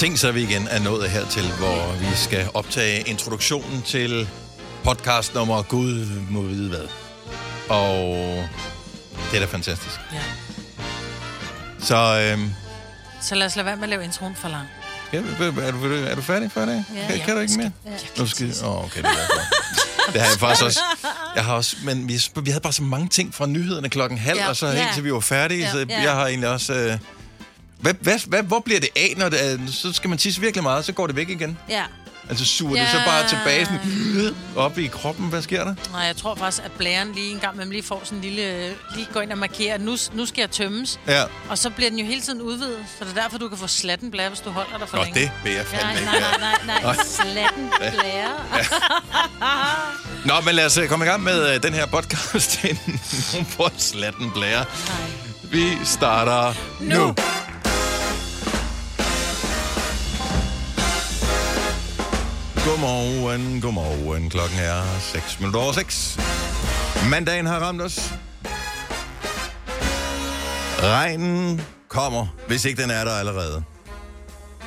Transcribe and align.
Tænk 0.00 0.18
så, 0.18 0.28
at 0.28 0.34
vi 0.34 0.42
igen 0.42 0.68
er 0.70 0.78
nået 0.78 1.10
hertil, 1.10 1.52
hvor 1.58 1.92
vi 1.98 2.06
skal 2.14 2.48
optage 2.54 3.00
introduktionen 3.08 3.82
til 3.82 4.28
podcast 4.84 5.34
nummer 5.34 5.62
Gud 5.62 6.06
må 6.30 6.42
vide 6.42 6.68
hvad. 6.68 6.86
Og 7.68 7.96
det 9.30 9.36
er 9.36 9.40
da 9.40 9.44
fantastisk. 9.44 10.00
Ja. 10.12 10.18
Så 11.80 11.96
øhm, 12.32 12.50
Så 13.22 13.34
lad 13.34 13.46
os 13.46 13.56
lade 13.56 13.66
være 13.66 13.76
med 13.76 13.82
at 13.82 13.88
lave 13.88 14.04
introen 14.04 14.34
for 14.34 14.48
lang. 14.48 14.66
ja, 15.12 15.18
er, 15.18 15.70
du, 15.70 15.94
er 16.06 16.14
du 16.14 16.22
færdig 16.22 16.52
for 16.52 16.60
det? 16.60 16.84
Ja. 16.96 17.06
kan, 17.08 17.20
kan 17.24 17.34
du 17.34 17.40
ikke 17.40 17.56
mere? 17.56 17.70
Ja. 17.86 17.90
Nu 18.18 18.26
skal, 18.26 18.54
oh, 18.64 18.84
okay, 18.84 19.02
det 19.02 19.06
er 19.06 19.10
derfor. 19.10 20.12
Det 20.12 20.20
har 20.20 20.28
jeg 20.28 20.38
faktisk 20.40 20.64
også. 20.64 20.80
Jeg 21.36 21.44
har 21.44 21.54
også, 21.54 21.76
men 21.84 22.08
vi, 22.08 22.20
vi 22.42 22.50
havde 22.50 22.62
bare 22.62 22.72
så 22.72 22.82
mange 22.82 23.08
ting 23.08 23.34
fra 23.34 23.46
nyhederne 23.46 23.88
klokken 23.88 24.18
halv, 24.18 24.38
ja. 24.38 24.42
Ja. 24.44 24.48
og 24.48 24.56
så 24.56 24.66
Ja. 24.66 24.88
til 24.94 25.04
vi 25.04 25.12
var 25.12 25.20
færdige, 25.20 25.60
Ja. 25.60 25.70
så 25.70 25.86
Ja. 25.88 26.02
jeg 26.02 26.12
har 26.12 26.26
egentlig 26.26 26.48
også... 26.48 26.74
Øh, 26.74 26.98
hvad, 27.80 27.94
hvad, 28.00 28.18
hvad, 28.28 28.42
hvor 28.42 28.60
bliver 28.60 28.80
det 28.80 28.88
af, 28.96 29.14
når 29.16 29.28
det 29.28 29.52
er, 29.52 29.58
så 29.72 29.92
skal 29.92 30.08
man 30.10 30.18
tisse 30.18 30.40
virkelig 30.40 30.62
meget, 30.62 30.84
så 30.84 30.92
går 30.92 31.06
det 31.06 31.16
væk 31.16 31.28
igen? 31.28 31.58
Ja. 31.68 31.84
Altså 32.28 32.44
suger 32.44 32.76
ja. 32.76 32.80
det 32.82 32.86
Ja. 32.86 32.92
så 32.92 33.04
bare 33.06 33.28
tilbage 33.28 33.64
sådan, 33.66 34.34
op 34.56 34.78
i 34.78 34.86
kroppen? 34.86 35.26
Hvad 35.28 35.42
sker 35.42 35.64
der? 35.64 35.74
Nej, 35.92 36.00
jeg 36.02 36.16
tror 36.16 36.34
faktisk, 36.34 36.62
at 36.64 36.72
blæren 36.72 37.12
lige 37.12 37.30
en 37.32 37.38
gang 37.38 37.56
med 37.56 37.66
lige 37.66 37.82
får 37.82 38.00
sådan 38.04 38.18
en 38.18 38.24
lille... 38.24 38.74
Lige 38.94 39.08
går 39.12 39.20
ind 39.20 39.32
og 39.32 39.38
markerer, 39.38 39.74
at 39.74 39.80
nu, 39.80 39.96
nu 40.12 40.26
skal 40.26 40.42
jeg 40.42 40.50
tømmes. 40.50 41.00
Ja. 41.06 41.22
Og 41.48 41.58
så 41.58 41.70
bliver 41.70 41.90
den 41.90 41.98
jo 41.98 42.04
hele 42.06 42.20
tiden 42.20 42.42
udvidet. 42.42 42.78
Så 42.98 43.04
det 43.04 43.16
er 43.18 43.22
derfor, 43.22 43.38
du 43.38 43.48
kan 43.48 43.58
få 43.58 43.66
slatten 43.66 44.10
blære, 44.10 44.28
hvis 44.28 44.40
du 44.40 44.50
holder 44.50 44.78
dig 44.78 44.88
for 44.88 44.96
Nå, 44.96 45.02
længe. 45.04 45.20
det 45.20 45.30
vil 45.44 45.52
jeg 45.52 45.66
fandme 45.66 45.86
Nej, 45.92 46.00
ikke. 46.00 46.04
nej, 46.12 46.20
nej, 46.40 46.56
nej, 46.66 46.82
nej. 46.82 46.96
Slatten 47.04 47.70
blære. 47.78 48.30
Nå, 50.24 50.34
men 50.44 50.54
lad 50.54 50.66
os 50.66 50.78
øh, 50.78 50.88
komme 50.88 51.04
i 51.04 51.08
gang 51.08 51.22
med 51.22 51.54
øh, 51.54 51.62
den 51.62 51.74
her 51.74 51.86
podcast. 51.86 52.64
Nogen 53.32 53.46
på 53.56 53.68
slatten 53.78 54.30
blære. 54.30 54.64
Vi 55.42 55.64
starter 55.84 56.54
nu. 56.80 57.06
nu. 57.06 57.14
Godmorgen, 62.66 63.60
godmorgen. 63.60 64.30
Klokken 64.30 64.58
er 64.58 64.82
6 65.00 65.40
minutter 65.40 65.60
over 65.60 65.72
6. 65.72 66.18
Mandagen 67.10 67.46
har 67.46 67.58
ramt 67.58 67.82
os. 67.82 68.12
Regnen 70.82 71.60
kommer, 71.88 72.26
hvis 72.48 72.64
ikke 72.64 72.82
den 72.82 72.90
er 72.90 73.04
der 73.04 73.12
allerede. 73.12 73.62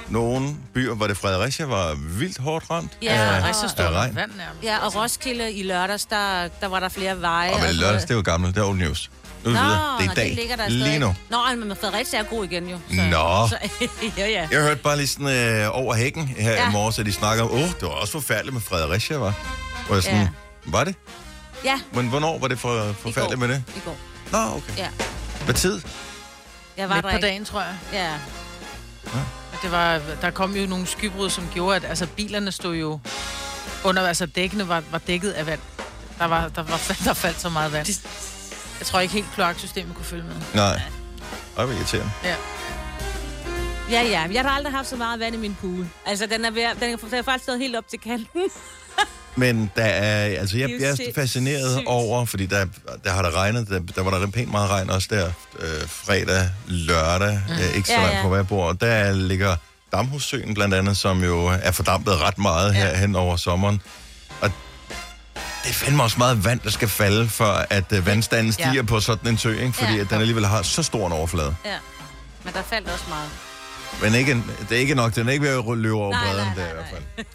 Nogle 0.09 0.49
byer, 0.73 0.93
hvor 0.95 1.07
det 1.07 1.17
Fredericia 1.17 1.65
var 1.65 1.95
vildt 2.19 2.37
hårdt 2.37 2.65
ramt. 2.69 2.97
Ja, 3.01 3.07
af- 3.13 3.47
Ja, 3.47 3.53
så 3.53 3.63
af 3.63 3.69
står 3.69 3.83
der 3.83 3.91
regn. 3.91 4.15
vand 4.15 4.31
nærmest. 4.37 4.63
Ja, 4.63 4.77
og 4.85 4.95
Roskilde 4.95 5.51
i 5.53 5.63
lørdags, 5.63 6.05
der, 6.05 6.47
der 6.61 6.67
var 6.67 6.79
der 6.79 6.89
flere 6.89 7.21
veje. 7.21 7.51
Og 7.53 7.59
sådan 7.59 7.75
lørdags, 7.75 8.03
det 8.03 8.11
er 8.11 8.15
jo 8.15 8.21
gammelt, 8.25 8.55
det 8.55 8.61
er 8.61 8.65
old 8.65 8.77
news. 8.77 9.11
Nu 9.43 9.51
Nå, 9.51 9.57
videre. 9.59 9.97
Det 9.99 10.07
er 10.07 10.11
i 10.11 10.15
dag, 10.15 10.25
det 10.25 10.35
ligger 10.35 10.55
der 10.55 10.69
lige 10.69 10.99
nu. 10.99 11.15
Nå, 11.29 11.37
men 11.57 11.75
Fredericia 11.81 12.19
er 12.19 12.23
god 12.23 12.45
igen 12.45 12.67
jo. 12.69 12.79
Nå. 12.89 13.47
Så, 13.49 13.57
ja, 14.17 14.27
ja. 14.27 14.47
Jeg 14.51 14.61
hørte 14.61 14.81
bare 14.81 14.97
lige 14.97 15.07
sådan 15.07 15.27
øh, 15.27 15.77
over 15.77 15.93
hækken 15.95 16.27
her 16.27 16.51
ja. 16.51 16.61
Ja. 16.61 16.69
i 16.69 16.71
morges, 16.71 16.99
at 16.99 17.05
de 17.05 17.13
snakker 17.13 17.43
om, 17.43 17.51
åh, 17.51 17.55
oh, 17.57 17.67
det 17.67 17.81
var 17.81 17.87
også 17.89 18.11
forfærdeligt 18.11 18.53
med 18.53 18.61
Fredericia, 18.61 19.17
var. 19.17 19.33
Hvor 19.87 19.95
jeg 19.95 20.03
sådan, 20.03 20.17
ja. 20.17 20.23
Ja. 20.23 20.29
var 20.65 20.83
det? 20.83 20.95
Ja, 21.65 21.79
Men 21.93 22.07
hvornår 22.07 22.39
var 22.39 22.47
det 22.47 22.59
for, 22.59 22.93
forfærdeligt 22.99 23.39
med 23.39 23.47
det? 23.47 23.63
i 23.75 23.79
går. 23.85 23.97
Nå, 24.31 24.37
okay. 24.37 24.77
Ja. 24.77 24.87
Hvad 25.45 25.53
tid? 25.55 25.81
Jeg 26.77 26.89
var 26.89 26.95
Midt 26.95 27.03
der 27.03 27.11
på 27.11 27.15
ikke. 27.17 27.27
dagen, 27.27 27.45
tror 27.45 27.61
jeg. 27.61 27.75
Ja. 27.93 28.13
Og 29.53 29.57
Det 29.61 29.71
var, 29.71 29.99
der 30.21 30.31
kom 30.31 30.55
jo 30.55 30.67
nogle 30.67 30.87
skybrud, 30.87 31.29
som 31.29 31.49
gjorde, 31.53 31.75
at 31.75 31.85
altså, 31.85 32.05
bilerne 32.07 32.51
stod 32.51 32.75
jo 32.75 32.99
under, 33.83 34.07
altså 34.07 34.25
dækkene 34.25 34.67
var, 34.67 34.83
var 34.91 34.97
dækket 34.97 35.31
af 35.31 35.45
vand. 35.45 35.59
Der, 36.19 36.25
var, 36.25 36.47
der, 36.47 36.63
var, 36.63 36.81
der 37.05 37.13
faldt 37.13 37.41
så 37.41 37.49
meget 37.49 37.71
vand. 37.71 37.87
Jeg 38.79 38.87
tror 38.87 38.99
ikke 38.99 39.13
helt 39.13 39.27
kloaksystemet 39.35 39.95
kunne 39.95 40.05
følge 40.05 40.23
med. 40.23 40.33
Nej. 40.53 40.81
Ej, 41.57 41.65
hvor 41.65 41.73
irriterende. 41.73 42.11
Ja. 42.23 42.35
Ja, 43.91 44.01
ja. 44.01 44.27
Jeg 44.31 44.41
har 44.41 44.49
aldrig 44.49 44.73
haft 44.73 44.87
så 44.89 44.95
meget 44.95 45.19
vand 45.19 45.35
i 45.35 45.37
min 45.37 45.55
pool. 45.61 45.87
Altså, 46.05 46.25
den 46.25 46.45
er, 46.45 46.51
ved, 46.51 46.61
den 46.81 46.93
er, 46.93 46.97
den 46.97 47.13
er 47.13 47.21
faktisk 47.21 47.43
stået 47.43 47.59
helt 47.59 47.75
op 47.75 47.87
til 47.89 47.99
kanten. 47.99 48.41
Men 49.35 49.71
der 49.75 49.83
er, 49.85 50.39
altså 50.39 50.57
jeg, 50.57 50.71
er 50.71 50.77
jeg 50.79 50.89
er 50.89 51.11
fascineret 51.15 51.83
over, 51.85 52.25
fordi 52.25 52.45
der, 52.45 52.65
der 53.03 53.09
har 53.11 53.21
der 53.21 53.35
regnet, 53.37 53.69
der, 53.69 53.79
der 53.95 54.01
var 54.03 54.19
der 54.19 54.27
pænt 54.27 54.51
meget 54.51 54.69
regn 54.69 54.89
også 54.89 55.07
der 55.11 55.25
øh, 55.59 55.87
fredag, 55.87 56.49
lørdag, 56.67 57.41
mm. 57.47 57.53
øh, 57.53 57.75
ikke 57.75 57.87
så 57.87 57.93
Ja, 57.93 57.99
langt 58.01 58.15
ja. 58.15 58.23
fra 58.23 58.27
hver 58.27 58.43
bord. 58.43 58.75
Der 58.79 59.11
ligger 59.11 59.55
Damhussøen 59.91 60.53
blandt 60.53 60.73
andet, 60.73 60.97
som 60.97 61.23
jo 61.23 61.45
er 61.45 61.71
fordampet 61.71 62.19
ret 62.21 62.37
meget 62.37 62.73
her 62.75 62.87
Ja. 62.87 62.97
hen 62.97 63.15
over 63.15 63.35
sommeren. 63.35 63.81
Det 65.63 65.69
er 65.69 65.73
fandme 65.73 66.03
også 66.03 66.17
meget 66.17 66.45
vand, 66.45 66.59
der 66.59 66.69
skal 66.69 66.87
falde, 66.87 67.29
for 67.29 67.45
at 67.69 67.91
øh, 67.93 68.05
vandstanden 68.05 68.53
stiger 68.53 68.73
Ja. 68.73 68.81
på 68.81 68.99
sådan 68.99 69.27
en 69.31 69.37
sø, 69.37 69.51
ikke? 69.59 69.73
fordi 69.73 69.93
Ja. 69.93 70.01
at 70.01 70.09
den 70.09 70.19
alligevel 70.21 70.45
har 70.45 70.61
så 70.61 70.83
stor 70.83 71.07
en 71.07 71.13
overflade. 71.13 71.55
Ja. 71.65 71.75
Men 72.43 72.53
der 72.53 72.61
faldt 72.61 72.89
også 72.89 73.05
meget. 73.09 73.29
Men 74.01 74.15
ikke, 74.19 74.43
det 74.69 74.75
er 74.75 74.79
ikke 74.81 74.95
nok, 74.95 75.15
den 75.15 75.27
er 75.27 75.31
ikke 75.33 75.45
ved 75.45 75.57
at 75.71 75.77
løbe 75.77 75.95
over 75.95 76.11
Nej, 76.11 76.23
bredden 76.25 76.45
nej, 76.45 76.55
der 76.55 76.61
nej, 76.61 76.71
i 76.71 76.73
hvert 76.73 76.85
fald. 76.91 77.25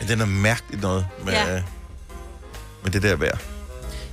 Men 0.00 0.08
den 0.08 0.20
er 0.20 0.24
mærkeligt 0.26 0.82
noget 0.82 1.06
med, 1.24 1.32
Ja. 1.32 1.62
med 2.82 2.90
det 2.92 3.02
der 3.02 3.16
vejr. 3.16 3.36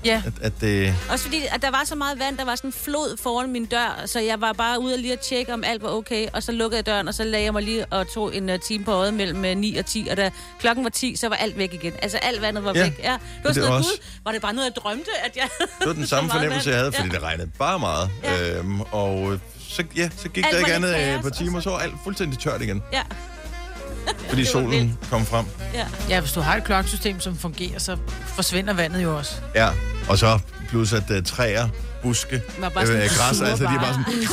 Ja, 0.05 0.21
At, 0.25 0.33
at 0.41 0.53
det, 0.61 0.95
Også 1.09 1.25
fordi, 1.25 1.41
at 1.51 1.61
der 1.61 1.71
var 1.71 1.81
så 1.85 1.95
meget 1.95 2.19
vand, 2.19 2.37
der 2.37 2.45
var 2.45 2.55
sådan 2.55 2.67
en 2.67 2.73
flod 2.73 3.17
foran 3.23 3.51
min 3.51 3.65
dør, 3.65 4.03
så 4.05 4.19
jeg 4.19 4.41
var 4.41 4.53
bare 4.53 4.79
ude 4.81 4.93
og 4.93 4.99
lige 4.99 5.13
at 5.13 5.19
tjekke, 5.19 5.53
om 5.53 5.63
alt 5.63 5.81
var 5.83 5.89
okay, 5.89 6.27
og 6.33 6.43
så 6.43 6.51
lukkede 6.51 6.77
jeg 6.77 6.85
døren, 6.85 7.07
og 7.07 7.13
så 7.13 7.23
lagde 7.23 7.45
jeg 7.45 7.53
mig 7.53 7.63
lige 7.63 7.85
og 7.85 8.13
tog 8.13 8.35
en 8.35 8.49
uh, 8.49 8.55
time 8.67 8.83
på 8.83 8.91
øjet 8.91 9.13
mellem 9.13 9.39
uh, 9.39 9.43
9 9.57 9.75
og 9.77 9.85
10, 9.85 10.07
og 10.11 10.17
da 10.17 10.31
klokken 10.59 10.83
var 10.83 10.89
10, 10.89 11.15
så 11.15 11.29
var 11.29 11.35
alt 11.35 11.57
væk 11.57 11.73
igen. 11.73 11.93
Altså 12.01 12.17
alt 12.17 12.41
vandet 12.41 12.63
var 12.63 12.71
Ja, 12.75 12.83
væk. 12.83 12.99
Ja, 13.03 13.11
det 13.11 13.19
var 13.43 13.53
sådan 13.53 13.69
noget, 13.69 13.77
også- 13.77 13.89
gud, 13.91 14.07
var 14.25 14.31
det 14.31 14.41
bare 14.41 14.53
noget, 14.53 14.65
jeg 14.75 14.75
drømte, 14.83 15.11
at 15.23 15.35
jeg 15.35 15.49
Det 15.79 15.87
var 15.87 15.93
den 15.93 16.07
samme 16.07 16.29
fornemmelse, 16.35 16.69
jeg 16.69 16.77
havde, 16.79 16.91
fordi 16.91 17.07
Ja. 17.07 17.13
det 17.13 17.23
regnede 17.23 17.51
bare 17.59 17.79
meget. 17.79 18.09
Ja. 18.23 18.57
Øhm, 18.57 18.81
og 18.81 19.39
så, 19.69 19.83
ja, 19.95 20.09
så 20.17 20.29
gik 20.29 20.45
Alt 20.45 20.53
der 20.53 20.59
ikke 20.59 20.73
andet 20.73 20.89
øh, 20.89 20.95
kaos, 20.95 21.21
på 21.21 21.27
og 21.27 21.37
timer, 21.37 21.59
så- 21.59 21.63
så 21.63 21.69
var 21.69 21.77
alt 21.79 21.93
fuldstændig 22.03 22.39
tørt 22.39 22.61
igen, 22.61 22.83
Ja, 22.93 23.01
fordi 24.29 24.45
solen 24.45 24.69
vildt. 24.71 25.09
kom 25.09 25.25
frem. 25.25 25.45
ja. 25.73 25.85
ja, 26.09 26.19
hvis 26.19 26.31
du 26.31 26.41
har 26.41 26.55
et 26.55 26.63
kloaksystem, 26.63 27.19
som 27.19 27.37
fungerer, 27.37 27.79
så 27.79 27.97
forsvinder 28.27 28.73
vandet 28.73 29.03
jo 29.03 29.17
også. 29.17 29.31
Ja, 29.55 29.69
og 30.09 30.17
så 30.17 30.39
plus 30.69 30.93
at 30.93 31.03
uh, 31.09 31.23
træer, 31.23 31.69
buske, 32.03 32.41
bare 32.59 32.71
øh, 32.81 32.87
sådan 32.87 33.09
græs, 33.17 33.37
sure 33.37 33.49
altså 33.49 33.63
de 33.65 33.69
er 33.69 33.79
bare 33.79 33.93
sådan... 33.93 34.27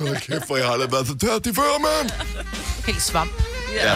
Hold 0.08 0.16
kæft, 0.20 0.46
for 0.48 0.56
jeg 0.56 0.66
har 0.66 0.72
aldrig 0.72 0.92
været 0.92 1.06
så 1.06 1.18
tørt 1.18 1.46
i 1.46 1.54
før, 1.54 1.78
mand! 2.02 2.10
Helt 2.86 3.02
svamp. 3.02 3.32
Ja. 3.74 3.94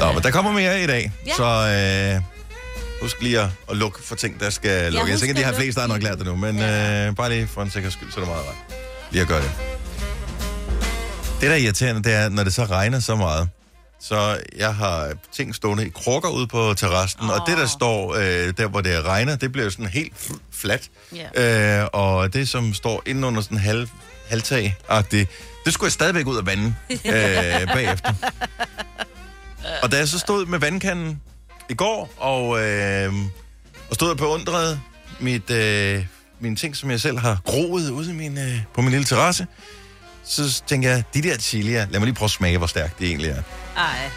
Nå, 0.00 0.12
men 0.12 0.22
der 0.22 0.30
kommer 0.30 0.52
mere 0.52 0.82
i 0.82 0.86
dag, 0.86 1.12
Ja. 1.26 1.32
så 1.36 1.44
øh, 2.16 2.22
husk 3.02 3.22
lige 3.22 3.40
at, 3.40 3.46
at 3.70 3.76
lukke 3.76 4.02
for 4.02 4.14
ting, 4.14 4.40
der 4.40 4.50
skal 4.50 4.92
lukke. 4.92 5.10
Jeg 5.10 5.18
tænker, 5.18 5.34
de 5.34 5.40
at 5.40 5.44
her 5.44 5.52
lukke 5.52 5.62
fleste 5.62 5.80
har 5.80 5.88
nok 5.88 6.02
lært 6.02 6.18
det 6.18 6.26
nu, 6.26 6.36
men 6.36 6.58
Ja. 6.58 7.06
øh, 7.08 7.16
bare 7.16 7.30
lige 7.30 7.46
for 7.46 7.62
en 7.62 7.70
sikker 7.70 7.90
skyld, 7.90 8.10
så 8.12 8.16
er 8.20 8.24
det 8.24 8.28
meget 8.34 8.44
ret. 8.48 8.76
Lige 9.10 9.22
at 9.22 9.28
gøre 9.28 9.42
det. 9.42 9.50
Det, 11.40 11.50
der 11.50 11.50
er 11.50 11.56
irriterende, 11.56 12.02
det 12.02 12.14
er, 12.14 12.28
når 12.28 12.44
det 12.44 12.54
så 12.54 12.64
regner 12.64 13.00
så 13.00 13.16
meget, 13.16 13.48
så 14.00 14.40
jeg 14.56 14.74
har 14.74 15.12
ting 15.32 15.54
stående 15.54 15.86
i 15.86 15.88
krukker 15.88 16.28
ude 16.28 16.46
på 16.46 16.74
terrassen, 16.74 17.22
oh. 17.22 17.30
og 17.30 17.42
det, 17.46 17.58
der 17.58 17.66
står 17.66 18.14
øh, 18.14 18.52
der, 18.56 18.68
hvor 18.68 18.80
det 18.80 19.04
regner, 19.04 19.36
det 19.36 19.52
bliver 19.52 19.70
sådan 19.70 19.86
helt 19.86 20.30
fladt. 20.52 20.90
Ja. 21.36 21.82
Øh, 21.82 21.88
og 21.92 22.32
det, 22.32 22.48
som 22.48 22.74
står 22.74 23.02
inde 23.06 23.26
under 23.26 23.40
sådan 23.42 23.58
halv, 23.58 23.88
halvtag 24.28 24.76
det, 25.10 25.28
det 25.64 25.72
skulle 25.72 25.86
jeg 25.86 25.92
stadigvæk 25.92 26.26
ud 26.26 26.36
af 26.36 26.46
vandet 26.46 26.74
øh, 26.90 27.74
bagefter. 27.74 28.14
Og 29.82 29.92
da 29.92 29.96
jeg 29.96 30.08
så 30.08 30.18
stod 30.18 30.46
med 30.46 30.58
vandkanden 30.58 31.20
i 31.68 31.74
går, 31.74 32.10
og, 32.16 32.62
øh, 32.62 33.12
og 33.90 33.94
stod 33.94 34.10
og 34.10 34.16
beundrede 34.16 34.80
mit, 35.20 35.50
øh, 35.50 36.04
mine 36.40 36.56
ting, 36.56 36.76
som 36.76 36.90
jeg 36.90 37.00
selv 37.00 37.18
har 37.18 37.40
groet 37.44 37.90
ude 37.90 38.10
i 38.10 38.14
min, 38.14 38.38
øh, 38.38 38.60
på 38.74 38.80
min 38.80 38.90
lille 38.90 39.04
terrasse, 39.04 39.46
så 40.28 40.62
tænker 40.66 40.90
jeg, 40.90 41.04
de 41.14 41.22
der 41.22 41.38
chilier, 41.38 41.86
lad 41.90 42.00
mig 42.00 42.06
lige 42.06 42.14
prøve 42.14 42.26
at 42.26 42.30
smage, 42.30 42.58
hvor 42.58 42.66
stærkt 42.66 42.98
det 42.98 43.06
egentlig 43.06 43.30
er. 43.30 43.42
Ej. 43.76 44.10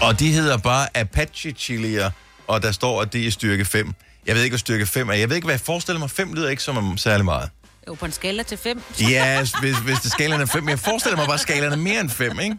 Og 0.00 0.18
de 0.20 0.32
hedder 0.32 0.56
bare 0.56 0.96
Apache 0.96 1.52
chilier, 1.52 2.10
og 2.46 2.62
der 2.62 2.72
står, 2.72 3.02
at 3.02 3.12
det 3.12 3.26
er 3.26 3.30
styrke 3.30 3.64
5. 3.64 3.92
Jeg 4.26 4.34
ved 4.34 4.42
ikke, 4.42 4.52
hvad 4.52 4.58
styrke 4.58 4.86
5 4.86 5.08
er. 5.08 5.12
Jeg 5.12 5.28
ved 5.28 5.36
ikke, 5.36 5.46
hvad 5.46 5.54
jeg 5.54 5.60
forestiller 5.60 5.98
mig. 5.98 6.10
5 6.10 6.34
lyder 6.34 6.48
ikke 6.48 6.62
som 6.62 6.76
om 6.76 6.98
særlig 6.98 7.24
meget. 7.24 7.50
Jo, 7.88 7.94
på 7.94 8.04
en 8.06 8.12
skala 8.12 8.42
til 8.42 8.58
5. 8.58 8.82
Ja, 9.00 9.38
hvis, 9.60 9.78
hvis 9.78 9.98
det 9.98 10.12
skalaen 10.12 10.40
er 10.40 10.46
5. 10.46 10.68
Jeg 10.68 10.78
forestiller 10.78 11.16
mig 11.16 11.26
bare, 11.26 11.34
at 11.34 11.40
skalaen 11.40 11.72
er 11.72 11.76
mere 11.76 12.00
end 12.00 12.10
5, 12.10 12.40
ikke? 12.40 12.56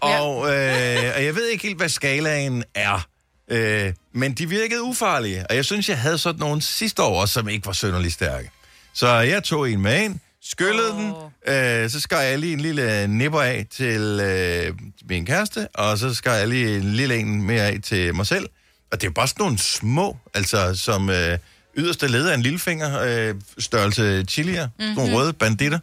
Og, 0.00 0.54
øh, 0.54 1.12
og 1.16 1.24
jeg 1.24 1.34
ved 1.34 1.48
ikke 1.48 1.62
helt, 1.62 1.76
hvad 1.76 1.88
skalaen 1.88 2.64
er. 2.74 3.06
Øh, 3.50 3.92
men 4.14 4.32
de 4.32 4.48
virkede 4.48 4.82
ufarlige. 4.82 5.46
Og 5.50 5.56
jeg 5.56 5.64
synes, 5.64 5.88
jeg 5.88 5.98
havde 5.98 6.18
sådan 6.18 6.40
nogle 6.40 6.62
sidste 6.62 7.02
år, 7.02 7.20
også, 7.20 7.32
som 7.34 7.48
ikke 7.48 7.66
var 7.66 7.72
sønderlig 7.72 8.12
stærke. 8.12 8.50
Så 8.94 9.08
jeg 9.08 9.44
tog 9.44 9.70
en 9.70 9.80
med 9.80 10.02
ind, 10.02 10.20
skyllede 10.44 10.92
oh. 10.92 10.98
den, 10.98 11.14
øh, 11.54 11.90
så 11.90 12.00
skar 12.00 12.20
jeg 12.20 12.38
lige 12.38 12.52
en 12.52 12.60
lille 12.60 13.06
nipper 13.06 13.40
af 13.40 13.66
til 13.70 14.20
øh, 14.22 14.74
min 15.08 15.26
kæreste, 15.26 15.68
og 15.74 15.98
så 15.98 16.14
skar 16.14 16.34
jeg 16.34 16.48
lige 16.48 16.76
en 16.76 16.94
lille 16.94 17.16
en 17.16 17.42
mere 17.42 17.62
af 17.62 17.78
til 17.82 18.14
mig 18.14 18.26
selv. 18.26 18.48
Og 18.92 19.00
det 19.00 19.06
er 19.06 19.10
bare 19.10 19.28
sådan 19.28 19.42
nogle 19.42 19.58
små, 19.58 20.18
altså 20.34 20.74
som 20.74 21.10
øh, 21.10 21.38
yderste 21.76 22.08
led 22.08 22.28
af 22.28 22.34
en 22.34 22.42
lillefinger, 22.42 23.00
øh, 23.00 23.34
størrelse 23.58 24.24
chilier, 24.28 24.68
mm-hmm. 24.78 24.94
nogle 24.94 25.16
røde 25.16 25.32
banditter. 25.32 25.78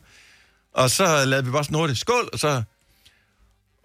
Og 0.74 0.92
så 0.92 1.25
lavede 1.25 1.46
vi 1.46 1.52
bare 1.52 1.64
sådan 1.64 1.78
hurtigt 1.78 2.00
skål, 2.00 2.30
og 2.34 2.40
så... 2.40 2.64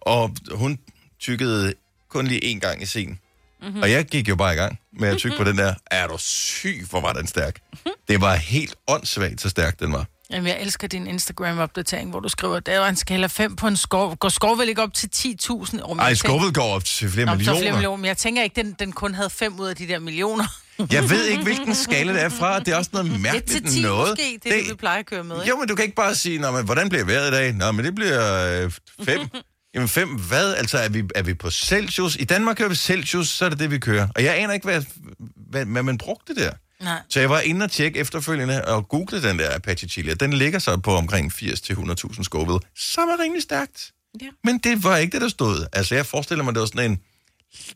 Og 0.00 0.36
hun 0.50 0.78
tykkede 1.20 1.74
kun 2.08 2.26
lige 2.26 2.54
én 2.54 2.58
gang 2.58 2.82
i 2.82 2.86
sin. 2.86 3.18
Mm-hmm. 3.62 3.82
Og 3.82 3.90
jeg 3.90 4.04
gik 4.04 4.28
jo 4.28 4.36
bare 4.36 4.54
i 4.54 4.56
gang 4.56 4.78
med 4.92 5.08
at 5.08 5.18
tykke 5.18 5.36
på 5.36 5.44
den 5.44 5.58
der. 5.58 5.74
Er 5.90 6.06
du 6.06 6.18
syg, 6.18 6.86
hvor 6.90 7.00
var 7.00 7.12
den 7.12 7.26
stærk? 7.26 7.60
Det 8.08 8.20
var 8.20 8.34
helt 8.34 8.74
åndssvagt, 8.86 9.40
så 9.40 9.48
stærk 9.48 9.80
den 9.80 9.92
var. 9.92 10.06
Jamen, 10.30 10.46
jeg 10.46 10.60
elsker 10.60 10.88
din 10.88 11.06
Instagram-opdatering, 11.06 12.10
hvor 12.10 12.20
du 12.20 12.28
skriver, 12.28 12.60
der 12.60 12.78
var 12.78 12.88
en 12.88 12.96
skala 12.96 13.26
5 13.26 13.56
på 13.56 13.66
en 13.66 13.76
skov. 13.76 14.16
Går 14.16 14.28
skov 14.28 14.58
vel 14.58 14.68
ikke 14.68 14.82
op 14.82 14.94
til 14.94 15.10
10.000? 15.16 15.80
Oh, 15.82 15.98
Ej, 15.98 16.14
skovet 16.14 16.54
går 16.54 16.62
op 16.62 16.84
til 16.84 17.10
flere 17.10 17.26
Nå, 17.26 17.34
millioner. 17.34 17.60
flere 17.60 17.72
millioner. 17.72 17.96
Men 17.96 18.04
jeg 18.04 18.16
tænker 18.16 18.42
ikke, 18.42 18.62
den, 18.62 18.76
den 18.78 18.92
kun 18.92 19.14
havde 19.14 19.30
5 19.30 19.60
ud 19.60 19.66
af 19.66 19.76
de 19.76 19.88
der 19.88 19.98
millioner. 19.98 20.44
Jeg 20.92 21.10
ved 21.10 21.26
ikke, 21.26 21.42
hvilken 21.42 21.74
skala 21.74 22.12
det 22.12 22.22
er 22.22 22.28
fra. 22.28 22.58
Det 22.58 22.68
er 22.68 22.76
også 22.76 22.90
noget 22.92 23.20
mærkeligt 23.20 23.46
til 23.66 23.74
10 23.74 23.82
noget. 23.82 24.10
måske, 24.10 24.38
det, 24.44 24.52
er 24.52 24.56
det, 24.56 24.70
vi 24.70 24.74
plejer 24.74 24.98
at 24.98 25.06
køre 25.06 25.24
med. 25.24 25.36
Ikke? 25.36 25.48
Jo, 25.48 25.56
men 25.56 25.68
du 25.68 25.74
kan 25.74 25.84
ikke 25.84 25.96
bare 25.96 26.14
sige, 26.14 26.38
Nå, 26.38 26.50
men, 26.50 26.64
hvordan 26.64 26.88
bliver 26.88 27.04
vejret 27.04 27.28
i 27.28 27.30
dag? 27.30 27.52
Nå, 27.52 27.72
men 27.72 27.84
det 27.84 27.94
bliver 27.94 28.70
5. 29.04 29.20
Jamen 29.74 29.88
5 29.88 30.08
hvad? 30.08 30.54
Altså, 30.54 30.78
er 30.78 30.88
vi, 30.88 31.02
er 31.14 31.22
vi 31.22 31.34
på 31.34 31.50
Celsius? 31.50 32.16
I 32.16 32.24
Danmark 32.24 32.56
kører 32.56 32.68
vi 32.68 32.74
Celsius, 32.74 33.28
så 33.28 33.44
er 33.44 33.48
det 33.48 33.58
det, 33.58 33.70
vi 33.70 33.78
kører. 33.78 34.08
Og 34.14 34.24
jeg 34.24 34.38
aner 34.38 34.54
ikke, 34.54 34.64
hvad, 34.64 34.82
hvad, 35.50 35.64
hvad 35.64 35.82
man 35.82 35.98
brugte 35.98 36.34
der. 36.34 36.50
Nej. 36.80 37.00
Så 37.08 37.20
jeg 37.20 37.30
var 37.30 37.40
inde 37.40 37.64
og 37.64 37.70
tjekke 37.70 37.98
efterfølgende 37.98 38.64
og 38.64 38.88
google 38.88 39.22
den 39.22 39.38
der 39.38 39.54
Apache 39.54 39.88
Chili. 39.88 40.14
Den 40.14 40.32
ligger 40.32 40.58
så 40.58 40.76
på 40.76 40.96
omkring 40.96 41.32
80-100.000 41.32 42.22
Scoville, 42.22 42.58
som 42.76 43.08
er 43.08 43.22
rimelig 43.22 43.42
stærkt. 43.42 43.92
Ja. 44.22 44.26
Men 44.44 44.58
det 44.58 44.84
var 44.84 44.96
ikke 44.96 45.12
det, 45.12 45.20
der 45.20 45.28
stod. 45.28 45.66
Altså, 45.72 45.94
jeg 45.94 46.06
forestiller 46.06 46.44
mig, 46.44 46.54
det 46.54 46.60
var 46.60 46.66
sådan 46.66 46.90
en 46.90 47.00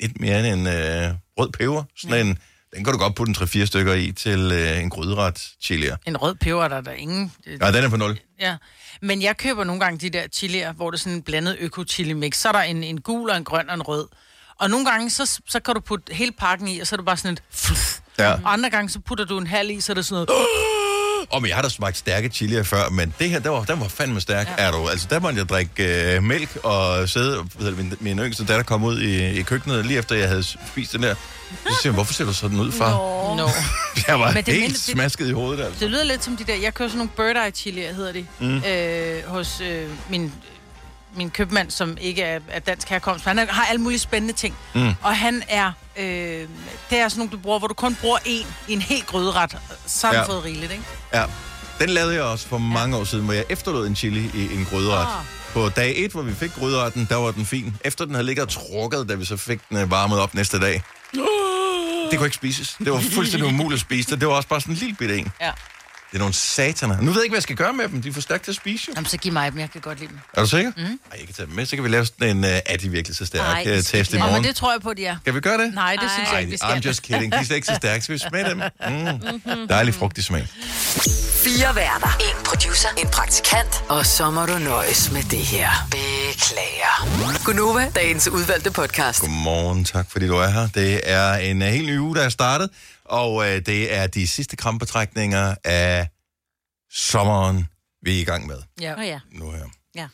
lidt 0.01 0.21
mere 0.21 0.39
end 0.39 0.47
en 0.47 0.67
øh, 0.67 1.15
rød 1.39 1.53
peber. 1.53 1.85
Sådan 1.97 2.27
en, 2.27 2.39
den 2.75 2.85
kan 2.85 2.93
du 2.93 2.99
godt 2.99 3.15
putte 3.15 3.31
en 3.31 3.63
3-4 3.63 3.65
stykker 3.67 3.95
i 3.95 4.13
til 4.13 4.53
øh, 4.53 4.81
en 4.81 4.91
gryderet 4.91 5.49
chili. 5.63 5.91
En 6.07 6.17
rød 6.17 6.35
peber, 6.35 6.69
der 6.69 6.77
er 6.77 6.81
der 6.81 6.93
ingen... 6.93 7.33
Nej, 7.61 7.71
den 7.71 7.85
er 7.85 7.89
på 7.89 7.97
0. 7.97 8.21
Ja, 8.41 8.57
men 9.03 9.23
jeg 9.23 9.37
køber 9.37 9.65
nogle 9.65 9.81
gange 9.81 9.99
de 9.99 10.11
der 10.11 10.27
chilier, 10.33 10.73
hvor 10.73 10.91
det 10.91 10.99
er 10.99 11.01
sådan 11.01 11.17
en 11.17 11.23
blandet 11.23 11.57
øko-chili 11.61 12.13
mix. 12.13 12.37
Så 12.37 12.49
er 12.49 12.53
der 12.53 12.61
en, 12.61 12.85
en 12.85 13.01
gul 13.01 13.31
og 13.31 13.37
en 13.37 13.45
grøn 13.45 13.69
og 13.69 13.75
en 13.75 13.83
rød. 13.83 14.09
Og 14.59 14.71
nogle 14.71 14.87
gange, 14.91 15.11
så, 15.11 15.41
så 15.49 15.61
kan 15.61 15.75
du 15.75 15.81
putte 15.81 16.15
hele 16.15 16.33
pakken 16.33 16.69
i, 16.69 16.81
og 16.81 16.87
så 16.87 16.95
er 16.95 16.97
det 16.97 17.07
bare 17.07 17.17
sådan 17.17 17.33
et... 17.33 17.43
Fluff. 17.51 18.01
Ja. 18.19 18.33
Og 18.33 18.53
andre 18.53 18.71
gange, 18.71 18.91
så 18.91 19.01
putter 19.01 19.25
du 19.25 19.39
en 19.39 19.47
halv 19.47 19.71
i, 19.71 19.81
så 19.81 19.93
er 19.93 19.95
det 19.95 20.07
sådan 20.07 20.15
noget... 20.15 20.31
Og 21.31 21.43
men 21.43 21.49
jeg 21.49 21.57
har 21.57 21.63
da 21.63 21.69
smagt 21.69 21.97
stærke 21.97 22.29
chilier 22.29 22.63
før, 22.63 22.89
men 22.89 23.15
det 23.19 23.31
her, 23.31 23.39
der 23.39 23.51
var, 23.51 23.65
der 23.65 23.77
var 23.77 23.89
fandme 23.89 24.21
stærk, 24.21 24.49
ja. 24.59 24.65
er 24.67 24.71
du. 24.71 24.89
Altså, 24.89 25.07
der 25.11 25.21
måtte 25.21 25.39
jeg 25.39 25.49
drikke 25.49 26.15
øh, 26.17 26.23
mælk 26.23 26.57
og 26.65 27.09
sidde, 27.09 27.37
hvad 27.43 27.45
hedder 27.67 27.71
det, 27.77 27.79
min, 28.01 28.17
min 28.17 28.19
yngste 28.27 28.45
datter 28.47 28.63
kom 28.63 28.85
ud 28.85 29.01
i, 29.01 29.31
i 29.39 29.43
køkkenet, 29.43 29.87
lige 29.87 29.99
efter 29.99 30.15
jeg 30.17 30.29
havde 30.29 30.43
spist 30.43 30.93
den 30.93 31.03
der. 31.03 31.15
Så 31.15 31.55
siger 31.65 31.79
jeg, 31.85 31.93
hvorfor 31.93 32.13
ser 32.15 32.25
du 32.25 32.33
sådan 32.33 32.61
ud, 32.61 32.73
far? 32.73 32.91
Nå. 32.91 33.35
No. 33.37 33.49
Jeg 34.09 34.21
var 34.21 34.33
Men 34.33 34.45
det 34.45 34.55
helt 34.55 34.73
det- 34.75 34.81
smasket 34.83 35.29
i 35.29 35.33
hovedet, 35.33 35.65
altså. 35.65 35.81
Det 35.81 35.91
lyder 35.91 36.05
lidt 36.05 36.25
som 36.25 36.37
de 36.37 36.45
der... 36.45 36.55
Jeg 36.55 36.75
kører 36.75 36.89
sådan 36.89 36.99
nogle 36.99 37.35
bird 37.35 37.45
eye 37.47 37.51
chilier, 37.51 37.95
hedder 37.95 38.13
de, 38.13 38.27
mm. 38.41 38.57
øh, 38.65 39.27
hos 39.29 39.61
øh, 39.61 39.89
min, 40.09 40.33
min 41.17 41.31
købmand, 41.31 41.71
som 41.71 41.97
ikke 42.01 42.23
er, 42.23 42.41
er 42.49 42.59
dansk 42.61 42.89
herkomst. 42.89 43.25
Han 43.25 43.39
har 43.49 43.65
alle 43.67 43.81
mulige 43.81 43.99
spændende 43.99 44.35
ting. 44.35 44.57
Mm. 44.75 44.89
Og 45.03 45.17
han 45.17 45.43
er... 45.49 45.73
Øh, 46.01 46.49
det 46.91 46.99
er 46.99 47.09
sådan 47.09 47.19
nogle, 47.19 47.31
du 47.33 47.37
bruger, 47.39 47.59
hvor 47.59 47.69
du 47.69 47.75
kun 47.75 47.95
bruger 48.01 48.19
én 48.19 48.47
i 48.69 48.73
en 48.73 48.81
helt 48.83 49.07
gryderet. 49.07 49.57
Så 49.87 50.07
har 50.07 50.15
Ja. 50.15 50.21
ja. 50.21 50.27
fået 50.27 50.45
rigeligt, 50.45 50.73
ikke? 50.73 50.85
Ja. 51.15 51.25
Den 51.81 51.89
lavede 51.91 52.15
jeg 52.15 52.23
også 52.23 52.47
for 52.49 52.59
mange 52.59 52.97
år 52.97 53.05
siden, 53.05 53.25
hvor 53.25 53.35
jeg 53.35 53.45
efterlod 53.49 53.87
en 53.87 53.97
chili 53.97 54.31
i 54.35 54.55
en 54.57 54.67
gryderet. 54.71 55.03
Ah. 55.07 55.25
På 55.53 55.69
dag 55.69 55.95
1, 55.97 56.11
hvor 56.13 56.23
vi 56.23 56.35
fik 56.35 56.51
gryderetten, 56.55 57.07
der 57.11 57.17
var 57.17 57.31
den 57.31 57.47
fin. 57.47 57.77
Efter 57.85 58.05
den 58.05 58.15
havde 58.15 58.27
ligget 58.27 58.43
og 58.45 58.49
trukket, 58.53 59.09
da 59.09 59.15
vi 59.15 59.25
så 59.25 59.37
fik 59.37 59.61
den 59.69 59.77
øh, 59.77 59.91
varmet 59.91 60.19
op 60.21 60.35
næste 60.35 60.61
dag. 60.61 60.83
Det 62.11 62.19
kunne 62.19 62.27
ikke 62.27 62.37
spises. 62.37 62.77
Det 62.79 62.93
var 62.93 63.01
fuldstændig 63.13 63.49
umuligt 63.49 63.75
at 63.79 63.81
spise 63.81 64.11
det. 64.11 64.21
Det 64.21 64.29
var 64.29 64.35
også 64.35 64.49
bare 64.49 64.61
sådan 64.61 64.75
en 64.75 64.79
lille 64.79 64.95
bitte 64.95 65.19
en. 65.19 65.33
Ja. 65.41 65.51
Det 66.11 66.17
er 66.17 66.19
nogle 66.19 66.35
sataner. 66.35 67.01
Nu 67.01 67.07
ved 67.11 67.15
jeg 67.15 67.25
ikke, 67.25 67.33
hvad 67.33 67.37
jeg 67.37 67.43
skal 67.43 67.57
gøre 67.57 67.73
med 67.73 67.89
dem. 67.89 68.03
De 68.03 68.09
er 68.09 68.13
for 68.13 68.21
stærkt 68.21 68.45
til 68.45 68.51
at 68.51 68.57
spise, 68.57 68.85
jo. 68.89 68.93
Jamen, 68.97 69.07
så 69.09 69.17
giv 69.17 69.33
mig 69.33 69.53
dem. 69.53 69.61
Jeg 69.61 69.71
kan 69.71 69.81
godt 69.81 70.01
lide 70.01 70.11
dem. 70.11 70.19
Er 70.35 70.41
du 70.41 70.49
sikker? 70.49 70.73
Mm. 70.77 70.83
Ej, 70.83 70.91
jeg 71.19 71.27
kan 71.27 71.35
tage 71.35 71.47
dem 71.47 71.55
med. 71.55 71.67
Så 71.67 71.77
kan 71.77 71.85
vi 71.85 71.89
lave 71.89 72.07
sådan 72.07 72.37
en, 72.37 72.45
uh, 72.45 72.51
er 72.51 72.77
de 72.77 72.89
virkelig 72.89 73.17
så 73.17 73.27
stærke 73.27 73.71
Ej, 73.71 73.79
uh, 73.79 73.85
test 73.85 74.13
i 74.13 74.19
morgen. 74.19 74.35
men 74.35 74.45
det 74.45 74.57
tror 74.57 74.73
jeg 74.73 74.81
på, 74.81 74.95
de 74.95 75.07
er. 75.07 75.17
Kan 75.25 75.35
vi 75.35 75.41
gøre 75.41 75.59
det? 75.59 75.75
Nej, 75.75 75.93
det 75.97 76.03
Ej. 76.03 76.09
synes 76.17 76.33
jeg 76.33 76.41
ikke, 76.41 76.51
vi 76.51 76.57
skal. 76.57 76.69
I'm 76.69 76.81
just 76.87 77.03
kidding. 77.03 77.33
De 77.33 77.39
er 77.39 77.43
slet 77.43 77.57
ikke 77.57 77.67
så 77.67 77.75
stærke. 77.75 78.05
Skal 78.05 78.13
vi 78.13 78.19
smage 78.19 78.51
dem? 78.51 78.63
Mm. 78.89 79.69
Dejlig 79.69 79.95
frugtig 79.95 80.25
smag. 80.25 80.47
Fire 81.45 81.75
værter. 81.77 82.17
En 82.21 82.45
producer. 82.45 82.89
En 82.99 83.09
praktikant. 83.09 83.85
Og 83.89 84.07
så 84.07 84.31
må 84.31 84.47
du 84.47 84.59
nøjes 84.59 85.13
med 85.13 85.23
det 85.23 85.39
her. 85.39 85.69
Beklager. 85.91 87.45
Gunova, 87.45 87.91
dagens 87.95 88.29
udvalgte 88.29 88.71
podcast. 88.71 89.21
Godmorgen, 89.21 89.85
tak 89.85 90.07
fordi 90.11 90.27
du 90.27 90.35
er 90.37 90.49
her. 90.49 90.69
Det 90.75 91.01
er 91.05 91.35
en 91.35 91.63
uh, 91.63 91.69
helt 91.69 91.87
ny 91.87 91.99
uge, 91.99 92.17
der 92.17 92.23
er 92.23 92.29
startet, 92.29 92.71
og 93.11 93.35
uh, 93.35 93.45
det 93.45 93.95
er 93.95 94.07
de 94.07 94.27
sidste 94.29 94.57
krampetrækninger 94.57 95.55
af 95.65 96.09
sommeren, 96.93 97.67
vi 98.03 98.17
er 98.17 98.21
i 98.21 98.25
gang 98.25 98.47
med 98.47 98.57
Ja. 98.81 98.95
Åh 99.01 99.07
ja. 99.07 99.21
nu 99.33 99.51
her. 99.51 99.65
Ja. 99.95 100.07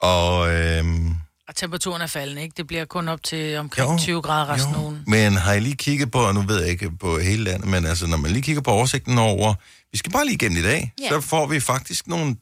Og 0.00 0.54
øhm, 0.54 1.14
Og 1.48 1.54
temperaturen 1.56 2.02
er 2.02 2.06
faldende, 2.06 2.42
ikke? 2.42 2.54
Det 2.56 2.66
bliver 2.66 2.84
kun 2.84 3.08
op 3.08 3.22
til 3.22 3.56
omkring 3.56 3.90
Jo, 3.92 3.98
20 3.98 4.22
grader 4.22 4.48
resten 4.48 4.74
af 4.74 4.78
ugen. 4.78 5.02
men 5.06 5.36
har 5.36 5.52
I 5.52 5.60
lige 5.60 5.76
kigget 5.76 6.10
på, 6.10 6.18
og 6.20 6.34
nu 6.34 6.40
ved 6.42 6.60
jeg 6.60 6.70
ikke 6.70 6.90
på 6.90 7.18
hele 7.18 7.44
landet, 7.44 7.68
men 7.68 7.86
altså 7.86 8.06
når 8.06 8.16
man 8.16 8.30
lige 8.30 8.42
kigger 8.42 8.62
på 8.62 8.70
oversigten 8.70 9.18
over, 9.18 9.54
vi 9.92 9.98
skal 9.98 10.12
bare 10.12 10.24
lige 10.24 10.34
igennem 10.34 10.58
i 10.58 10.62
dag, 10.62 10.92
Ja. 11.02 11.08
så 11.08 11.20
får 11.20 11.46
vi 11.46 11.60
faktisk 11.60 12.06
nogle 12.06 12.36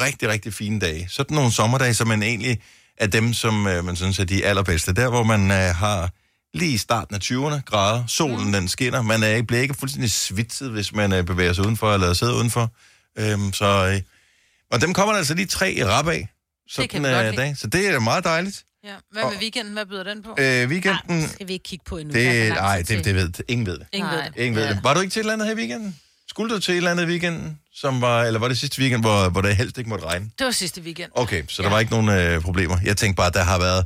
rigtig, 0.00 0.28
rigtig 0.28 0.54
fine 0.54 0.80
dage. 0.80 1.08
Sådan 1.10 1.34
nogle 1.34 1.52
sommerdage, 1.52 1.94
som 1.94 2.08
man 2.08 2.22
egentlig 2.22 2.60
er 2.96 3.06
dem, 3.06 3.32
som 3.32 3.66
øh, 3.66 3.84
man 3.84 3.96
synes 3.96 4.18
er 4.18 4.24
de 4.24 4.44
allerbedste. 4.44 4.92
Der, 4.92 5.08
hvor 5.08 5.22
man 5.22 5.50
øh, 5.50 5.56
har 5.74 6.10
lige 6.54 6.72
i 6.72 6.76
starten 6.78 7.14
af 7.14 7.18
20'erne 7.24 7.60
grader, 7.64 8.06
solen 8.06 8.44
mm. 8.46 8.52
den 8.52 8.68
skinner, 8.68 9.02
man 9.02 9.22
er, 9.22 9.42
bliver 9.42 9.62
ikke 9.62 9.74
fuldstændig 9.74 10.10
svitset, 10.10 10.70
hvis 10.70 10.92
man 10.92 11.12
øh, 11.12 11.24
bevæger 11.24 11.52
sig 11.52 11.64
udenfor 11.64 11.94
eller 11.94 12.12
sidder 12.12 12.34
udenfor. 12.34 12.70
Øhm, 13.18 13.52
så, 13.52 13.64
øh, 13.94 14.00
og 14.70 14.80
dem 14.80 14.94
kommer 14.94 15.12
der 15.12 15.18
altså 15.18 15.34
lige 15.34 15.46
tre 15.46 15.72
i 15.72 15.84
rap 15.84 16.08
af. 16.08 16.28
Sådan 16.70 16.88
kan 16.88 17.02
vi 17.02 17.08
godt 17.08 17.18
øh, 17.26 17.30
lide. 17.30 17.42
dag. 17.42 17.56
Så 17.56 17.66
det 17.66 17.88
er 17.88 17.98
meget 18.00 18.24
dejligt. 18.24 18.64
Ja. 18.84 18.94
Hvad 19.12 19.22
med 19.30 19.38
weekenden? 19.40 19.72
Hvad 19.72 19.86
byder 19.86 20.02
den 20.04 20.22
på? 20.22 20.36
Øh, 20.38 20.68
weekenden, 20.68 21.20
Det 21.22 21.30
skal 21.30 21.48
vi 21.48 21.52
ikke 21.52 21.62
kigge 21.62 21.84
på 21.88 21.96
endnu. 21.96 22.14
Der 22.14 22.32
det, 22.44 22.48
nej, 22.52 22.82
det, 22.88 23.04
det 23.04 23.14
ved 23.14 23.30
ingen 23.48 23.66
ved 23.66 23.78
det. 23.78 23.86
Ingen 23.92 24.10
ved 24.10 24.18
det. 24.18 24.32
Ingen 24.36 24.54
ved 24.56 24.62
Ja. 24.66 24.70
det. 24.74 24.80
Var 24.84 24.94
du 24.94 25.00
ikke 25.00 25.12
til 25.12 25.20
et 25.20 25.22
eller 25.22 25.32
andet 25.32 25.46
her 25.48 25.54
i 25.54 25.58
weekenden? 25.58 25.96
Skulle 26.28 26.54
du 26.54 26.60
til 26.60 26.72
et 26.72 26.76
eller 26.76 26.90
andet 26.90 27.04
i 27.04 27.06
weekenden, 27.06 27.58
som 27.74 28.00
var, 28.00 28.22
eller 28.24 28.40
var 28.40 28.48
det 28.48 28.58
sidste 28.58 28.80
weekend, 28.80 29.02
hvor, 29.02 29.28
hvor 29.28 29.40
det 29.40 29.56
helst 29.56 29.78
ikke 29.78 29.90
måtte 29.90 30.04
regne? 30.06 30.30
Det 30.38 30.44
var 30.44 30.50
sidste 30.50 30.80
weekend. 30.80 31.10
Okay, 31.14 31.42
så 31.48 31.62
der 31.62 31.68
Ja. 31.68 31.72
var 31.74 31.80
ikke 31.80 31.92
nogen 31.92 32.08
øh, 32.08 32.40
problemer. 32.40 32.78
Jeg 32.84 32.96
tænkte 32.96 33.16
bare, 33.16 33.26
at 33.26 33.34
der 33.34 33.42
har 33.44 33.58
været, 33.58 33.84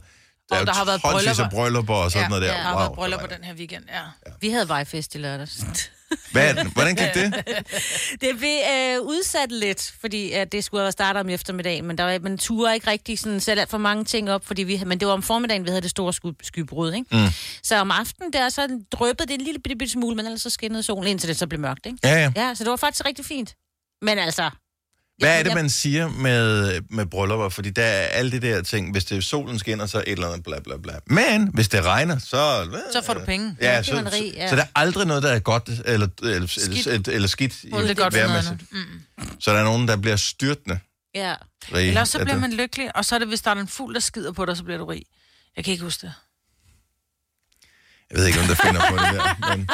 der, 0.51 0.55
Og 0.55 0.57
er 0.57 0.61
jo 0.61 0.67
der 0.67 0.73
har 0.75 0.85
været 0.85 1.01
tonsvis 1.03 1.39
af 1.39 1.51
bryllupper. 1.51 1.57
bryllupper 1.61 1.95
og 1.95 2.11
sådan 2.11 2.23
ja, 2.25 2.29
noget 2.29 2.43
der. 2.43 2.49
Der 2.53 2.59
har 2.59 2.71
wow, 2.73 2.79
været 2.81 2.93
bryllup 2.93 3.21
på 3.21 3.27
der 3.27 3.33
var- 3.33 3.37
den 3.37 3.45
her 3.45 3.55
weekend, 3.55 3.85
ja. 3.89 4.31
Vi 4.41 4.51
havde 4.51 4.69
vejfest 4.69 5.15
i 5.15 5.19
lørdags. 5.19 5.57
Hvad, 6.33 6.49
er 6.51 6.63
den? 6.63 6.73
hvordan 6.73 6.95
gik 6.97 7.15
det? 7.15 7.35
Det 8.21 8.39
blev 8.39 8.59
øh, 8.75 9.01
udsat 9.03 9.53
lidt, 9.53 9.95
fordi 10.01 10.35
øh, 10.35 10.47
det 10.53 10.65
skulle 10.65 10.81
have 10.83 10.93
startet 10.93 11.21
om 11.21 11.29
eftermiddagen, 11.29 11.87
men 11.87 11.99
der 11.99 12.05
var, 12.05 12.19
man 12.19 12.39
turde 12.39 12.75
ikke 12.75 12.91
rigtig 12.91 13.19
sådan, 13.19 13.41
sætte 13.41 13.61
alt 13.63 13.71
for 13.71 13.79
mange 13.79 14.05
ting 14.05 14.31
op, 14.31 14.47
fordi 14.47 14.63
vi, 14.63 14.83
men 14.87 15.01
det 15.01 15.09
var 15.09 15.15
om 15.15 15.23
formiddagen, 15.23 15.65
vi 15.65 15.69
havde 15.69 15.83
det 15.83 15.91
store 15.91 16.13
sky, 16.13 16.27
skybrud, 16.43 16.93
ikke? 16.93 17.17
Mm. 17.17 17.27
Så 17.63 17.77
om 17.77 17.91
aftenen 17.91 18.33
der, 18.33 18.49
så 18.49 18.81
drøbbede 18.93 19.27
det 19.29 19.35
en 19.35 19.41
lille 19.41 19.61
bitte, 19.61 19.77
bitte 19.77 19.93
smule, 19.93 20.17
men 20.17 20.27
ellers 20.27 20.43
så 20.43 20.51
skinnede 20.51 20.83
solen, 20.83 21.07
indtil 21.11 21.29
det 21.29 21.37
så 21.37 21.47
blev 21.47 21.61
mørkt, 21.61 21.87
ikke? 21.87 21.99
Ja, 22.05 22.15
ja. 22.15 22.33
Ja, 22.37 22.55
så 22.55 22.65
det 22.65 22.71
var 22.71 22.77
faktisk 22.77 23.07
rigtig 23.07 23.25
fint. 23.25 23.55
Men 24.03 24.19
altså... 24.19 24.51
Hvad 25.19 25.39
er 25.39 25.43
det, 25.43 25.55
man 25.55 25.71
siger 25.71 26.09
med, 26.09 26.81
med 26.91 27.07
bryllupper? 27.07 27.49
Fordi 27.49 27.71
der 27.71 27.83
er 27.85 28.07
alle 28.07 28.33
de 28.33 28.41
der 28.41 28.63
ting. 28.63 28.93
Hvis 28.93 29.05
det 29.05 29.17
er 29.19 29.23
solen 29.23 29.59
skinner, 29.59 29.87
så 29.87 29.99
et 29.99 30.05
eller 30.13 30.27
andet 30.27 30.43
bla 30.45 30.59
bla 30.61 30.77
bla. 30.77 30.93
Men 31.07 31.51
hvis 31.55 31.69
det 31.69 31.85
regner, 31.85 32.19
så... 32.19 32.69
Så 32.93 33.03
får 33.07 33.15
du 33.15 33.21
penge. 33.25 33.57
Ja, 33.61 33.73
Ja, 33.73 33.83
så, 33.83 33.93
det 33.93 33.99
er 33.99 34.03
man 34.03 34.13
rig, 34.13 34.33
så, 34.35 34.39
ja. 34.39 34.49
så 34.49 34.57
der 34.57 34.63
er 34.63 34.67
aldrig 34.75 35.07
noget, 35.07 35.23
der 35.23 35.33
er 35.33 35.39
godt 35.39 35.69
eller, 35.85 36.09
eller, 36.23 36.47
Skidt. 36.49 36.87
eller, 36.87 37.13
eller 37.13 37.29
skidt 37.29 37.65
i 37.65 37.67
Det 37.67 37.97
godt. 37.97 38.15
Mm. 38.73 38.79
Så 39.41 39.53
der 39.53 39.59
er 39.59 39.65
nogen, 39.65 39.89
der 39.89 39.97
bliver 39.97 40.17
styrtende 40.17 40.79
Ja. 41.15 41.35
rige. 41.75 41.89
Eller 41.89 42.05
så 42.05 42.19
bliver 42.19 42.33
det. 42.33 42.41
man 42.41 42.53
lykkelig, 42.53 42.97
og 42.97 43.05
så 43.05 43.15
er 43.15 43.19
det, 43.19 43.29
hvis 43.29 43.41
der 43.41 43.51
er 43.51 43.55
en 43.55 43.69
fugl, 43.69 43.95
der 43.95 44.01
skider 44.01 44.33
på 44.33 44.45
dig, 44.45 44.57
så 44.57 44.65
bliver 44.65 44.79
du 44.79 44.85
rig. 44.85 45.03
Jeg 45.57 45.65
kan 45.65 45.73
ikke 45.73 45.85
huske 45.85 46.07
det. 46.07 46.13
Jeg 48.11 48.19
ved 48.19 48.27
ikke, 48.27 48.41
om 48.41 48.47
der 48.47 48.55
finder 48.55 48.81
på 48.91 48.97
det 48.97 49.05
der. 49.15 49.35
Men... 49.57 49.69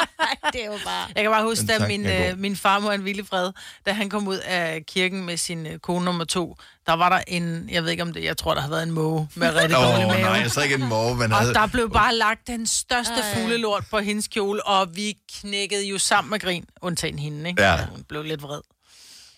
det 0.53 0.61
er 0.61 0.65
jo 0.65 0.79
bare... 0.85 1.07
Jeg 1.15 1.23
kan 1.23 1.31
bare 1.31 1.43
huske, 1.43 1.65
da 1.65 1.87
min, 1.87 2.05
er 2.05 2.31
øh, 2.31 2.37
min 2.39 2.55
farmor, 2.55 2.91
en 2.91 3.05
Villefred, 3.05 3.51
da 3.85 3.91
han 3.93 4.09
kom 4.09 4.27
ud 4.27 4.37
af 4.37 4.83
kirken 4.87 5.25
med 5.25 5.37
sin 5.37 5.65
øh, 5.65 5.79
kone 5.79 6.05
nummer 6.05 6.25
to, 6.25 6.57
der 6.85 6.93
var 6.93 7.09
der 7.09 7.19
en, 7.27 7.69
jeg 7.71 7.83
ved 7.83 7.91
ikke 7.91 8.03
om 8.03 8.13
det, 8.13 8.23
jeg 8.23 8.37
tror, 8.37 8.53
der 8.53 8.61
har 8.61 8.69
været 8.69 8.83
en 8.83 8.91
måge 8.91 9.29
med 9.35 9.55
rigtig 9.55 9.77
Åh, 9.77 9.83
dårlig 9.83 10.05
oh, 10.05 10.11
mave. 10.11 10.21
nej, 10.21 10.31
jeg 10.31 10.51
så 10.51 10.61
ikke 10.61 10.75
en 10.75 10.87
måge, 10.87 11.15
men 11.15 11.31
Og 11.31 11.37
havde... 11.37 11.53
der 11.53 11.67
blev 11.67 11.91
bare 11.91 12.15
lagt 12.15 12.47
den 12.47 12.67
største 12.67 13.13
Ej. 13.13 13.35
fuglelort 13.35 13.83
på 13.91 13.99
hendes 13.99 14.27
kjole, 14.27 14.65
og 14.67 14.95
vi 14.95 15.17
knækkede 15.41 15.87
jo 15.87 15.97
sammen 15.97 16.31
med 16.31 16.39
grin, 16.39 16.65
undtagen 16.81 17.19
hende, 17.19 17.49
ikke? 17.49 17.63
Ja. 17.63 17.85
Hun 17.85 18.03
blev 18.09 18.23
lidt 18.23 18.41
vred. 18.41 18.61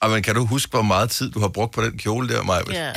Og, 0.02 0.10
men 0.10 0.24
kan 0.24 0.36
du 0.36 0.46
huske, 0.46 0.70
hvor 0.70 0.82
meget 0.82 1.10
tid 1.10 1.32
du 1.32 1.40
har 1.40 1.48
brugt 1.48 1.74
på 1.74 1.82
den 1.82 1.98
kjole 1.98 2.30
der, 2.30 2.44
Maja? 2.44 2.62
Ja. 2.70 2.88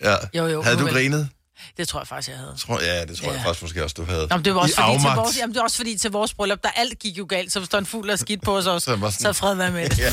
Ja, 0.00 0.10
ja. 0.10 0.16
Jo, 0.34 0.46
jo, 0.46 0.62
Havde 0.62 0.76
du 0.76 0.84
vel. 0.84 0.92
grinet? 0.92 1.28
Det 1.76 1.88
tror 1.88 2.00
jeg 2.00 2.08
faktisk, 2.08 2.28
jeg 2.28 2.38
havde. 2.38 2.54
Tror, 2.58 2.80
ja, 2.80 3.04
det 3.04 3.18
tror 3.18 3.26
jeg 3.32 3.36
Ja. 3.40 3.48
faktisk 3.48 3.62
måske 3.62 3.84
også, 3.84 3.94
du 3.94 4.04
havde. 4.04 4.26
Nå, 4.30 4.36
men 4.36 4.44
det 4.44 4.54
var 4.54 4.60
også 4.60 4.74
I 4.80 4.84
fordi 4.84 4.98
til 5.02 5.10
vores, 5.16 5.38
jamen, 5.38 5.54
det 5.54 5.58
var 5.58 5.64
også 5.64 5.76
fordi 5.76 5.98
til 5.98 6.10
vores 6.10 6.34
bryllup, 6.34 6.58
der 6.62 6.70
alt 6.76 6.98
gik 6.98 7.18
jo 7.18 7.26
galt, 7.28 7.52
så 7.52 7.58
hvis 7.58 7.68
der 7.68 7.76
er 7.76 7.80
en 7.80 7.86
fugl, 7.86 8.10
er 8.10 8.16
skidt 8.16 8.42
på 8.42 8.56
os 8.56 8.66
også, 8.66 8.84
Så 8.90 8.96
sådan- 9.10 9.10
så 9.20 9.32
fred 9.32 9.54
være 9.54 9.70
med 9.70 9.88
det. 9.88 9.98
Ja. 9.98 10.12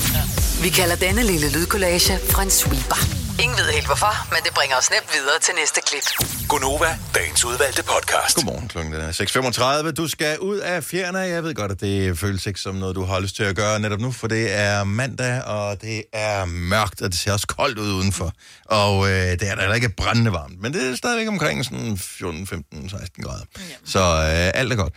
Vi 0.62 0.70
kalder 0.70 0.96
denne 0.96 1.24
lille 1.24 1.52
lydkollage 1.52 2.20
en 2.42 2.50
sweeper. 2.50 3.29
Ingen 3.44 3.58
ved 3.58 3.72
helt 3.72 3.86
hvorfor, 3.86 4.14
men 4.34 4.40
det 4.46 4.54
bringer 4.54 4.76
os 4.78 4.90
nemt 4.92 5.10
videre 5.14 5.40
til 5.42 5.54
næste 5.62 5.82
klip. 5.88 6.06
Gonova, 6.50 6.98
dagens 7.16 7.46
udvalgte 7.46 7.84
podcast. 7.84 8.36
Godmorgen, 8.36 8.68
klokken 8.68 8.94
er 8.94 9.86
6.35. 9.88 9.92
Du 9.92 10.08
skal 10.08 10.40
ud 10.40 10.58
af 10.58 10.84
fjerne. 10.84 11.18
Jeg 11.20 11.44
ved 11.44 11.54
godt, 11.56 11.72
at 11.72 11.82
det 11.82 12.20
føles 12.20 12.46
ikke 12.46 12.60
som 12.60 12.76
noget, 12.76 12.96
du 12.96 13.04
har 13.04 13.20
lyst 13.20 13.36
til 13.36 13.44
at 13.44 13.56
gøre 13.56 13.80
netop 13.80 14.00
nu, 14.00 14.12
for 14.12 14.28
det 14.28 14.56
er 14.56 14.84
mandag, 14.84 15.44
og 15.44 15.82
det 15.82 16.04
er 16.14 16.46
mørkt, 16.46 17.02
og 17.02 17.12
det 17.12 17.20
ser 17.20 17.34
også 17.34 17.48
koldt 17.48 17.80
ud 17.80 17.92
udenfor. 17.94 18.32
Og 18.66 19.08
øh, 19.08 19.12
det 19.12 19.44
er 19.44 19.56
da 19.56 19.62
heller 19.62 19.76
ikke 19.76 19.90
brændende 19.90 20.32
varmt, 20.34 20.62
men 20.62 20.74
det 20.74 20.92
er 20.92 20.96
stadigvæk 20.96 21.28
omkring 21.28 21.66
sådan 21.66 21.98
14, 21.98 22.48
15, 22.48 22.90
16 22.90 23.24
grader. 23.24 23.46
Så 23.86 24.00
øh, 24.00 24.62
alt 24.62 24.72
er 24.72 24.76
godt. 24.76 24.94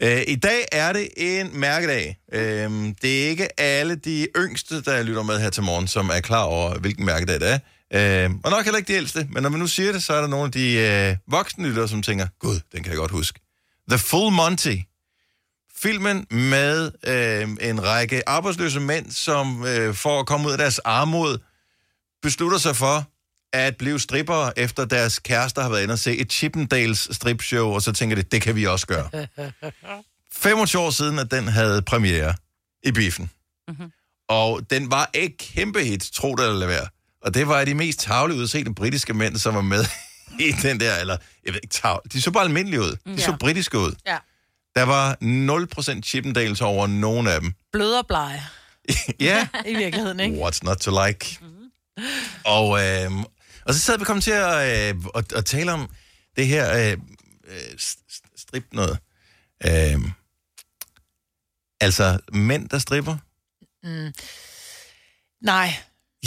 Øh, 0.00 0.22
I 0.26 0.36
dag 0.36 0.64
er 0.72 0.92
det 0.92 1.08
en 1.16 1.60
mærkedag. 1.60 2.18
Øh, 2.32 2.70
det 3.02 3.24
er 3.24 3.28
ikke 3.28 3.60
alle 3.60 3.96
de 3.96 4.28
yngste, 4.36 4.82
der 4.82 5.02
lytter 5.02 5.22
med 5.22 5.40
her 5.40 5.50
til 5.50 5.62
morgen, 5.62 5.88
som 5.88 6.10
er 6.10 6.20
klar 6.20 6.42
over, 6.42 6.78
hvilken 6.78 7.06
mærkedag 7.06 7.40
det 7.40 7.50
er. 7.50 7.58
Øh, 7.94 8.30
og 8.44 8.50
nok 8.50 8.64
heller 8.64 8.78
ikke 8.78 8.92
de 8.92 8.96
ældste, 8.96 9.28
men 9.30 9.42
når 9.42 9.50
vi 9.50 9.58
nu 9.58 9.66
siger 9.66 9.92
det, 9.92 10.02
så 10.02 10.14
er 10.14 10.20
der 10.20 10.28
nogle 10.28 10.44
af 10.44 10.52
de 10.52 10.72
øh, 10.74 11.16
voksne 11.32 11.68
lyttere, 11.68 11.88
som 11.88 12.02
tænker, 12.02 12.26
gud, 12.38 12.60
den 12.72 12.82
kan 12.82 12.90
jeg 12.90 12.98
godt 12.98 13.10
huske. 13.10 13.40
The 13.90 13.98
Full 13.98 14.32
Monty. 14.32 14.76
Filmen 15.76 16.26
med 16.30 16.90
øh, 17.06 17.68
en 17.70 17.84
række 17.84 18.28
arbejdsløse 18.28 18.80
mænd, 18.80 19.10
som 19.10 19.64
øh, 19.66 19.94
for 19.94 20.20
at 20.20 20.26
komme 20.26 20.46
ud 20.46 20.52
af 20.52 20.58
deres 20.58 20.78
armod, 20.78 21.38
beslutter 22.22 22.58
sig 22.58 22.76
for 22.76 23.04
at 23.52 23.76
blive 23.76 24.00
stripper 24.00 24.50
efter 24.56 24.84
deres 24.84 25.18
kærester 25.18 25.62
har 25.62 25.68
været 25.68 25.82
inde 25.82 25.92
og 25.92 25.98
se 25.98 26.16
et 26.16 26.32
Chippendales 26.32 27.08
stripshow, 27.12 27.68
og 27.68 27.82
så 27.82 27.92
tænker 27.92 28.16
de, 28.16 28.22
det 28.22 28.42
kan 28.42 28.56
vi 28.56 28.66
også 28.66 28.86
gøre. 28.86 29.10
25 30.32 30.82
år 30.82 30.90
siden, 30.90 31.18
at 31.18 31.30
den 31.30 31.48
havde 31.48 31.82
premiere 31.82 32.34
i 32.82 32.92
biffen. 32.92 33.30
Mm-hmm. 33.68 33.92
Og 34.28 34.70
den 34.70 34.90
var 34.90 35.10
et 35.14 35.36
kæmpe 35.38 35.84
hit, 35.84 36.10
tro 36.14 36.34
det 36.34 36.44
eller 36.44 36.58
lad 36.58 36.66
være. 36.66 36.88
Og 37.26 37.34
det 37.34 37.48
var 37.48 37.64
de 37.64 37.74
mest 37.74 37.98
tavlige 37.98 38.38
udseende 38.38 38.74
britiske 38.74 39.14
mænd, 39.14 39.36
som 39.36 39.54
var 39.54 39.60
med 39.60 39.84
i 40.48 40.52
den 40.62 40.80
der, 40.80 40.96
eller 40.96 41.16
jeg 41.44 41.52
ved 41.54 41.60
ikke, 41.64 41.72
tav... 41.72 42.02
de 42.12 42.22
så 42.22 42.30
bare 42.30 42.44
almindelige 42.44 42.80
ud. 42.80 42.96
De 43.06 43.20
så 43.22 43.30
Ja. 43.30 43.36
britiske 43.36 43.78
ud. 43.78 43.94
Ja. 44.06 44.18
Der 44.74 44.82
var 44.82 45.16
0% 45.98 46.02
Chippendales 46.02 46.60
over 46.60 46.86
nogen 46.86 47.26
af 47.26 47.40
dem. 47.40 47.52
Blød 47.72 47.92
og 47.92 48.06
blege, 48.06 48.42
ja, 49.20 49.48
i 49.66 49.74
virkeligheden, 49.74 50.20
ikke? 50.20 50.36
What's 50.46 50.58
not 50.62 50.76
to 50.76 51.04
like? 51.06 51.38
Mm-hmm. 51.40 51.70
Og, 52.44 52.84
øh, 52.84 53.10
og 53.64 53.74
så 53.74 53.80
sad 53.80 53.98
vi 53.98 54.04
kom 54.04 54.20
til 54.20 54.30
at, 54.30 54.94
øh, 54.94 55.02
at, 55.14 55.32
at 55.32 55.44
tale 55.44 55.72
om 55.72 55.90
det 56.36 56.46
her 56.46 56.76
øh, 56.76 56.98
øh, 57.48 57.56
st- 57.80 58.32
strip 58.36 58.64
noget. 58.72 58.98
Øh, 59.66 60.00
altså, 61.80 62.18
mænd, 62.32 62.68
der 62.68 62.78
stripper? 62.78 63.16
Nej, 65.44 65.74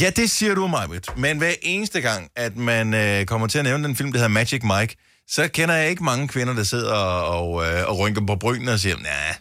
Ja, 0.02 0.10
det 0.10 0.32
siger 0.32 0.56
du, 0.56 0.68
Majbrit. 0.68 1.18
Men 1.18 1.38
hver 1.38 1.54
eneste 1.62 2.02
gang, 2.02 2.30
at 2.36 2.58
man 2.58 2.94
øh, 2.94 3.26
kommer 3.26 3.48
til 3.48 3.58
at 3.58 3.64
nævne 3.64 3.84
den 3.84 3.96
film, 3.96 4.12
der 4.12 4.18
hedder 4.18 4.30
Magic 4.30 4.64
Mike, 4.64 4.96
så 5.28 5.48
kender 5.48 5.76
jeg 5.76 5.90
ikke 5.90 6.04
mange 6.04 6.28
kvinder, 6.28 6.54
der 6.54 6.64
sidder 6.64 6.94
og, 6.94 7.40
og, 7.40 7.66
øh, 7.66 7.90
og 7.90 8.00
rynker 8.00 8.26
på 8.26 8.36
brynene 8.36 8.72
og 8.72 8.80
siger, 8.80 8.98
nej, 8.98 9.36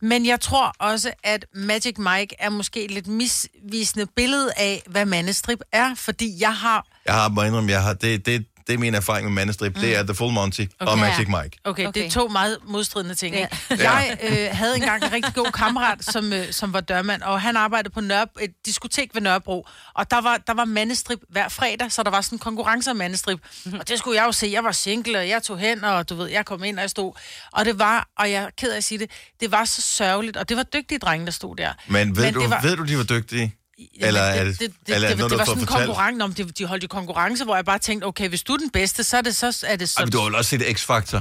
Men 0.00 0.26
jeg 0.26 0.40
tror 0.40 0.72
også, 0.78 1.12
at 1.24 1.46
Magic 1.54 1.98
Mike 1.98 2.36
er 2.38 2.50
måske 2.50 2.84
et 2.84 2.90
lidt 2.90 3.06
misvisende 3.06 4.06
billede 4.16 4.52
af, 4.56 4.82
hvad 4.86 5.06
mandestrip 5.06 5.60
er, 5.72 5.94
fordi 5.94 6.36
jeg 6.40 6.54
har... 6.56 6.86
jeg 7.06 7.14
har 7.14 7.28
må 7.28 7.42
indrømme, 7.42 7.70
jeg 7.70 7.82
har, 7.82 7.92
det, 7.92 8.26
det, 8.26 8.46
det 8.66 8.74
er 8.74 8.78
min 8.78 8.94
erfaring 8.94 9.26
med 9.26 9.34
mandestrip, 9.34 9.74
mm. 9.74 9.80
det 9.80 9.96
er 9.96 10.02
The 10.02 10.14
Full 10.14 10.32
Monty 10.32 10.60
okay. 10.60 10.92
og 10.92 10.98
Magic 10.98 11.28
Mike. 11.28 11.58
Okay, 11.64 11.86
okay, 11.86 12.00
det 12.00 12.06
er 12.06 12.10
to 12.10 12.28
meget 12.28 12.58
modstridende 12.64 13.14
ting. 13.14 13.34
Ja. 13.34 13.46
Jeg 13.70 14.18
øh, 14.22 14.48
havde 14.52 14.76
engang 14.76 15.04
en 15.04 15.12
rigtig 15.12 15.34
god 15.34 15.52
kammerat, 15.52 16.04
som, 16.04 16.32
øh, 16.32 16.52
som 16.52 16.72
var 16.72 16.80
dørmand, 16.80 17.22
og 17.22 17.40
han 17.40 17.56
arbejdede 17.56 17.92
på 17.92 18.00
Nørre, 18.00 18.26
et 18.40 18.50
diskotek 18.66 19.10
ved 19.14 19.22
Nørrebro, 19.22 19.66
og 19.94 20.10
der 20.10 20.20
var, 20.20 20.36
der 20.46 20.54
var 20.54 20.64
mandestrip 20.64 21.18
hver 21.28 21.48
fredag, 21.48 21.92
så 21.92 22.02
der 22.02 22.10
var 22.10 22.20
sådan 22.20 22.36
en 22.36 22.40
konkurrence 22.40 22.90
om 22.90 22.96
mandestrip. 22.96 23.38
Mm-hmm. 23.64 23.80
Og 23.80 23.88
det 23.88 23.98
skulle 23.98 24.20
jeg 24.20 24.26
jo 24.26 24.32
se. 24.32 24.48
Jeg 24.52 24.64
var 24.64 24.72
single, 24.72 25.18
og 25.18 25.28
jeg 25.28 25.42
tog 25.42 25.58
hen, 25.58 25.84
og 25.84 26.08
du 26.08 26.14
ved, 26.14 26.26
jeg 26.28 26.44
kom 26.46 26.64
ind, 26.64 26.76
og 26.76 26.82
jeg 26.82 26.90
stod. 26.90 27.12
Og 27.52 27.64
det 27.64 27.78
var, 27.78 28.08
og 28.18 28.30
jeg 28.30 28.42
er 28.42 28.50
ked 28.58 28.72
af 28.72 28.76
at 28.76 28.84
sige 28.84 28.98
det, 28.98 29.10
det 29.40 29.52
var 29.52 29.64
så 29.64 29.82
sørgeligt, 29.82 30.36
og 30.36 30.48
det 30.48 30.56
var 30.56 30.62
dygtige 30.62 30.98
drenge, 30.98 31.26
der 31.26 31.32
stod 31.32 31.56
der. 31.56 31.72
Men 31.86 32.16
ved, 32.16 32.24
Men 32.24 32.34
det 32.34 32.42
du, 32.42 32.48
var- 32.48 32.60
ved 32.62 32.76
du, 32.76 32.84
de 32.84 32.96
var 32.98 33.04
dygtige? 33.04 33.54
Eller 33.94 34.20
er 34.20 34.44
det, 34.44 34.60
det, 34.60 34.72
det, 34.86 34.94
eller 34.94 35.08
er 35.08 35.14
det, 35.14 35.22
det, 35.22 35.30
det 35.30 35.38
har 35.38 35.38
var 35.38 35.44
sådan 35.44 35.60
en 35.62 35.66
konkurrence, 35.66 36.24
om 36.24 36.34
de, 36.34 36.44
de 36.44 36.64
holdt 36.64 36.82
jo 36.82 36.88
konkurrence, 36.88 37.44
hvor 37.44 37.54
jeg 37.54 37.64
bare 37.64 37.78
tænkte, 37.78 38.04
okay, 38.04 38.28
hvis 38.28 38.42
du 38.42 38.52
er 38.52 38.56
den 38.56 38.70
bedste, 38.70 39.04
så 39.04 39.16
er 39.16 39.20
det 39.22 39.36
så, 39.36 39.64
er 39.66 39.76
det 39.76 39.88
så... 39.88 39.94
Ej, 39.98 40.04
men 40.04 40.12
du 40.12 40.18
har 40.18 40.24
vel 40.24 40.34
også 40.34 40.50
set 40.50 40.62
X-Factor? 40.62 41.20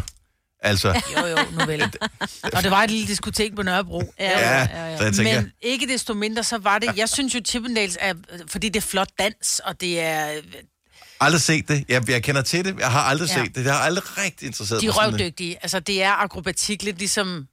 Altså, 0.59 1.01
Jo, 1.17 1.25
jo, 1.25 1.37
nu 1.59 1.65
vel. 1.65 1.81
Og 2.55 2.63
det 2.63 2.71
var 2.71 2.83
et 2.83 2.91
lille 2.91 3.07
diskotek 3.07 3.55
på 3.55 3.61
Nørrebro. 3.63 4.13
ja, 4.19 4.67
så 4.97 5.03
jeg 5.03 5.13
tænker, 5.13 5.41
Men 5.41 5.51
ikke 5.61 5.87
desto 5.87 6.13
mindre, 6.13 6.43
så 6.43 6.57
var 6.57 6.79
det... 6.79 6.97
Jeg 6.97 7.09
synes 7.09 7.35
jo, 7.35 7.39
Chippendales 7.47 7.97
er... 8.01 8.13
Fordi 8.47 8.69
det 8.69 8.83
er 8.83 8.87
flot 8.87 9.09
dans, 9.19 9.61
og 9.65 9.81
det 9.81 9.99
er... 10.01 10.41
aldrig 11.19 11.41
set 11.41 11.67
det. 11.67 11.85
Jeg, 11.89 12.09
jeg 12.09 12.23
kender 12.23 12.41
til 12.41 12.65
det, 12.65 12.79
jeg 12.79 12.91
har 12.91 13.01
aldrig 13.01 13.29
Ja. 13.29 13.33
set 13.43 13.55
det. 13.55 13.65
Det 13.65 13.73
har 13.73 13.79
aldrig 13.79 14.17
rigtig 14.17 14.45
interesseret 14.45 14.81
De 14.81 14.85
er 14.85 14.89
mig. 14.89 14.95
sådan, 14.95 15.13
øh, 15.13 15.19
røvdygtige. 15.19 15.57
Altså, 15.61 15.79
det 15.79 16.03
er 16.03 16.11
akrobatik 16.11 16.83
lidt 16.83 16.97
ligesom... 16.97 17.47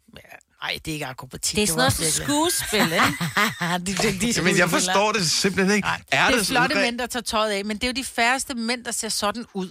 Nej, 0.63 0.79
det 0.85 0.91
er 0.91 0.93
ikke 0.93 1.07
akrobatik. 1.07 1.57
Det 1.57 1.63
er 1.63 1.67
sådan 1.67 1.93
noget 2.01 2.13
skuespil, 2.13 2.81
ikke? 2.81 2.95
de 3.87 3.93
er 3.93 4.13
dygtige 4.13 4.43
Men 4.43 4.59
jeg 4.59 4.71
forstår 4.71 5.13
det 5.13 5.31
simpelthen 5.31 5.77
ikke. 5.77 5.87
Nej, 5.87 6.01
er 6.13 6.27
det 6.27 6.35
er 6.35 6.39
det 6.39 6.47
flotte 6.47 6.75
sådan, 6.75 6.87
mænd, 6.87 6.99
der 6.99 7.07
tager 7.07 7.23
tøjet 7.23 7.51
af, 7.51 7.65
men 7.65 7.77
det 7.77 7.85
er 7.85 7.89
jo 7.89 7.93
de 7.93 8.05
færreste 8.05 8.55
mænd, 8.55 8.85
der 8.85 8.91
ser 8.91 9.09
sådan 9.09 9.45
ud. 9.55 9.71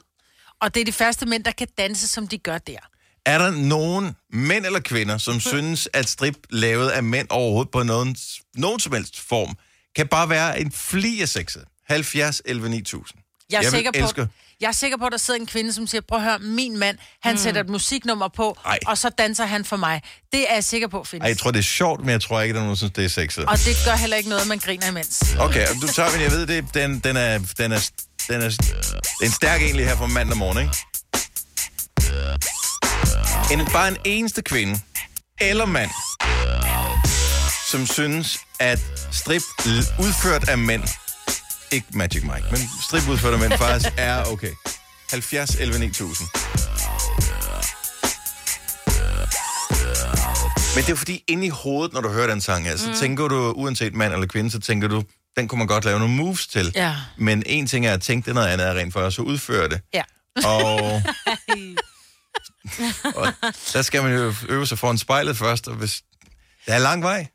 Og 0.62 0.74
det 0.76 0.82
er 0.82 0.86
de 0.86 0.92
færreste 0.92 1.26
mænd, 1.26 1.44
der 1.44 1.52
kan 1.52 1.68
danse, 1.78 2.08
som 2.08 2.28
de 2.28 2.38
gør 2.38 2.58
der. 2.58 2.78
Er 3.26 3.38
der 3.38 3.52
nogen 3.52 4.16
mænd 4.34 4.66
eller 4.66 4.80
kvinder, 4.80 5.18
som 5.18 5.40
synes, 5.40 5.90
at 5.94 6.10
strip 6.10 6.38
lavet 6.50 6.90
af 6.90 7.04
mænd 7.04 7.28
overhovedet 7.30 7.72
på 7.72 7.84
nogen, 7.84 8.16
nogen 8.56 8.80
som 8.80 8.94
helst 8.94 9.20
form, 9.20 9.58
kan 9.96 10.08
bare 10.08 10.30
være 10.30 10.60
en 10.60 10.72
fli 10.72 11.22
af 11.22 11.30
sexet? 11.30 11.66
70, 11.88 12.42
11, 12.46 12.70
9000. 12.70 13.20
Jeg 13.52 13.58
er, 13.58 13.62
vil 13.62 13.72
sikker 13.72 13.92
elske- 13.96 14.26
på, 14.26 14.32
jeg 14.62 14.68
er 14.68 14.72
sikker 14.72 14.98
på, 14.98 15.06
at 15.06 15.12
der 15.12 15.18
sidder 15.18 15.40
en 15.40 15.46
kvinde, 15.46 15.74
som 15.74 15.88
siger, 15.88 16.02
prøv 16.02 16.18
at 16.20 16.24
høre, 16.24 16.40
min 16.40 16.78
mand, 16.78 16.98
han 17.24 17.34
mm. 17.34 17.38
sætter 17.38 17.62
et 17.62 17.70
musiknummer 17.70 18.28
på, 18.28 18.58
Ej. 18.66 18.80
og 18.88 18.98
så 18.98 19.10
danser 19.10 19.46
han 19.46 19.66
for 19.66 19.78
mig. 19.78 20.02
Det 20.32 20.50
er 20.50 20.54
jeg 20.54 20.64
sikker 20.64 20.88
på, 20.88 21.04
findes. 21.04 21.24
Ej, 21.26 21.28
jeg 21.30 21.38
tror, 21.38 21.52
det 21.52 21.60
er 21.60 21.64
sjovt, 21.64 22.00
men 22.00 22.10
jeg 22.10 22.22
tror 22.22 22.42
ikke, 22.42 22.52
at 22.52 22.56
der 22.56 22.62
er 22.62 22.64
nogen, 22.66 22.70
der 22.76 22.78
synes, 22.78 22.92
det 22.94 23.06
er 23.06 23.10
sexet. 23.10 23.46
Og 23.46 23.58
det 23.58 23.78
gør 23.86 23.96
heller 23.96 24.18
ikke 24.18 24.30
noget, 24.30 24.48
man 24.48 24.60
griner 24.60 24.88
imens. 24.88 25.36
Okay, 25.40 25.68
og 25.68 25.76
du 25.82 25.88
tager 25.88 26.12
min, 26.12 26.22
jeg 26.22 26.32
ved 26.32 26.48
det, 26.48 26.74
den, 26.74 27.00
den 27.00 27.18
er, 27.18 27.40
den 27.58 27.72
er, 27.72 27.90
den 28.30 28.42
er, 28.42 28.50
det 28.50 29.22
er 29.22 29.26
en 29.26 29.32
stærk 29.32 29.62
egentlig 29.62 29.86
her 29.88 29.96
fra 29.96 30.08
mandag 30.08 30.38
morgen, 30.38 30.58
ikke? 30.58 30.74
En, 33.54 33.68
bare 33.74 33.88
en 33.88 33.98
eneste 34.06 34.42
kvinde, 34.42 34.80
eller 35.42 35.66
mand, 35.66 35.90
som 37.72 37.86
synes, 37.88 38.38
at 38.60 38.80
strip 39.12 39.42
udført 40.00 40.50
af 40.50 40.58
mænd, 40.58 40.84
ikke 41.72 41.88
Magic 41.94 42.24
Mike, 42.24 42.48
men 42.52 42.60
strip 42.88 43.10
udført 43.10 43.34
af 43.34 43.40
mænd 43.40 43.52
faktisk 43.58 43.94
er 44.10 44.24
okay. 44.24 44.52
70, 45.10 45.56
11, 45.56 45.80
9000. 45.80 46.28
Men 50.76 50.84
det 50.84 50.92
er 50.92 50.96
fordi, 50.96 51.24
inde 51.28 51.46
i 51.46 51.50
hovedet, 51.50 51.94
når 51.94 52.02
du 52.02 52.10
hører 52.10 52.28
den 52.28 52.42
sang 52.42 52.66
her, 52.66 52.78
så 52.78 52.88
mm. 52.88 52.96
tænker 52.96 53.28
du, 53.28 53.52
uanset 53.52 53.96
mand 53.96 54.14
eller 54.14 54.28
kvinde, 54.28 54.52
så 54.52 54.60
tænker 54.60 54.88
du, 54.88 55.04
den 55.38 55.48
kunne 55.48 55.60
man 55.60 55.68
godt 55.68 55.86
lave 55.86 56.00
nogle 56.00 56.16
moves 56.16 56.48
til. 56.48 56.72
Ja. 56.76 56.96
Men 57.18 57.44
en 57.46 57.68
ting 57.68 57.86
er 57.86 57.94
at 57.94 58.02
tænke 58.02 58.26
det, 58.26 58.36
noget 58.36 58.48
andet 58.48 58.68
er 58.68 58.74
rent 58.74 58.94
for 58.94 59.00
at 59.02 59.14
så 59.14 59.22
udføre 59.22 59.70
det. 59.70 59.82
Ja. 59.94 60.04
Og, 60.46 61.02
og 63.16 63.34
der 63.74 63.82
skal 63.82 64.04
man 64.04 64.14
jo 64.14 64.34
øve 64.50 64.68
sig 64.68 64.78
foran 64.78 64.98
spejlet 64.98 65.38
først, 65.38 65.68
og 65.68 65.76
hvis... 65.76 66.02
Der 66.66 66.74
er 66.74 66.80
lang 66.80 67.04
vej. 67.04 67.28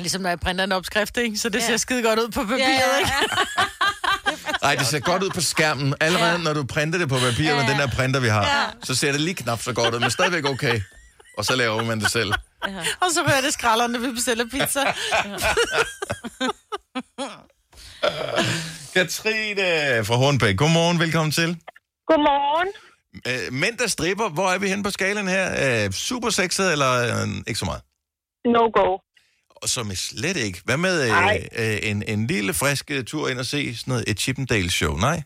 Ligesom 0.00 0.22
når 0.22 0.28
jeg 0.28 0.40
printer 0.40 0.64
en 0.64 0.72
opskrift, 0.72 1.16
ikke? 1.16 1.36
så 1.38 1.48
det 1.48 1.58
Ja. 1.60 1.66
ser 1.66 1.76
skide 1.76 2.02
godt 2.02 2.18
ud 2.18 2.28
på 2.28 2.40
papiret, 2.42 2.58
Ja, 2.58 2.68
ja, 2.70 2.98
ikke? 2.98 3.10
Nej, 4.62 4.74
det 4.78 4.86
ser 4.86 5.00
godt 5.00 5.22
ud 5.22 5.30
på 5.30 5.40
skærmen. 5.40 5.94
Allerede 6.00 6.38
når 6.42 6.52
du 6.52 6.64
printer 6.64 6.98
det 6.98 7.08
på 7.08 7.18
papir, 7.18 7.54
med 7.54 7.68
den 7.68 7.78
der 7.78 7.86
printer, 7.96 8.20
vi 8.20 8.28
har, 8.28 8.74
så 8.82 8.94
ser 8.94 9.12
det 9.12 9.20
lige 9.20 9.34
knap 9.34 9.62
så 9.62 9.72
godt 9.72 9.94
ud, 9.94 10.00
men 10.00 10.10
stadigvæk 10.10 10.44
okay. 10.44 10.80
Og 11.38 11.44
så 11.44 11.56
laver 11.56 11.84
man 11.84 12.00
det 12.00 12.10
selv. 12.10 12.32
Og 13.00 13.10
så 13.14 13.22
hører 13.26 13.40
det 13.40 13.52
skralderne, 13.52 13.92
når 13.92 14.00
vi 14.08 14.12
bestiller 14.14 14.44
pizza. 14.50 14.80
Katrine 18.94 20.04
fra 20.04 20.14
Hornbæk. 20.16 20.56
Godmorgen, 20.56 20.98
velkommen 20.98 21.32
til. 21.32 21.56
Godmorgen. 22.06 22.68
Øh, 23.28 23.52
mænd, 23.52 23.78
der 23.78 23.86
stripper, 23.86 24.28
hvor 24.28 24.50
er 24.50 24.58
vi 24.58 24.68
henne 24.68 24.82
på 24.84 24.90
skalen 24.90 25.28
her? 25.28 25.84
Øh, 25.84 25.90
super 25.92 26.30
sexet, 26.30 26.72
eller 26.72 26.92
øh, 27.22 27.28
ikke 27.46 27.58
så 27.58 27.64
meget? 27.64 27.82
No 28.44 28.62
go. 28.78 28.98
Og 29.62 29.68
som 29.74 29.84
er 29.94 29.98
slet 30.10 30.36
ikke. 30.46 30.58
Hvad 30.66 30.78
med 30.86 30.94
øh, 31.06 31.12
øh, 31.62 31.78
en, 31.90 31.98
en 32.14 32.20
lille 32.34 32.52
frisk 32.60 32.84
øh, 32.96 33.00
tur 33.10 33.24
ind 33.30 33.38
og 33.44 33.48
se 33.54 33.60
sådan 33.76 33.90
noget, 33.92 34.04
et 34.10 34.18
Chippendales 34.24 34.74
show? 34.80 34.94
Nej? 35.08 35.18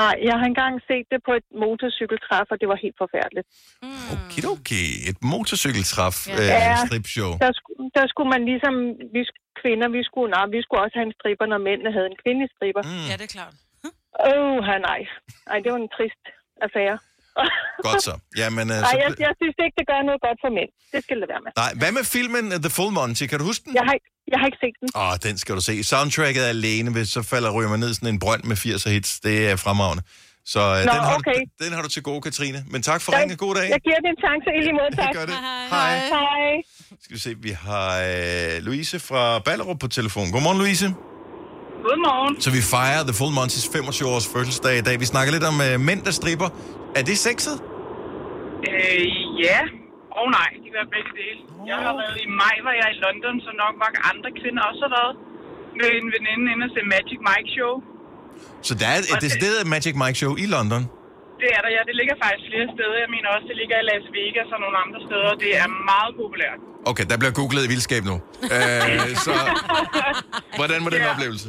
Nej, 0.00 0.14
jeg 0.28 0.36
har 0.40 0.46
engang 0.52 0.74
set 0.90 1.06
det 1.12 1.20
på 1.28 1.32
et 1.40 1.46
motorcykeltræf, 1.64 2.46
og 2.52 2.56
det 2.60 2.68
var 2.72 2.78
helt 2.84 2.98
forfærdeligt. 3.04 3.46
Okidoki. 4.14 4.82
Et 5.10 5.18
motorcykeltræf 5.32 6.16
Ja. 6.28 6.32
øh, 6.40 6.48
Ja. 6.70 6.76
stripshow. 6.86 7.30
Der, 7.44 7.50
der 7.98 8.04
skulle 8.12 8.30
man 8.34 8.42
ligesom, 8.50 8.74
vi 9.16 9.20
kvinder, 9.62 9.88
vi 9.98 10.02
skulle, 10.08 10.28
nej, 10.36 10.44
vi 10.56 10.60
skulle 10.64 10.82
også 10.84 10.96
have 10.98 11.08
en 11.10 11.16
stripper, 11.18 11.46
når 11.52 11.60
mændene 11.68 11.90
havde 11.96 12.08
en 12.12 12.18
kvindelig 12.22 12.48
stripper. 12.56 12.82
Mm, 12.90 13.06
Ja, 13.10 13.14
det 13.20 13.26
er 13.30 13.34
klart. 13.38 13.54
Åh, 14.30 14.32
oh, 14.32 14.56
nej. 14.90 15.00
Ej, 15.52 15.58
det 15.62 15.68
var 15.74 15.80
en 15.86 15.92
trist 15.96 16.24
affære. 16.66 16.96
godt 17.86 18.02
så. 18.08 18.14
Jamen, 18.42 18.66
øh, 18.74 18.76
Nej, 18.76 18.90
så 18.92 18.96
jeg, 19.04 19.10
jeg 19.26 19.32
synes 19.40 19.56
ikke, 19.64 19.74
det 19.80 19.86
gør 19.92 19.98
noget 20.08 20.20
godt 20.26 20.38
for 20.44 20.50
mænd. 20.58 20.70
Det 20.92 21.00
skal 21.04 21.16
det 21.22 21.28
være 21.32 21.42
med. 21.46 21.50
Nej, 21.62 21.72
hvad 21.80 21.92
med 21.98 22.04
filmen 22.16 22.44
The 22.66 22.70
Full 22.76 22.92
Monty? 22.98 23.24
Kan 23.30 23.38
du 23.40 23.44
huske 23.50 23.62
den? 23.66 23.72
Jeg 23.78 23.84
har, 23.88 23.94
ikke- 23.98 24.10
jeg 24.32 24.38
har 24.40 24.46
ikke 24.50 24.60
set 24.64 24.76
den. 24.82 24.88
Åh, 25.02 25.14
den 25.26 25.34
skal 25.42 25.52
du 25.58 25.62
se. 25.70 25.74
Soundtracket 25.92 26.42
er 26.46 26.50
alene, 26.58 26.88
hvis 26.96 27.08
så 27.16 27.20
falder 27.32 27.50
ryger 27.56 27.70
man 27.74 27.80
ned 27.84 27.90
i 27.90 27.94
sådan 27.98 28.08
en 28.14 28.18
brønd 28.24 28.42
med 28.50 28.56
80 28.56 28.84
hits. 28.84 29.10
Det 29.26 29.36
er 29.50 29.56
fremragende. 29.56 30.02
Så 30.54 30.60
uh, 30.60 30.66
Nå, 30.66 30.76
den, 30.78 30.88
har 31.08 31.14
okay. 31.20 31.40
du, 31.60 31.64
den 31.64 31.72
har 31.76 31.82
du 31.82 31.88
til 31.88 32.02
gode, 32.02 32.20
Katrine. 32.26 32.64
Men 32.72 32.82
tak 32.82 33.00
for 33.02 33.12
Jeg- 33.12 33.20
ringe. 33.20 33.36
God 33.36 33.54
dag. 33.54 33.68
Jeg 33.76 33.80
giver 33.86 34.00
det 34.04 34.10
en 34.14 34.20
chance 34.26 34.48
i 34.58 34.60
lige 34.66 34.76
måde, 34.80 34.90
tak. 35.02 35.14
Gør 35.14 35.26
det. 35.30 35.34
Hej. 35.70 35.98
Hej. 35.98 36.08
Hej. 36.08 36.62
Skal 37.02 37.14
vi 37.16 37.20
se, 37.20 37.34
vi 37.48 37.50
har 37.50 37.88
uh, 37.98 38.64
Louise 38.66 38.98
fra 39.08 39.38
Ballerup 39.38 39.78
på 39.80 39.88
telefon. 39.88 40.32
Godmorgen, 40.32 40.58
Louise. 40.58 40.86
Godmorgen. 41.86 42.40
Så 42.40 42.50
vi 42.50 42.62
fejrer 42.74 43.02
The 43.08 43.14
Full 43.20 43.32
Monty's 43.38 43.66
25-års 43.76 44.26
fødselsdag 44.32 44.78
i 44.78 44.80
dag. 44.80 45.00
Vi 45.00 45.04
snakker 45.04 45.32
lidt 45.32 45.44
om 45.44 45.54
uh, 45.74 45.80
mænd, 45.80 46.02
der 46.02 46.10
stripper. 46.10 46.48
Er 46.98 47.02
det 47.08 47.16
sexet? 47.28 47.56
Øh, 48.70 49.04
ja, 49.46 49.60
Åh 50.18 50.22
oh, 50.22 50.28
nej, 50.38 50.48
det 50.54 50.60
kan 50.66 50.74
være 50.80 50.90
begge 50.96 51.10
dele. 51.20 51.40
Jeg 51.70 51.78
har 51.86 51.94
været 52.02 52.16
i 52.26 52.28
maj, 52.42 52.56
var 52.66 52.74
jeg 52.80 52.88
i 52.94 52.98
London, 53.04 53.34
så 53.46 53.50
nok 53.64 53.74
mange 53.84 53.98
andre 54.10 54.28
kvinder 54.40 54.62
også 54.70 54.82
har 54.86 54.92
været 54.98 55.14
med 55.80 55.88
en 56.00 56.06
veninde 56.14 56.44
inde 56.52 56.64
og 56.68 56.72
se 56.76 56.80
Magic 56.94 57.18
Mike 57.28 57.48
Show. 57.56 57.72
Så 58.68 58.72
der 58.80 58.86
er 58.94 58.98
et 59.12 59.18
decideret 59.26 59.60
Magic 59.74 59.94
Mike 60.02 60.16
Show 60.20 60.32
i 60.44 60.46
London. 60.56 60.82
Det 61.42 61.48
er 61.56 61.60
der, 61.64 61.70
ja. 61.76 61.82
Det 61.90 61.94
ligger 62.00 62.16
faktisk 62.24 62.44
flere 62.50 62.66
steder. 62.76 62.96
Jeg 63.04 63.10
mener 63.14 63.28
også, 63.36 63.46
det 63.52 63.56
ligger 63.62 63.76
i 63.82 63.84
Las 63.90 64.06
Vegas 64.18 64.48
og 64.54 64.60
nogle 64.64 64.76
andre 64.84 64.98
steder. 65.08 65.30
Det 65.44 65.50
er 65.62 65.68
meget 65.92 66.12
populært. 66.22 66.58
Okay, 66.90 67.04
der 67.10 67.16
bliver 67.20 67.34
googlet 67.40 67.62
i 67.66 67.70
vildskab 67.74 68.02
nu. 68.10 68.16
Øh, 68.56 69.08
så 69.26 69.32
hvordan 70.58 70.78
var 70.84 70.90
den 70.96 71.02
Ja. 71.06 71.10
oplevelse? 71.12 71.48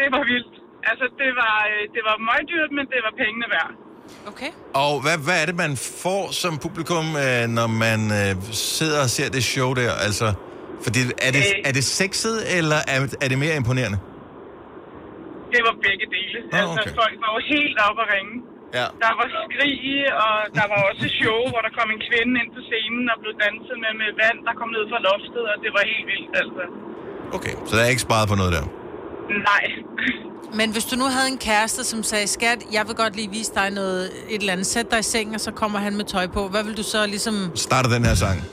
Det 0.00 0.08
var 0.16 0.22
vildt. 0.32 0.54
Altså, 0.90 1.06
det 1.22 1.30
var, 1.42 1.56
øh, 1.72 1.82
det 1.94 2.02
var 2.08 2.16
møgdyrt, 2.28 2.70
men 2.78 2.84
det 2.92 3.00
var 3.06 3.12
pengene 3.22 3.46
værd. 3.56 3.72
Okay. 4.30 4.50
Og 4.84 4.92
hvad, 5.04 5.16
hvad 5.26 5.36
er 5.42 5.46
det, 5.50 5.56
man 5.64 5.72
får 6.04 6.22
som 6.42 6.52
publikum, 6.66 7.06
øh, 7.24 7.42
når 7.58 7.68
man 7.84 8.00
øh, 8.20 8.30
sidder 8.76 8.98
og 9.06 9.10
ser 9.16 9.28
det 9.36 9.42
show 9.54 9.70
der? 9.80 9.92
Altså, 10.06 10.26
fordi 10.84 11.00
er 11.26 11.30
det, 11.36 11.44
Øh. 11.54 11.68
er 11.68 11.72
det 11.78 11.84
sexet, 12.00 12.36
eller 12.58 12.78
er, 12.94 12.98
er 13.24 13.28
det 13.32 13.38
mere 13.44 13.54
imponerende? 13.62 13.98
Det 15.54 15.60
var 15.68 15.74
begge 15.86 16.06
dele. 16.16 16.38
Altså, 16.58 16.80
okay. 16.82 16.94
folk 17.02 17.14
var 17.24 17.30
jo 17.36 17.40
helt 17.54 17.76
oppe 17.88 18.00
at 18.04 18.08
ringe. 18.14 18.34
Ja. 18.78 18.86
Der 19.04 19.12
var 19.20 19.26
skrig, 19.36 19.80
og 20.24 20.34
der 20.58 20.66
var 20.72 20.78
også 20.90 21.04
show, 21.20 21.40
hvor 21.52 21.60
der 21.66 21.72
kom 21.78 21.88
en 21.96 22.00
kvinde 22.08 22.32
ind 22.42 22.50
på 22.56 22.60
scenen 22.68 23.04
og 23.12 23.16
blev 23.22 23.34
danset 23.44 23.76
med, 23.84 23.92
med 24.02 24.10
vand, 24.22 24.38
der 24.48 24.54
kom 24.60 24.68
ned 24.76 24.84
fra 24.92 24.98
loftet, 25.08 25.42
og 25.52 25.56
det 25.64 25.70
var 25.76 25.82
helt 25.92 26.06
vildt, 26.12 26.32
altså. 26.42 26.62
Okay, 27.36 27.54
så 27.68 27.72
der 27.76 27.82
er 27.86 27.90
ikke 27.94 28.04
sparet 28.08 28.26
på 28.32 28.36
noget 28.42 28.52
der. 28.56 28.64
Nej. 29.28 29.72
Men 30.54 30.72
hvis 30.72 30.84
du 30.84 30.96
nu 30.96 31.04
havde 31.04 31.28
en 31.28 31.38
kæreste, 31.38 31.84
som 31.84 32.02
sagde, 32.02 32.26
skat, 32.26 32.58
jeg 32.72 32.86
vil 32.86 32.94
godt 32.94 33.16
lige 33.16 33.30
vise 33.30 33.52
dig 33.54 33.70
noget, 33.70 34.10
et 34.28 34.40
eller 34.40 34.52
andet, 34.52 34.66
sæt 34.66 34.90
dig 34.90 34.98
i 34.98 35.02
sengen, 35.02 35.34
og 35.34 35.40
så 35.40 35.50
kommer 35.50 35.78
han 35.78 35.96
med 35.96 36.04
tøj 36.04 36.26
på. 36.26 36.48
Hvad 36.48 36.64
vil 36.64 36.76
du 36.76 36.82
så 36.82 37.06
ligesom... 37.06 37.50
Starter 37.54 37.90
den 37.90 38.04
her 38.04 38.14
sang. 38.14 38.40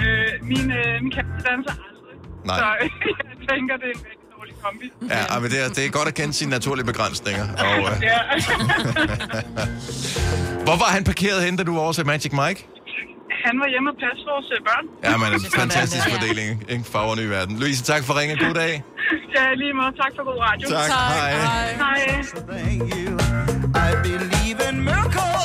øh, 0.00 0.28
min, 0.42 0.70
øh, 0.72 1.02
min 1.02 1.10
kæreste 1.12 1.50
danser 1.50 1.72
aldrig. 1.72 2.16
Nej. 2.44 2.58
Så 2.58 2.64
jeg 3.40 3.48
tænker, 3.56 3.76
det 3.76 3.84
er 3.84 3.98
en 3.98 4.04
rigtig 4.10 4.28
dårlig 4.38 4.54
kombi. 4.62 4.86
Ja, 5.32 5.38
men 5.40 5.50
det 5.50 5.64
er, 5.64 5.68
det 5.68 5.86
er 5.86 5.90
godt 5.90 6.08
at 6.08 6.14
kende 6.14 6.32
sine 6.34 6.50
naturlige 6.50 6.86
begrænsninger. 6.86 7.46
Og, 7.58 7.78
øh, 7.80 8.02
Ja. 8.02 8.18
hvor 10.66 10.76
var 10.82 10.90
han 10.96 11.04
parkeret 11.04 11.42
hen, 11.42 11.56
da 11.56 11.62
du 11.62 11.74
var 11.74 11.80
over 11.80 11.92
til 11.92 12.06
Magic 12.06 12.32
Mike? 12.32 12.68
Han 13.48 13.54
var 13.62 13.68
hjemme 13.72 13.88
og 13.92 13.96
passe 14.04 14.22
vores 14.32 14.48
øh, 14.56 14.60
børn. 14.68 14.84
Ja, 15.06 15.12
men 15.22 15.28
en 15.36 15.40
fantastisk 15.62 16.06
fordeling, 16.14 16.50
ikke? 16.74 16.84
Farverne 16.94 17.22
i 17.26 17.28
verden. 17.36 17.54
Louise, 17.62 17.82
tak 17.92 18.02
for 18.06 18.12
ringen. 18.18 18.34
God 18.44 18.54
dag. 18.64 18.74
Ja, 19.36 19.54
lige 19.54 19.72
måde. 19.72 19.92
Tak 20.02 20.12
for 20.16 20.24
god 20.30 20.38
radio. 20.48 20.68
Tak. 20.68 20.88
Hej. 20.90 21.32
Hej. 21.84 22.00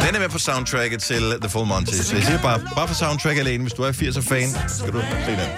Den 0.06 0.16
er 0.16 0.20
med 0.20 0.30
på 0.30 0.40
soundtracket 0.40 1.02
til 1.02 1.24
The 1.42 1.50
Full 1.50 1.68
Monty. 1.68 1.94
Så 1.94 2.16
jeg 2.16 2.24
siger 2.24 2.42
bare, 2.42 2.60
bare 2.76 2.88
for 2.88 2.96
soundtrack 2.96 3.38
alene, 3.40 3.62
hvis 3.64 3.74
du 3.74 3.82
er 3.84 3.92
80'er-fan, 3.92 4.48
skal 4.78 4.94
du 4.94 5.00
se 5.26 5.32
den. 5.42 5.50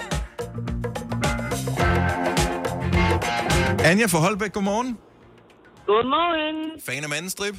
Anja 3.89 4.05
fra 4.05 4.19
Holbæk, 4.19 4.53
godmorgen. 4.53 4.97
Godmorgen. 5.85 6.81
Fan 6.85 7.03
af 7.03 7.09
mandestrip? 7.09 7.55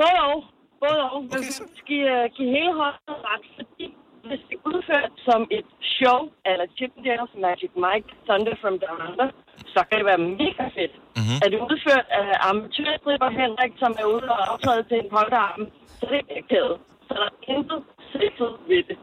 Både 0.00 0.16
og. 0.32 0.51
Både 0.82 0.98
og. 1.14 1.18
Men 1.32 1.40
okay, 1.40 1.52
så... 1.58 1.62
skal 1.80 2.00
uh, 2.14 2.24
give 2.36 2.48
hele 2.58 2.72
hånden 2.80 3.16
ret, 3.28 3.44
fordi 3.58 3.86
hvis 4.28 4.40
det 4.48 4.54
er 4.58 4.62
udført 4.70 5.12
som 5.28 5.40
et 5.58 5.68
show, 5.96 6.18
eller 6.50 6.66
Chippendales 6.78 7.32
Magic 7.46 7.72
Mike, 7.84 8.08
Thunder 8.28 8.54
from 8.62 8.74
Down 8.84 8.98
Under, 9.08 9.28
så 9.74 9.80
kan 9.88 9.94
det 10.00 10.06
være 10.12 10.22
mega 10.42 10.64
fedt. 10.76 10.94
Mm-hmm. 11.18 11.38
Er 11.44 11.48
det 11.52 11.58
udført 11.68 12.06
af 12.20 12.26
amatørstripper 12.48 13.30
Henrik, 13.40 13.72
som 13.82 13.90
er 14.02 14.06
ude 14.14 14.26
og 14.34 14.40
optræde 14.52 14.82
til 14.90 14.96
en 15.02 15.08
polterarm, 15.14 15.62
så 15.98 16.02
er 16.06 16.10
det 16.14 16.20
ikke 16.36 16.48
kædet. 16.52 16.76
Så 17.06 17.12
der 17.20 17.26
er 17.30 17.34
intet 17.54 17.80
sexet 18.14 18.50
ved 18.70 18.82
det. 18.88 18.96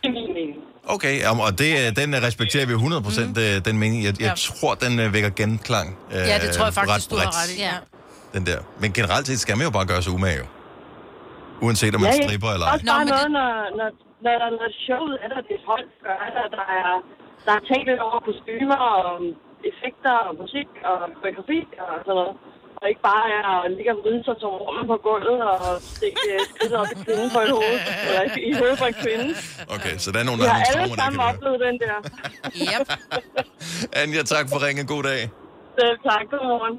Det 0.00 0.06
er 0.10 0.14
min 0.18 0.30
mening. 0.38 0.60
Okay, 0.96 1.14
og 1.46 1.52
det, 1.62 1.70
øh, 1.80 1.86
den 2.00 2.08
øh, 2.16 2.20
respekterer 2.28 2.66
vi 2.70 2.74
100% 2.74 3.26
mm. 3.28 3.62
den 3.68 3.76
mening. 3.82 4.00
Jeg, 4.08 4.12
jeg 4.20 4.26
Ja. 4.30 4.34
tror, 4.60 4.72
den 4.84 4.92
øh, 5.02 5.06
vækker 5.16 5.30
genklang. 5.40 5.88
øh, 6.14 6.16
Ja, 6.30 6.36
det 6.44 6.48
tror 6.56 6.64
jeg 6.68 6.74
faktisk, 6.78 6.94
ret 6.96 7.06
du 7.12 7.16
har 7.22 7.30
ret 7.40 7.50
i. 7.56 7.58
Ja. 7.68 7.76
Den 8.34 8.42
der. 8.50 8.58
Men 8.82 8.88
generelt 8.98 9.26
set 9.26 9.40
skal 9.44 9.54
man 9.58 9.64
jo 9.68 9.72
bare 9.78 9.86
gøre 9.92 10.02
sig 10.02 10.12
umage, 10.18 10.38
jo. 10.42 10.46
Uanset 11.66 11.92
om 11.96 12.00
man 12.00 12.10
Ja, 12.10 12.16
ja. 12.20 12.26
stripper 12.28 12.50
eller 12.54 12.66
ej. 12.66 12.72
Også 12.74 12.86
bare 12.94 13.04
noget, 13.12 13.30
når, 13.38 13.50
når, 13.78 13.88
når, 14.24 14.34
der, 14.42 14.48
når 14.60 14.68
showet 14.86 15.14
er 15.24 15.28
der, 15.32 15.40
det 15.48 15.54
er 15.60 15.64
folk, 15.72 15.86
der 16.06 16.14
gør 16.34 16.42
det, 16.44 16.50
der 16.58 16.66
er, 16.80 16.90
der 17.46 17.52
er 17.58 17.62
tænkt 17.70 17.86
lidt 17.90 18.00
over 18.08 18.18
kostymer 18.28 18.78
og 18.92 19.06
effekter 19.70 20.14
og 20.26 20.32
musik 20.42 20.68
og 20.90 20.96
koreografi 21.20 21.60
og 21.84 21.90
sådan 22.06 22.18
noget. 22.20 22.34
Og 22.82 22.86
ikke 22.92 23.02
bare 23.12 23.26
er 23.38 23.44
at 23.64 23.70
ligge 23.76 23.90
og 23.94 23.98
vride 24.02 24.22
sig 24.28 24.36
som 24.42 24.50
rummet 24.64 24.86
på 24.92 24.96
gulvet 25.08 25.40
og 25.52 25.58
stikke 25.94 26.20
skridtet 26.50 26.78
op 26.82 26.90
i 26.94 26.96
kvinden 27.04 27.28
på 27.36 27.40
et 27.46 27.50
hoved, 27.56 27.76
eller 28.08 28.22
i- 28.48 28.56
hovedet 28.60 28.78
på 28.82 28.86
en 28.92 28.96
kvinde. 29.04 29.26
Okay, 29.76 29.94
så 30.02 30.06
der 30.12 30.18
er 30.22 30.26
nogen, 30.28 30.40
der 30.40 30.48
har 30.48 30.58
har 30.58 30.64
nogle 30.64 30.82
alle 30.82 30.96
traumer, 30.96 30.96
der 31.02 31.08
kan 31.16 31.24
oplevet 31.32 31.58
den 31.66 31.76
der. 31.84 31.96
Yep. 32.72 32.86
Anja, 34.00 34.22
tak 34.34 34.44
for 34.52 34.58
ringen. 34.66 34.84
God 34.94 35.02
dag. 35.10 35.20
Selv 35.78 35.96
tak, 36.10 36.24
godmorgen. 36.32 36.74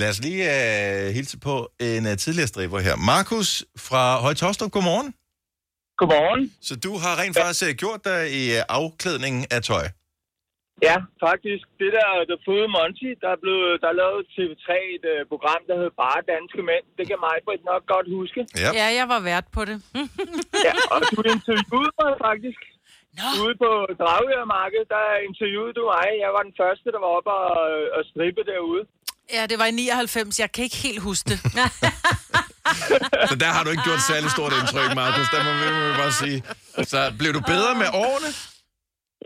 Lad 0.00 0.08
os 0.12 0.20
lige 0.26 0.42
uh, 0.54 1.14
hilse 1.16 1.36
på 1.48 1.54
en 1.88 2.02
uh, 2.10 2.14
tidligere 2.22 2.50
striber 2.52 2.78
her. 2.88 2.96
Markus 3.12 3.48
fra 3.86 4.02
Højtostrup, 4.24 4.70
godmorgen. 4.76 5.08
Godmorgen. 6.00 6.42
Så 6.68 6.74
du 6.86 6.92
har 7.02 7.12
rent 7.22 7.34
faktisk 7.42 7.64
uh, 7.68 7.72
gjort 7.82 8.00
dig 8.10 8.20
i 8.40 8.42
uh, 8.56 8.60
afklædningen 8.78 9.42
af 9.56 9.60
tøj. 9.70 9.86
Ja, 10.88 10.96
faktisk. 11.26 11.64
Det 11.80 11.90
der 11.98 12.08
The 12.30 12.38
Full 12.44 12.66
Monty, 12.76 13.10
der 13.22 13.30
er, 13.36 13.40
blevet, 13.44 13.70
der 13.82 13.88
er 13.92 13.96
lavet 14.02 14.20
TV3 14.34 14.68
et 14.96 15.04
uh, 15.14 15.20
program, 15.32 15.60
der 15.68 15.74
hedder 15.80 15.94
Bare 16.04 16.20
Danske 16.32 16.62
Mænd. 16.68 16.84
Det 16.98 17.04
kan 17.10 17.18
mig 17.26 17.36
nok 17.70 17.82
godt 17.94 18.06
huske. 18.16 18.40
Ja. 18.62 18.70
ja, 18.80 18.86
jeg 18.98 19.06
var 19.14 19.20
vært 19.30 19.46
på 19.56 19.62
det. 19.68 19.76
Ja, 20.66 20.74
og 20.92 20.98
du 21.10 21.18
interviewede 21.34 21.92
mig 22.02 22.12
faktisk. 22.26 22.60
Nå. 23.18 23.28
Ude 23.44 23.54
på 23.64 23.70
Dragørmarkedet, 24.02 24.88
der 24.96 25.06
interviewede 25.28 25.74
du 25.78 25.82
mig. 25.94 26.08
Jeg 26.24 26.30
var 26.36 26.42
den 26.48 26.54
første, 26.62 26.86
der 26.94 27.00
var 27.04 27.10
oppe 27.18 27.30
og, 27.60 27.66
og 27.96 28.02
strippe 28.10 28.42
derude. 28.52 28.82
Ja, 29.32 29.42
det 29.50 29.58
var 29.58 29.66
i 29.66 29.70
99. 29.70 30.40
Jeg 30.40 30.52
kan 30.52 30.64
ikke 30.64 30.76
helt 30.86 31.02
huske 31.02 31.26
det. 31.30 31.38
Så 33.30 33.34
der 33.44 33.50
har 33.54 33.62
du 33.64 33.70
ikke 33.74 33.86
gjort 33.88 34.02
særlig 34.10 34.30
stort 34.36 34.52
indtryk, 34.58 34.90
Markus. 35.02 35.28
Der 35.34 35.40
må 35.46 35.52
vi, 35.60 35.66
må 35.78 35.82
vi 35.90 35.94
bare 36.02 36.14
sige. 36.22 36.38
Så 36.92 37.00
blev 37.20 37.30
du 37.38 37.42
bedre 37.52 37.72
med 37.82 37.88
årene? 38.04 38.30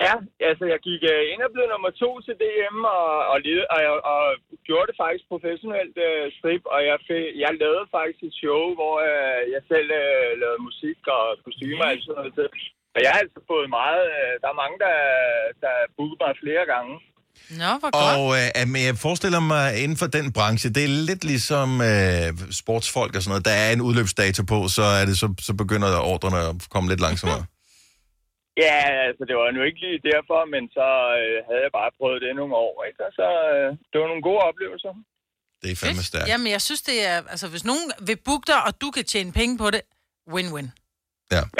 Ja, 0.05 0.15
altså 0.51 0.65
jeg 0.73 0.81
gik 0.89 1.03
uh, 1.13 1.23
ind 1.33 1.43
og 1.47 1.53
blev 1.55 1.67
nummer 1.73 1.93
to 2.03 2.11
til 2.27 2.35
DM, 2.43 2.79
og, 2.99 3.11
og, 3.33 3.37
led, 3.45 3.61
og, 3.75 3.81
og, 3.93 3.97
og 4.15 4.23
gjorde 4.67 4.89
det 4.91 5.01
faktisk 5.03 5.25
professionelt 5.33 5.97
uh, 6.09 6.25
strip, 6.37 6.63
og 6.75 6.81
jeg, 6.91 6.99
fik, 7.09 7.25
jeg 7.45 7.53
lavede 7.63 7.87
faktisk 7.97 8.21
et 8.29 8.35
show, 8.43 8.63
hvor 8.79 8.97
uh, 9.11 9.41
jeg 9.55 9.63
selv 9.73 9.89
uh, 10.03 10.31
lavede 10.41 10.67
musik 10.69 11.01
og 11.17 11.25
kostymer 11.47 11.87
og 11.93 11.99
sådan 12.03 12.17
noget. 12.19 12.53
Og 12.95 12.99
jeg 13.03 13.11
har 13.13 13.21
altså 13.25 13.41
fået 13.53 13.69
meget, 13.81 14.05
uh, 14.19 14.33
der 14.43 14.49
er 14.51 14.61
mange, 14.63 14.77
der, 14.87 14.97
der 15.65 15.75
bookede 15.97 16.23
mig 16.25 16.33
flere 16.45 16.65
gange. 16.75 16.95
Nå, 17.63 17.71
hvor 17.81 17.91
godt. 17.91 18.17
Og 18.19 18.25
øh, 18.39 18.69
men 18.73 18.81
jeg 18.89 18.97
forestiller 19.07 19.41
mig, 19.41 19.83
inden 19.83 19.97
for 20.03 20.07
den 20.07 20.33
branche, 20.33 20.71
det 20.77 20.83
er 20.85 20.93
lidt 21.11 21.25
ligesom 21.33 21.69
øh, 21.91 22.29
sportsfolk 22.61 23.13
og 23.17 23.23
sådan 23.23 23.31
noget. 23.33 23.45
Der 23.51 23.57
er 23.65 23.71
en 23.73 23.81
udløbsdato 23.81 24.43
på, 24.53 24.59
så, 24.77 24.83
er 24.83 25.05
det, 25.09 25.17
så, 25.23 25.35
så 25.41 25.53
begynder 25.63 25.89
ordrene 26.13 26.39
at 26.51 26.55
komme 26.73 26.87
lidt 26.93 27.01
langsommere. 27.07 27.45
Ja, 28.67 28.81
altså 29.09 29.23
det 29.29 29.35
var 29.41 29.51
nu 29.57 29.61
ikke 29.69 29.81
lige 29.85 30.01
derfor, 30.13 30.41
men 30.55 30.63
så 30.77 30.89
øh, 31.21 31.37
havde 31.49 31.63
jeg 31.67 31.73
bare 31.81 31.91
prøvet 31.99 32.19
det 32.25 32.31
nogle 32.41 32.55
år, 32.67 32.75
ikke? 32.89 33.01
Og 33.07 33.13
så 33.19 33.29
øh, 33.55 33.69
det 33.91 33.97
var 34.01 34.09
nogle 34.13 34.25
gode 34.29 34.41
oplevelser. 34.51 34.93
Det 35.63 35.69
er 35.73 35.77
fandme 35.77 36.03
stærkt. 36.11 36.29
Jamen, 36.31 36.51
jeg 36.57 36.63
synes, 36.69 36.83
det 36.91 36.99
er... 37.11 37.17
Altså, 37.35 37.47
hvis 37.53 37.65
nogen 37.71 37.87
vil 38.09 38.19
booke 38.29 38.47
dig, 38.53 38.61
og 38.67 38.73
du 38.83 38.89
kan 38.91 39.05
tjene 39.05 39.33
penge 39.33 39.59
på 39.59 39.71
det, 39.75 39.83
win-win. 40.35 40.69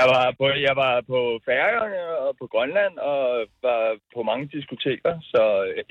Jeg 0.01 0.07
var 0.15 0.25
på, 0.41 0.45
jeg 0.69 0.75
var 0.85 0.95
på 1.13 1.19
Færøerne 1.47 2.01
og 2.25 2.31
på 2.41 2.47
Grønland 2.55 2.95
og 3.11 3.21
var 3.67 3.81
på 4.15 4.21
mange 4.31 4.45
diskoteker, 4.57 5.13
så 5.33 5.43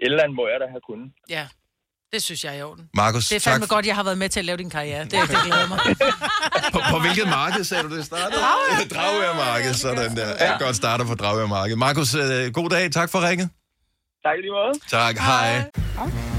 et 0.01 0.11
eller 0.11 0.23
andet 0.23 0.35
må 0.39 0.45
jeg 0.51 0.57
da 0.63 0.65
have 0.75 0.83
kunnet. 0.89 1.09
Ja, 1.37 1.43
det 2.13 2.19
synes 2.27 2.39
jeg 2.43 2.51
er 2.55 2.59
i 2.61 2.63
orden. 2.69 2.83
Markus, 3.03 3.23
Det 3.29 3.35
er 3.35 3.49
fandme 3.49 3.65
tak. 3.67 3.73
godt, 3.75 3.85
jeg 3.91 3.95
har 3.99 4.03
været 4.09 4.17
med 4.23 4.29
til 4.29 4.39
at 4.43 4.45
lave 4.49 4.57
din 4.63 4.69
karriere. 4.77 5.03
Det, 5.03 5.11
det 5.33 5.39
glæder 5.47 5.67
mig. 5.73 5.79
På, 6.73 6.79
på 6.93 6.97
hvilket 7.03 7.27
marked 7.39 7.63
sagde 7.69 7.83
du 7.87 7.91
det 7.97 8.05
startede? 8.05 8.41
Dragørmarked, 8.95 9.73
sådan 9.73 10.11
der. 10.19 10.29
Alt 10.45 10.61
godt 10.61 10.75
starter 10.75 11.05
på 11.11 11.15
Dragørmarked. 11.21 11.75
Markus, 11.75 12.15
øh, 12.15 12.53
god 12.59 12.69
dag. 12.69 12.91
Tak 12.91 13.09
for 13.11 13.19
ringet. 13.29 13.49
Tak 14.25 14.35
i 14.37 14.41
lige 14.41 14.51
måde. 14.51 14.73
Tak, 14.97 15.15
hej. 15.29 15.49
Oyster 16.03 16.38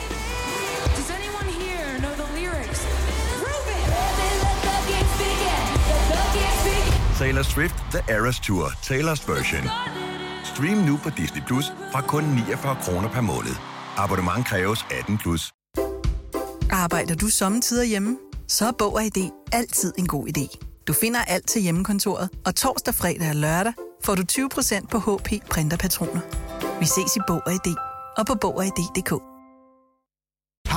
Taylor 7.21 7.43
Swift 7.43 7.75
The 7.91 8.13
Eras 8.15 8.39
Tour, 8.39 8.65
Taylor's 8.67 9.31
version. 9.31 9.63
Stream 10.43 10.77
nu 10.77 10.97
på 11.03 11.09
Disney 11.17 11.41
Plus 11.47 11.65
fra 11.91 12.01
kun 12.01 12.23
49 12.23 12.77
kroner 12.81 13.09
per 13.09 13.21
måned. 13.21 13.55
Abonnement 13.97 14.47
kræves 14.47 14.85
18 14.99 15.17
plus. 15.17 15.51
Arbejder 16.71 17.15
du 17.15 17.29
sommetider 17.29 17.83
hjemme? 17.83 18.17
Så 18.47 18.67
er 18.67 18.71
Bog 18.71 18.93
og 18.93 19.03
ID 19.03 19.29
altid 19.51 19.93
en 19.97 20.07
god 20.07 20.27
idé. 20.27 20.57
Du 20.87 20.93
finder 20.93 21.19
alt 21.27 21.47
til 21.47 21.61
hjemmekontoret, 21.61 22.29
og 22.45 22.55
torsdag, 22.55 22.93
fredag 22.93 23.29
og 23.29 23.35
lørdag 23.35 23.73
får 24.03 24.15
du 24.15 24.23
20% 24.31 24.87
på 24.87 24.99
HP 24.99 25.29
printerpatroner. 25.49 26.21
Vi 26.79 26.85
ses 26.85 27.15
i 27.15 27.19
Bog 27.27 27.41
og 27.45 27.53
ID 27.53 27.75
og 28.17 28.25
på 28.25 28.35
Bog 28.41 28.57
og 28.57 28.65
ID.dk. 28.65 29.30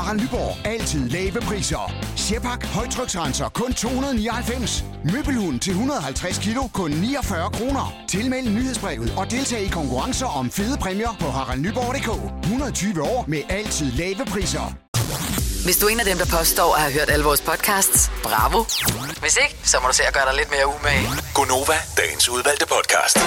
Harald 0.05 0.21
Nyborg. 0.21 0.67
Altid 0.67 1.09
lave 1.09 1.41
priser. 1.41 1.93
Sjehpak. 2.17 2.67
Højtryksrenser. 2.67 3.49
Kun 3.49 3.73
299. 3.75 4.85
Møbelhund 5.13 5.61
til 5.61 5.71
150 5.71 6.39
kilo. 6.39 6.63
Kun 6.73 6.91
49 6.91 7.51
kroner. 7.51 7.95
Tilmeld 8.09 8.49
nyhedsbrevet 8.49 9.15
og 9.17 9.31
deltag 9.31 9.61
i 9.63 9.69
konkurrencer 9.69 10.27
om 10.27 10.51
fede 10.51 10.79
præmier 10.79 11.17
på 11.21 11.27
haraldnyborg.dk. 11.31 12.43
120 12.43 13.03
år 13.03 13.25
med 13.29 13.43
altid 13.49 13.93
lave 13.93 14.25
priser. 14.27 14.75
Hvis 15.65 15.77
du 15.77 15.87
er 15.87 15.91
en 15.91 16.01
af 16.01 16.07
dem, 16.07 16.19
der 16.19 16.27
påstår 16.39 16.75
at 16.75 16.81
have 16.81 16.93
hørt 16.93 17.11
alle 17.11 17.25
vores 17.25 17.41
podcasts, 17.41 18.11
bravo. 18.23 18.65
Hvis 19.21 19.37
ikke, 19.43 19.57
så 19.63 19.77
må 19.83 19.89
du 19.89 19.95
se 19.95 20.03
at 20.07 20.15
gøre 20.15 20.27
dig 20.27 20.35
lidt 20.37 20.51
mere 20.51 20.67
umage. 20.67 21.09
Gonova, 21.35 21.79
dagens 21.97 22.29
udvalgte 22.29 22.67
podcast. 22.67 23.19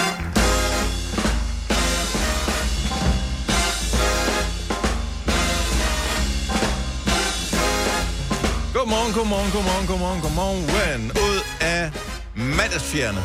Godmorgen, 8.88 9.14
godmorgen, 9.14 9.52
godmorgen, 9.52 9.88
godmorgen, 9.88 10.22
godmorgen. 10.22 11.12
Ud 11.12 11.42
af 11.62 11.92
mandagsfjerne 12.36 13.24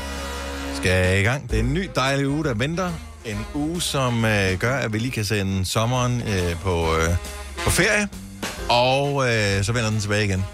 skal 0.75 1.21
i 1.21 1.23
gang. 1.23 1.51
Det 1.51 1.57
er 1.57 1.61
en 1.61 1.75
ny 1.75 1.91
dejlig 1.97 2.29
uge, 2.29 2.45
der 2.45 2.55
venter. 2.55 2.93
En 3.25 3.47
uge, 3.55 3.83
som 3.83 4.25
øh, 4.25 4.59
gør, 4.59 4.77
at 4.77 4.93
vi 4.93 4.99
lige 4.99 5.11
kan 5.11 5.25
sende 5.25 5.65
sommeren 5.65 6.23
øh, 6.23 6.61
på, 6.61 6.97
øh, 6.97 7.09
på 7.59 7.71
ferie. 7.71 8.09
Og 8.69 9.29
øh, 9.29 9.65
så 9.65 9.73
vender 9.73 9.91
den 9.91 10.01
tilbage 10.01 10.25
igen 10.25 10.45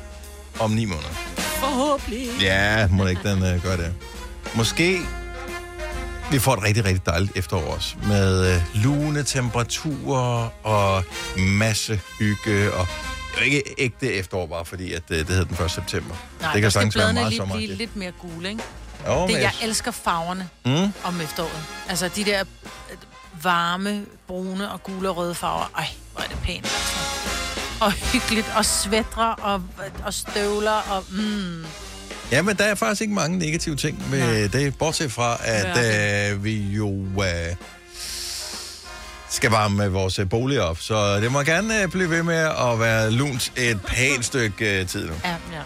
om 0.61 0.71
ni 0.71 0.85
måneder. 0.85 1.09
Forhåbentlig. 1.37 2.29
Ja, 2.41 2.89
må 2.91 3.07
ikke 3.07 3.31
den 3.31 3.43
øh, 3.43 3.63
gøre 3.63 3.77
det. 3.77 3.95
Måske 4.55 4.99
vi 6.31 6.39
får 6.39 6.55
et 6.55 6.63
rigtig, 6.63 6.85
rigtig 6.85 7.07
dejligt 7.07 7.33
efterår 7.37 7.75
også. 7.75 7.97
Med 8.09 8.55
øh, 8.55 8.63
lune 8.75 9.23
temperaturer 9.23 10.49
og 10.63 11.05
masse 11.39 12.01
hygge. 12.19 12.73
Og 12.73 12.87
det 12.87 13.08
jo 13.39 13.45
ikke 13.45 13.63
ægte 13.79 14.13
efterår, 14.13 14.47
bare 14.47 14.65
fordi 14.65 14.93
at, 14.93 15.03
øh, 15.11 15.19
det 15.19 15.27
hedder 15.29 15.45
den 15.57 15.65
1. 15.65 15.71
september. 15.71 16.15
Nej, 16.41 16.53
det 16.53 16.63
kan 16.63 16.71
skal 16.71 16.73
sagtens 16.81 16.97
være 16.97 17.13
meget 17.13 17.27
blive 17.27 17.39
sommeragtigt. 17.39 17.79
lidt 17.79 17.97
mere 17.97 18.13
gule, 18.13 18.49
ikke? 18.49 18.63
Jo, 19.07 19.21
det, 19.23 19.31
men 19.33 19.37
jeg 19.43 19.53
elsker 19.63 19.91
farverne 19.91 20.49
Mm. 20.65 20.93
om 21.05 21.21
efteråret. 21.21 21.63
Altså 21.89 22.09
de 22.17 22.25
der 22.25 22.41
øh, 22.91 22.97
varme, 23.45 24.05
brune 24.27 24.71
og 24.71 24.83
gule 24.83 25.09
og 25.11 25.17
røde 25.17 25.35
farver. 25.35 25.71
Ej, 25.77 25.87
hvor 26.13 26.23
er 26.23 26.27
det 26.29 26.39
pænt, 26.45 26.65
altså. 26.65 26.95
Og 27.81 27.93
hyggeligt, 27.93 28.47
og 28.57 28.65
svætter, 28.65 29.25
og, 29.25 29.63
og 30.07 30.15
støvler, 30.15 30.71
og 30.91 31.05
mm. 31.11 31.65
Ja, 32.33 32.43
men 32.43 32.57
der 32.57 32.65
er 32.65 32.75
faktisk 32.75 33.01
ikke 33.03 33.15
mange 33.15 33.39
negative 33.39 33.77
ting 33.77 34.11
med 34.11 34.49
det, 34.49 34.79
bortset 34.79 35.13
fra, 35.13 35.37
at 35.45 36.33
øh, 36.33 36.45
vi 36.45 36.57
jo 36.61 36.91
øh, 37.05 37.55
skal 39.39 39.51
varme 39.51 39.91
vores 39.93 40.19
øh, 40.19 40.29
bolig 40.29 40.61
op. 40.63 40.79
Så 40.81 41.21
det 41.21 41.33
må 41.33 41.43
gerne 41.43 41.83
øh, 41.83 41.89
blive 41.89 42.11
ved 42.11 42.23
med 42.23 42.35
at 42.37 42.81
være 42.81 43.11
lunt 43.11 43.53
et 43.57 43.81
pænt 43.87 44.25
stykke 44.25 44.81
øh, 44.81 44.87
tid 44.87 45.07
nu. 45.07 45.13
Ja, 45.25 45.31
ja. 45.31 45.61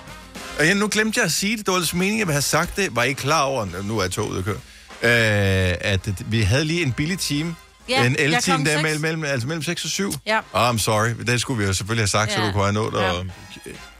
Og 0.58 0.66
ja, 0.66 0.74
nu 0.74 0.88
glemte 0.92 1.18
jeg 1.18 1.24
at 1.24 1.32
sige 1.32 1.56
det. 1.56 1.66
Det 1.66 1.72
var 1.72 1.78
altså 1.78 1.96
meningen, 1.96 2.22
at 2.22 2.26
jeg 2.26 2.34
have 2.34 2.42
sagt 2.42 2.76
det. 2.76 2.96
Var 2.96 3.02
I 3.02 3.12
klar 3.12 3.42
over, 3.42 3.66
nu 3.84 3.98
er 3.98 4.08
toget 4.08 4.38
at 4.38 4.44
køre, 4.44 4.54
øh, 5.02 5.76
at 5.80 6.08
vi 6.26 6.40
havde 6.42 6.64
lige 6.64 6.82
en 6.82 6.92
billig 6.92 7.18
time. 7.18 7.54
Ja, 7.88 8.06
en 8.06 8.16
el-time 8.18 8.64
der 8.64 8.82
mellem, 8.82 9.00
mellem, 9.00 9.24
altså 9.24 9.48
mellem 9.48 9.62
6 9.62 9.84
og 9.84 9.90
7. 9.90 10.12
Ja. 10.26 10.38
Oh, 10.52 10.74
I'm 10.74 10.78
sorry. 10.78 11.08
Det 11.26 11.40
skulle 11.40 11.58
vi 11.58 11.64
jo 11.66 11.72
selvfølgelig 11.72 12.02
have 12.02 12.08
sagt, 12.08 12.30
ja. 12.30 12.36
så 12.36 12.42
du 12.46 12.52
kunne 12.52 12.62
have 12.62 12.72
nået 12.72 12.94
Ja. 12.94 13.20
at 13.20 13.26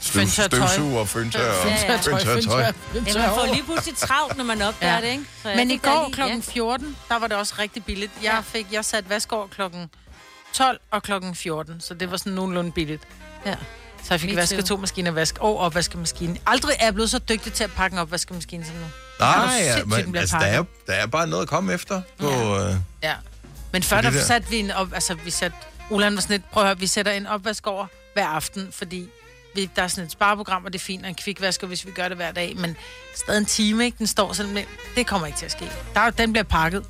støv, 0.03 0.21
Føntør 0.21 0.47
tøj. 0.49 0.67
støvsuge 0.67 0.99
og 1.01 1.09
føntør 1.09 1.51
og 1.51 1.57
tøj. 2.45 2.61
Ja, 2.61 2.73
man 3.19 3.29
får 3.29 3.53
lige 3.53 3.65
pludselig 3.65 3.97
travlt, 3.97 4.37
når 4.37 4.45
man 4.45 4.63
opdager 4.63 4.95
Ja. 4.95 5.01
det, 5.01 5.07
ikke? 5.09 5.25
Så 5.43 5.53
Men 5.57 5.71
i 5.71 5.77
går 5.77 6.11
klokken 6.13 6.43
14, 6.43 6.97
der 7.09 7.19
var 7.19 7.27
det 7.27 7.37
også 7.37 7.55
rigtig 7.59 7.85
billigt. 7.85 8.13
Jeg 8.23 8.43
fik, 8.45 8.67
jeg 8.73 8.85
satte 8.85 9.11
vaskår 9.11 9.47
klokken 9.47 9.91
12 10.53 10.81
og 10.91 11.03
klokken 11.03 11.35
14, 11.35 11.81
så 11.81 11.95
det 11.95 12.11
var 12.11 12.17
sådan 12.17 12.33
nogenlunde 12.33 12.73
billigt. 12.73 13.03
Ja. 13.47 13.55
Så 14.05 14.15
jeg 14.15 14.21
fik 14.21 14.37
vasket 14.37 14.65
to 14.65 14.77
maskiner 14.77 15.11
vask 15.11 15.39
og 15.41 15.59
opvaskemaskinen. 15.59 16.39
Aldrig 16.47 16.77
er 16.81 16.85
jeg 16.85 16.95
blevet 16.95 17.11
så 17.11 17.19
dygtig 17.19 17.53
til 17.53 17.65
at 17.65 17.71
pakke 17.73 17.95
en 17.95 17.99
opvaskemaskine 18.01 18.65
som 18.65 18.75
nu. 18.75 18.85
Nej, 19.21 19.55
ja, 19.61 19.85
men 19.85 20.17
altså, 20.17 20.37
der, 20.39 20.47
er, 20.47 20.65
der 20.87 20.93
er 20.93 21.07
bare 21.07 21.27
noget 21.27 21.43
at 21.43 21.49
komme 21.49 21.73
efter. 21.73 22.03
På, 22.19 22.29
ja. 22.29 22.69
Øh, 22.71 22.77
Ja. 23.03 23.15
Men 23.73 23.83
før 23.83 24.01
der, 24.01 24.11
der. 24.11 24.21
satte 24.23 24.49
vi 24.51 24.57
en 24.59 24.71
op, 24.71 24.93
altså 24.95 25.15
vi 25.15 25.31
satte, 25.31 25.57
Ulan 25.91 26.15
var 26.15 26.21
sådan 26.21 26.35
lidt, 26.35 26.51
prøv 26.51 26.63
at 26.63 26.69
høre, 26.69 26.79
vi 26.79 26.87
sætter 26.87 27.13
en 27.13 27.27
opvask 27.27 27.67
over 27.67 27.87
hver 28.15 28.27
aften, 28.27 28.69
fordi 28.73 29.09
der 29.57 29.83
er 29.83 29.89
sådan 29.89 30.05
et 30.05 30.13
spareprogram, 30.13 30.65
og 30.65 30.73
det 30.73 30.79
er 30.79 30.83
fint, 30.85 31.03
og 31.03 31.09
en 31.09 31.15
kvikvasker, 31.15 31.67
hvis 31.67 31.87
vi 31.87 31.91
gør 31.91 32.09
det 32.09 32.17
hver 32.17 32.33
dag, 32.33 32.57
men 32.57 32.77
stadig 33.15 33.39
en 33.39 33.45
time, 33.45 33.85
ikke? 33.85 33.99
Den 33.99 34.07
står 34.07 34.33
sådan, 34.33 34.59
det 34.97 35.07
kommer 35.07 35.27
ikke 35.27 35.39
til 35.39 35.47
at 35.47 35.53
ske. 35.53 35.71
Der, 35.95 36.11
den 36.11 36.33
bliver 36.33 36.45
pakket. 36.45 36.85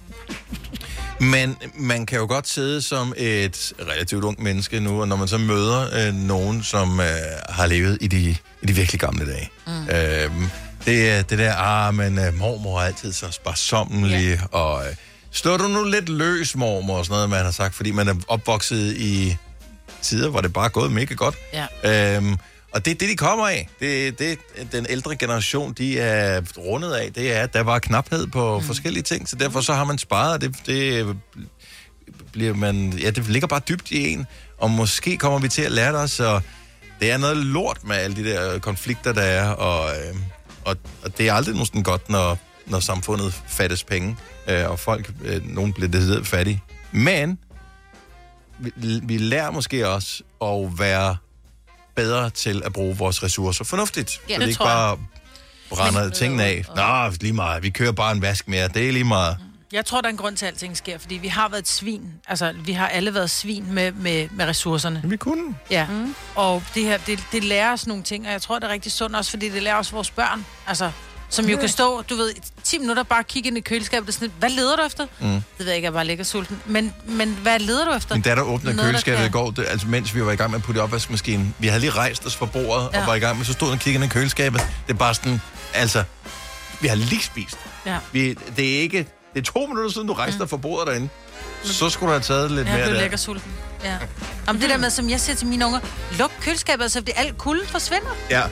Men 1.20 1.56
man 1.74 2.06
kan 2.06 2.18
jo 2.18 2.26
godt 2.26 2.48
sidde 2.48 2.82
som 2.82 3.14
et 3.16 3.72
relativt 3.80 4.24
ung 4.24 4.42
menneske 4.42 4.80
nu, 4.80 5.00
og 5.00 5.08
når 5.08 5.16
man 5.16 5.28
så 5.28 5.38
møder 5.38 6.06
øh, 6.08 6.14
nogen, 6.14 6.62
som 6.62 7.00
øh, 7.00 7.06
har 7.48 7.66
levet 7.66 7.98
i 8.00 8.06
de, 8.06 8.36
i 8.62 8.66
de 8.66 8.72
virkelig 8.72 9.00
gamle 9.00 9.26
dage. 9.26 9.50
Mm. 9.66 9.88
Øh, 9.88 10.48
det 10.86 11.10
er 11.10 11.22
det 11.22 11.38
der, 11.38 11.54
ah, 11.54 11.94
men 11.94 12.18
øh, 12.18 12.34
mormor 12.34 12.80
er 12.80 12.84
altid 12.84 13.12
så 13.12 13.30
sparsomlig, 13.30 14.22
yeah. 14.22 14.38
og 14.52 14.86
øh, 14.86 14.94
slår 15.30 15.56
du 15.56 15.68
nu 15.68 15.84
lidt 15.84 16.08
løs, 16.08 16.56
mormor, 16.56 16.98
og 16.98 17.04
sådan 17.04 17.14
noget, 17.14 17.30
man 17.30 17.44
har 17.44 17.50
sagt, 17.50 17.74
fordi 17.74 17.90
man 17.90 18.08
er 18.08 18.14
opvokset 18.28 18.96
i 18.96 19.36
tider, 20.02 20.28
hvor 20.28 20.40
det 20.40 20.52
bare 20.52 20.64
er 20.64 20.68
gået 20.68 20.92
mega 20.92 21.14
godt. 21.14 21.34
Ja. 21.84 22.16
Øhm, 22.16 22.36
og 22.72 22.84
det 22.84 22.90
er 22.90 22.94
det, 22.94 23.08
de 23.08 23.16
kommer 23.16 23.48
af. 23.48 23.68
Det, 23.80 24.18
det 24.18 24.38
den 24.72 24.86
ældre 24.88 25.16
generation, 25.16 25.72
de 25.72 25.98
er 25.98 26.40
rundet 26.58 26.92
af, 26.92 27.12
det 27.12 27.36
er, 27.36 27.42
at 27.42 27.54
der 27.54 27.62
var 27.62 27.78
knaphed 27.78 28.26
på 28.26 28.58
mm. 28.58 28.64
forskellige 28.64 29.02
ting, 29.02 29.28
så 29.28 29.36
derfor 29.36 29.60
så 29.60 29.72
har 29.72 29.84
man 29.84 29.98
sparet, 29.98 30.34
og 30.34 30.40
det, 30.40 30.56
det 30.66 31.16
bliver 32.32 32.54
man, 32.54 32.92
ja, 32.92 33.10
det 33.10 33.28
ligger 33.28 33.48
bare 33.48 33.60
dybt 33.68 33.90
i 33.90 34.12
en, 34.12 34.26
og 34.58 34.70
måske 34.70 35.16
kommer 35.16 35.38
vi 35.38 35.48
til 35.48 35.62
at 35.62 35.72
lære 35.72 35.92
det 35.92 36.00
også, 36.00 36.16
så 36.16 36.40
det 37.00 37.10
er 37.10 37.16
noget 37.16 37.36
lort 37.36 37.84
med 37.84 37.96
alle 37.96 38.16
de 38.16 38.24
der 38.24 38.58
konflikter, 38.58 39.12
der 39.12 39.22
er, 39.22 39.50
og, 39.50 39.90
øh, 39.90 40.16
og, 40.64 40.76
og 41.04 41.18
det 41.18 41.28
er 41.28 41.34
aldrig 41.34 41.54
nogen 41.54 41.66
sådan 41.66 41.82
godt, 41.82 42.08
når, 42.08 42.38
når 42.66 42.80
samfundet 42.80 43.42
fattes 43.48 43.84
penge, 43.84 44.16
øh, 44.48 44.70
og 44.70 44.78
folk, 44.78 45.10
øh, 45.24 45.54
nogen 45.54 45.72
bliver 45.72 45.88
decideret 45.88 46.26
fattige. 46.26 46.62
Men 46.92 47.38
vi, 48.58 49.00
vi 49.02 49.18
lærer 49.18 49.50
måske 49.50 49.88
også 49.88 50.22
at 50.42 50.78
være 50.78 51.16
bedre 51.94 52.30
til 52.30 52.62
at 52.64 52.72
bruge 52.72 52.96
vores 52.96 53.22
ressourcer 53.22 53.64
fornuftigt. 53.64 54.20
Ja, 54.28 54.34
så 54.34 54.40
det 54.40 54.46
vi 54.46 54.50
ikke 54.50 54.64
bare 54.64 54.98
brænder 55.70 56.10
tingene 56.10 56.44
af. 56.44 56.64
Nå, 56.76 57.16
lige 57.20 57.32
meget. 57.32 57.62
Vi 57.62 57.70
kører 57.70 57.92
bare 57.92 58.12
en 58.12 58.22
vask 58.22 58.48
mere. 58.48 58.68
Det 58.68 58.88
er 58.88 58.92
lige 58.92 59.04
meget. 59.04 59.36
Jeg 59.72 59.84
tror, 59.86 60.00
der 60.00 60.08
er 60.08 60.10
en 60.10 60.16
grund 60.16 60.36
til, 60.36 60.46
at 60.46 60.52
alting 60.52 60.76
sker, 60.76 60.98
fordi 60.98 61.14
vi 61.14 61.28
har 61.28 61.48
været 61.48 61.62
et 61.62 61.68
svin. 61.68 62.12
Altså, 62.28 62.54
vi 62.64 62.72
har 62.72 62.88
alle 62.88 63.14
været 63.14 63.30
svin 63.30 63.74
med, 63.74 63.92
med, 63.92 64.28
med 64.30 64.46
ressourcerne. 64.46 65.02
Vi 65.04 65.16
kunne. 65.16 65.54
Ja, 65.70 65.86
mm. 65.86 66.14
og 66.34 66.62
det 66.74 66.84
her, 66.84 66.98
det, 66.98 67.24
det 67.32 67.44
lærer 67.44 67.72
os 67.72 67.86
nogle 67.86 68.02
ting, 68.02 68.26
og 68.26 68.32
jeg 68.32 68.42
tror, 68.42 68.58
det 68.58 68.64
er 68.68 68.72
rigtig 68.72 68.92
sundt 68.92 69.16
også, 69.16 69.30
fordi 69.30 69.48
det 69.48 69.62
lærer 69.62 69.76
os 69.76 69.92
vores 69.92 70.10
børn. 70.10 70.46
Altså, 70.66 70.90
som 71.32 71.44
jo 71.44 71.50
Ja. 71.54 71.60
kan 71.60 71.68
stå, 71.68 72.02
du 72.02 72.14
ved, 72.16 72.32
10 72.64 72.78
minutter 72.78 73.02
bare 73.02 73.24
kigge 73.24 73.46
ind 73.48 73.58
i 73.58 73.60
køleskabet, 73.60 74.08
og 74.08 74.14
sådan, 74.14 74.26
lidt, 74.28 74.38
hvad 74.38 74.50
leder 74.50 74.76
du 74.76 74.82
efter? 74.86 75.06
Mm. 75.20 75.28
Det 75.28 75.42
ved 75.58 75.66
jeg 75.66 75.76
ikke, 75.76 75.86
jeg 75.86 75.92
bare 75.92 76.04
ligger 76.04 76.24
sulten. 76.24 76.62
Men, 76.66 76.94
men 77.04 77.38
hvad 77.42 77.58
leder 77.58 77.84
du 77.84 77.92
efter? 77.92 78.14
Min 78.14 78.22
datter 78.22 78.42
åbnede 78.42 78.76
Noget, 78.76 78.90
køleskabet 78.90 79.18
kan- 79.18 79.26
i 79.26 79.30
går, 79.32 79.50
det, 79.50 79.66
altså 79.68 79.86
mens 79.86 80.14
vi 80.14 80.24
var 80.24 80.32
i 80.32 80.36
gang 80.36 80.50
med 80.50 80.58
at 80.58 80.64
putte 80.64 80.78
i 80.78 80.82
opvaskemaskinen. 80.82 81.54
Vi 81.58 81.66
havde 81.66 81.80
lige 81.80 81.90
rejst 81.90 82.26
os 82.26 82.36
fra 82.36 82.46
bordet 82.46 82.88
ja. 82.92 82.96
Ja. 82.96 83.00
og 83.00 83.06
var 83.06 83.14
i 83.14 83.18
gang 83.18 83.36
med, 83.36 83.44
så 83.46 83.52
stod 83.52 83.68
hun 83.68 83.74
og 83.74 83.80
kiggede 83.80 84.04
ind 84.04 84.12
i 84.12 84.14
køleskabet. 84.14 84.60
Det 84.86 84.92
er 84.94 84.98
bare 84.98 85.14
sådan, 85.14 85.40
altså, 85.74 86.04
vi 86.80 86.88
har 86.88 86.94
lige 86.96 87.22
spist. 87.22 87.58
Ja. 87.86 87.96
Vi, 88.12 88.34
det 88.56 88.76
er 88.76 88.80
ikke, 88.80 88.98
det 89.34 89.40
er 89.48 89.52
to 89.52 89.66
minutter 89.66 89.90
siden, 89.90 90.06
du 90.08 90.12
rejste 90.12 90.38
dig 90.38 90.50
fra 90.50 90.56
bordet 90.56 90.86
derinde. 90.86 91.08
Så 91.64 91.90
skulle 91.90 92.08
du 92.08 92.12
have 92.12 92.22
taget 92.22 92.50
lidt 92.50 92.66
Jeg 92.68 92.74
mere 92.74 92.84
blev 92.84 92.94
der. 92.94 93.00
lækker 93.00 93.16
sulten. 93.16 93.52
Ja. 93.84 93.96
Om 94.46 94.58
det 94.58 94.70
der 94.70 94.76
med, 94.76 94.90
som 94.90 95.10
jeg 95.10 95.20
siger 95.20 95.36
til 95.36 95.46
mine 95.46 95.66
unger, 95.66 95.80
luk 96.18 96.32
køleskabet, 96.40 96.92
så 96.92 97.00
det 97.00 97.14
alt 97.16 97.38
kulden 97.38 97.66
forsvinder. 97.68 98.10
Ja. 98.30 98.42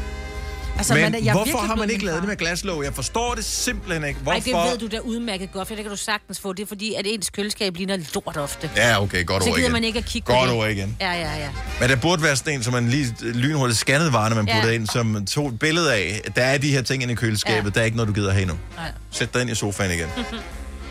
Altså, 0.80 0.94
Men 0.94 1.12
man 1.12 1.24
jeg 1.24 1.32
hvorfor 1.32 1.58
har 1.58 1.74
man 1.76 1.90
ikke 1.90 2.04
lavet 2.04 2.20
det 2.20 2.28
med 2.28 2.36
glaslåg? 2.36 2.84
Jeg 2.84 2.94
forstår 2.94 3.34
det 3.34 3.44
simpelthen 3.44 4.04
ikke. 4.04 4.18
Ej, 4.26 4.40
Hvorfor? 4.40 4.60
det 4.70 4.80
ved 4.80 4.88
du 4.88 4.96
da 4.96 5.00
udmærket 5.00 5.52
godt, 5.52 5.68
for 5.68 5.74
det 5.74 5.84
kan 5.84 5.90
du 5.90 5.96
sagtens 5.96 6.40
få. 6.40 6.52
Det 6.52 6.62
er 6.62 6.66
fordi, 6.66 6.94
at 6.94 7.06
ens 7.06 7.30
køleskab 7.30 7.76
ligner 7.76 7.98
lort 8.14 8.36
ofte. 8.36 8.70
Ja, 8.76 9.02
okay, 9.02 9.26
godt 9.26 9.42
Så 9.42 9.48
ord 9.48 9.56
gider 9.56 9.66
igen. 9.68 9.72
man 9.72 9.84
ikke 9.84 9.98
at 9.98 10.04
kigge 10.04 10.26
på 10.26 10.32
Godt 10.32 10.50
ord 10.50 10.68
igen. 10.70 10.96
Ja, 11.00 11.12
ja, 11.12 11.36
ja. 11.38 11.48
Men 11.80 11.88
der 11.88 11.96
burde 11.96 12.22
være 12.22 12.36
sådan 12.36 12.54
en, 12.54 12.62
som 12.62 12.72
man 12.72 12.88
lige 12.88 13.14
lynhurtigt 13.22 13.78
scannede 13.78 14.12
varerne, 14.12 14.34
man 14.34 14.48
Ja. 14.48 14.54
puttede 14.54 14.74
ind, 14.74 14.86
som 14.86 15.26
tog 15.26 15.48
et 15.48 15.58
billede 15.58 15.94
af. 15.94 16.20
Der 16.36 16.42
er 16.42 16.58
de 16.58 16.70
her 16.70 16.82
ting 16.82 17.02
inde 17.02 17.12
i 17.12 17.16
køleskabet, 17.16 17.64
Ja. 17.70 17.74
der 17.74 17.80
er 17.80 17.84
ikke 17.84 17.96
noget, 17.96 18.08
du 18.08 18.12
gider 18.14 18.32
have 18.32 18.46
nu. 18.46 18.54
Nej. 18.76 18.90
Sæt 19.10 19.34
dig 19.34 19.42
ind 19.42 19.50
i 19.50 19.54
sofaen 19.54 19.90
igen. 19.92 20.08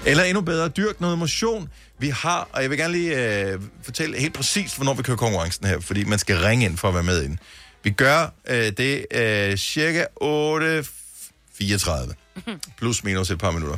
Eller 0.05 0.23
endnu 0.23 0.41
bedre, 0.41 0.67
dyrk 0.67 1.01
noget 1.01 1.17
motion. 1.17 1.69
Vi 1.99 2.09
har, 2.09 2.47
og 2.53 2.61
jeg 2.61 2.69
vil 2.69 2.77
gerne 2.77 2.93
lige 2.93 3.41
øh, 3.43 3.59
fortælle 3.83 4.19
helt 4.19 4.33
præcist, 4.33 4.75
hvornår 4.75 4.93
vi 4.93 5.03
kører 5.03 5.17
konkurrencen 5.17 5.65
her, 5.67 5.79
fordi 5.81 6.03
man 6.03 6.19
skal 6.19 6.37
ringe 6.37 6.65
ind 6.65 6.77
for 6.77 6.87
at 6.87 6.93
være 6.93 7.03
med 7.03 7.23
ind. 7.23 7.37
Vi 7.83 7.89
gør 7.89 8.33
øh, 8.47 8.71
det 8.77 9.05
øh, 9.11 9.57
cirka 9.57 10.05
8.34, 10.23 12.13
plus 12.77 13.03
minus 13.03 13.31
et 13.31 13.39
par 13.39 13.51
minutter. 13.51 13.77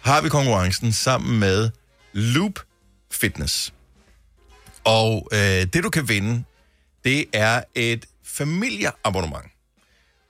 Har 0.00 0.20
vi 0.20 0.28
konkurrencen 0.28 0.92
sammen 0.92 1.40
med 1.40 1.70
Loop 2.12 2.60
Fitness. 3.10 3.74
Og 4.84 5.28
øh, 5.32 5.38
det, 5.38 5.84
du 5.84 5.90
kan 5.90 6.08
vinde, 6.08 6.44
det 7.04 7.24
er 7.32 7.62
et 7.74 8.06
familieabonnement. 8.24 9.44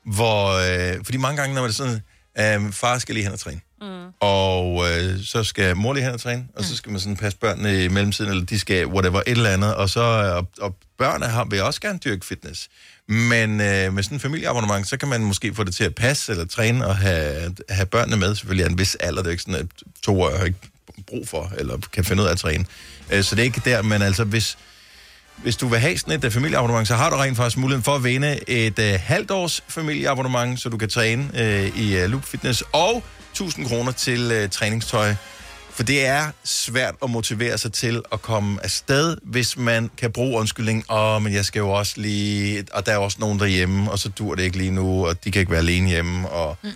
Hvor, 0.04 0.48
øh, 0.48 1.04
fordi 1.04 1.18
mange 1.18 1.40
gange, 1.40 1.54
når 1.54 1.62
det 1.62 1.68
er 1.68 2.00
sådan, 2.34 2.66
øh, 2.66 2.72
far 2.72 2.98
skal 2.98 3.14
lige 3.14 3.24
hen 3.24 3.32
og 3.32 3.38
træne. 3.38 3.60
Mm. 3.82 4.12
Og 4.20 4.90
øh, 4.90 5.24
så 5.24 5.44
skal 5.44 5.76
mor 5.76 5.92
lige 5.92 6.04
hen 6.04 6.12
og 6.12 6.20
træne, 6.20 6.44
og 6.56 6.64
så 6.64 6.76
skal 6.76 6.92
man 6.92 7.00
sådan 7.00 7.16
passe 7.16 7.38
børnene 7.38 7.84
i 7.84 7.88
mellemtiden, 7.88 8.30
eller 8.30 8.44
de 8.44 8.58
skal 8.58 8.86
whatever, 8.86 9.20
et 9.20 9.30
eller 9.30 9.50
andet. 9.50 9.74
Og 9.74 9.88
så 9.88 10.00
øh, 10.00 10.36
og, 10.36 10.48
og 10.60 10.76
børnene 10.98 11.26
har, 11.26 11.44
vil 11.44 11.62
også 11.62 11.80
gerne 11.80 11.98
dyrke 12.04 12.26
fitness. 12.26 12.68
Men 13.08 13.60
øh, 13.60 13.94
med 13.94 14.02
sådan 14.02 14.16
en 14.16 14.20
familieabonnement, 14.20 14.88
så 14.88 14.96
kan 14.96 15.08
man 15.08 15.20
måske 15.20 15.54
få 15.54 15.64
det 15.64 15.74
til 15.74 15.84
at 15.84 15.94
passe, 15.94 16.32
eller 16.32 16.46
træne, 16.46 16.86
og 16.86 16.96
have, 16.96 17.54
have 17.68 17.86
børnene 17.86 18.16
med, 18.16 18.34
selvfølgelig 18.34 18.64
af 18.64 18.70
en 18.70 18.78
vis 18.78 18.94
alder. 18.94 19.22
Det 19.22 19.26
er 19.26 19.30
ikke 19.30 19.42
sådan, 19.42 19.60
at 19.60 19.66
to 20.02 20.20
år 20.20 20.36
har 20.36 20.44
ikke 20.44 20.58
brug 21.06 21.28
for, 21.28 21.52
eller 21.58 21.78
kan 21.92 22.04
finde 22.04 22.22
ud 22.22 22.28
af 22.28 22.32
at 22.32 22.38
træne. 22.38 22.64
Øh, 23.10 23.24
så 23.24 23.34
det 23.34 23.40
er 23.40 23.44
ikke 23.44 23.62
der, 23.64 23.82
men 23.82 24.02
altså, 24.02 24.24
hvis, 24.24 24.58
hvis 25.36 25.56
du 25.56 25.68
vil 25.68 25.78
have 25.78 25.98
sådan 25.98 26.14
et 26.18 26.24
uh, 26.24 26.32
familieabonnement, 26.32 26.88
så 26.88 26.94
har 26.96 27.10
du 27.10 27.16
rent 27.16 27.36
faktisk 27.36 27.56
muligheden 27.56 27.84
for 27.84 27.94
at 27.94 28.04
vinde 28.04 28.50
et 28.50 28.78
uh, 28.78 29.00
halvt 29.00 29.30
års 29.30 29.64
familieabonnement, 29.68 30.60
så 30.60 30.68
du 30.68 30.76
kan 30.76 30.88
træne 30.88 31.28
uh, 31.34 31.78
i 31.80 32.04
uh, 32.04 32.10
Loop 32.10 32.24
Fitness, 32.24 32.64
og 32.72 33.04
1000 33.32 33.66
kroner 33.68 33.92
til 33.92 34.42
uh, 34.44 34.50
træningstøj. 34.50 35.14
For 35.70 35.82
det 35.82 36.06
er 36.06 36.30
svært 36.44 36.94
at 37.02 37.10
motivere 37.10 37.58
sig 37.58 37.72
til 37.72 38.02
at 38.12 38.22
komme 38.22 38.64
afsted, 38.64 39.16
hvis 39.22 39.56
man 39.56 39.90
kan 39.96 40.12
bruge 40.12 40.38
undskyldning, 40.38 40.84
åh, 40.90 40.96
oh, 41.16 41.22
men 41.22 41.32
jeg 41.34 41.44
skal 41.44 41.60
jo 41.60 41.70
også 41.70 41.92
lige, 41.96 42.64
og 42.72 42.86
der 42.86 42.92
er 42.92 42.96
også 42.96 43.16
nogen 43.20 43.38
derhjemme, 43.38 43.90
og 43.90 43.98
så 43.98 44.08
dur 44.08 44.34
det 44.34 44.42
ikke 44.42 44.58
lige 44.58 44.70
nu, 44.70 45.06
og 45.06 45.24
de 45.24 45.30
kan 45.30 45.40
ikke 45.40 45.52
være 45.52 45.60
alene 45.60 45.88
hjemme, 45.88 46.28
og, 46.28 46.56
mm. 46.62 46.70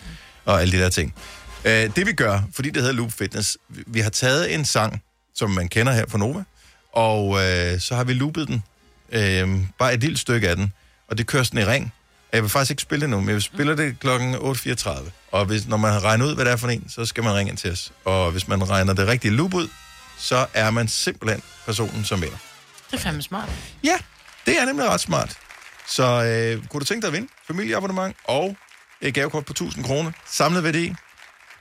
og 0.45 0.61
alle 0.61 0.79
de 0.79 0.83
der 0.83 0.89
ting. 0.91 1.15
Uh, 1.65 1.71
det 1.71 2.07
vi 2.07 2.13
gør, 2.13 2.41
fordi 2.55 2.71
det 2.71 2.83
hedder 2.83 2.95
Loop 2.95 3.13
Fitness, 3.13 3.57
vi- 3.69 3.83
vi 3.87 4.01
har 4.01 4.11
taget 4.11 4.55
en 4.55 4.65
sang, 4.65 5.03
som 5.35 5.51
man 5.51 5.69
kender 5.69 5.93
her 5.93 6.05
fra 6.09 6.19
Nova, 6.19 6.43
og 6.93 7.45
øh, 7.45 7.81
så 7.81 7.95
har 7.97 8.05
vi 8.05 8.13
loopet 8.13 8.49
den. 8.49 8.63
Øh, 9.13 9.49
bare 9.79 9.95
et 9.95 10.01
lille 10.01 10.17
stykke 10.17 10.49
af 10.49 10.57
den. 10.57 10.73
Og 11.09 11.19
det 11.19 11.27
kører 11.27 11.43
sådan 11.43 11.61
i 11.61 11.65
ring. 11.65 11.93
Jeg 12.33 12.43
vil 12.43 12.51
faktisk 12.51 12.71
ikke 12.71 12.83
spille 12.83 13.01
det 13.01 13.11
nu, 13.11 13.21
men 13.21 13.29
jeg 13.29 13.35
vil 13.35 13.43
spille 13.43 13.77
det 13.77 14.01
klokken 14.01 14.35
8.34. 14.35 15.11
Og 15.33 15.45
hvis, 15.45 15.67
når 15.67 15.77
man 15.77 15.93
har 15.93 16.05
regnet 16.05 16.27
ud, 16.27 16.35
hvad 16.35 16.45
det 16.45 16.53
er 16.53 16.57
for 16.57 16.69
en, 16.69 16.89
så 16.89 17.05
skal 17.05 17.25
man 17.25 17.35
ringe 17.35 17.51
ind 17.51 17.59
til 17.59 17.73
os. 17.73 17.93
Og 18.05 18.31
hvis 18.31 18.49
man 18.49 18.71
regner 18.71 18.93
det 18.93 19.07
rigtige 19.07 19.33
loop 19.33 19.55
ud, 19.55 19.69
så 20.19 20.47
er 20.55 20.71
man 20.71 20.89
simpelthen 20.89 21.43
personen, 21.67 22.05
som 22.05 22.23
vinder. 22.23 22.37
Det 22.91 22.97
er 22.97 22.99
fandme 22.99 23.23
smart. 23.23 23.49
Ja, 23.85 23.99
det 24.47 24.59
er 24.59 24.65
nemlig 24.65 24.89
ret 24.89 25.01
smart. 25.01 25.39
Så 25.89 26.05
øh, 26.05 26.67
kunne 26.67 26.81
du 26.81 26.85
tænke 26.85 27.03
dig 27.03 27.09
at 27.09 27.13
vinde 27.13 27.29
familieabonnement 27.47 28.17
og 28.25 28.57
et 29.01 29.15
gavekort 29.15 29.45
på 29.45 29.53
1000 29.53 29.85
kroner. 29.85 30.13
Samlet 30.27 30.65
værdi 30.65 30.95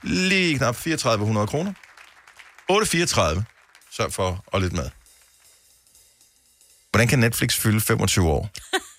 lige 0.02 0.58
knap 0.58 0.76
3400 0.76 1.46
kroner. 1.46 1.72
834. 2.68 3.44
Sørg 3.90 4.12
for 4.12 4.44
at 4.52 4.62
lytte 4.62 4.76
med. 4.76 4.90
Hvordan 6.90 7.08
kan 7.08 7.18
Netflix 7.18 7.54
fylde 7.54 7.80
25 7.80 8.28
år? 8.28 8.50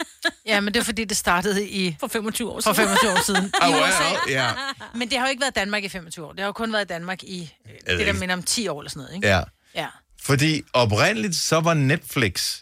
Ja, 0.48 0.60
men 0.62 0.74
det 0.74 0.80
er 0.80 0.84
fordi, 0.84 1.06
det 1.06 1.18
startede 1.18 1.68
i... 1.70 1.96
For 2.00 2.08
25 2.08 2.50
år 2.52 2.62
For 2.62 2.74
25 2.74 3.12
år 3.12 3.24
siden. 3.26 3.46
I 3.46 3.50
wow, 3.72 3.82
USA. 3.82 4.32
ja. 4.32 4.50
Men 4.96 5.10
det 5.10 5.18
har 5.18 5.26
jo 5.26 5.30
ikke 5.30 5.42
været 5.42 5.56
Danmark 5.56 5.84
i 5.84 5.90
25 5.90 6.26
år. 6.26 6.32
Det 6.32 6.40
har 6.40 6.46
jo 6.46 6.52
kun 6.52 6.74
været 6.74 6.86
i 6.86 6.88
Danmark 6.88 7.24
i 7.24 7.54
øh, 7.90 7.98
det 7.98 8.08
der 8.08 8.14
minder 8.14 8.36
om 8.36 8.44
10 8.44 8.68
år 8.68 8.82
eller 8.82 8.90
sådan 8.90 9.02
noget, 9.02 9.16
ikke? 9.16 9.28
Ja. 9.28 9.42
Ja. 9.76 9.88
Fordi 10.22 10.62
oprindeligt 10.74 11.36
så 11.36 11.60
var 11.60 11.74
Netflix... 11.74 12.58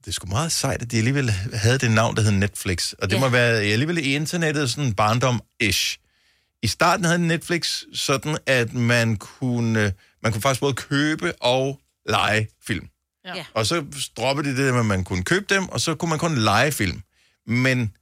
Det 0.00 0.08
er 0.08 0.12
sgu 0.14 0.26
meget 0.26 0.52
sejt, 0.52 0.82
at 0.82 0.90
de 0.90 0.96
alligevel 0.98 1.30
havde 1.52 1.78
det 1.78 1.90
navn, 1.90 2.16
der 2.16 2.22
hed 2.22 2.30
Netflix. 2.30 2.92
Og 2.92 3.10
det 3.10 3.16
Ja. 3.16 3.20
må 3.20 3.28
være 3.28 3.60
alligevel 3.60 3.98
i 3.98 4.14
internettet 4.14 4.70
sådan 4.70 4.94
barndom-ish. 5.00 5.96
I 6.62 6.66
starten 6.66 7.04
havde 7.04 7.18
Netflix 7.26 7.82
sådan, 7.94 8.38
at 8.46 8.72
man 8.74 9.16
kunne, 9.16 9.92
man 10.22 10.32
kunne 10.32 10.42
faktisk 10.42 10.60
både 10.60 10.74
købe 10.74 11.32
og 11.42 11.80
lege 12.08 12.48
film. 12.66 12.88
Ja. 13.34 13.44
Og 13.54 13.66
så 13.66 13.84
droppede 14.16 14.48
de 14.50 14.56
det, 14.64 14.72
med, 14.72 14.80
at 14.80 14.86
man 14.86 15.04
kunne 15.04 15.24
købe 15.24 15.46
dem, 15.54 15.68
og 15.68 15.80
så 15.80 15.94
kunne 15.94 16.08
man 16.08 16.18
kun 16.18 16.38
lege 16.38 16.72
film. 16.72 17.02
Men 17.46 17.92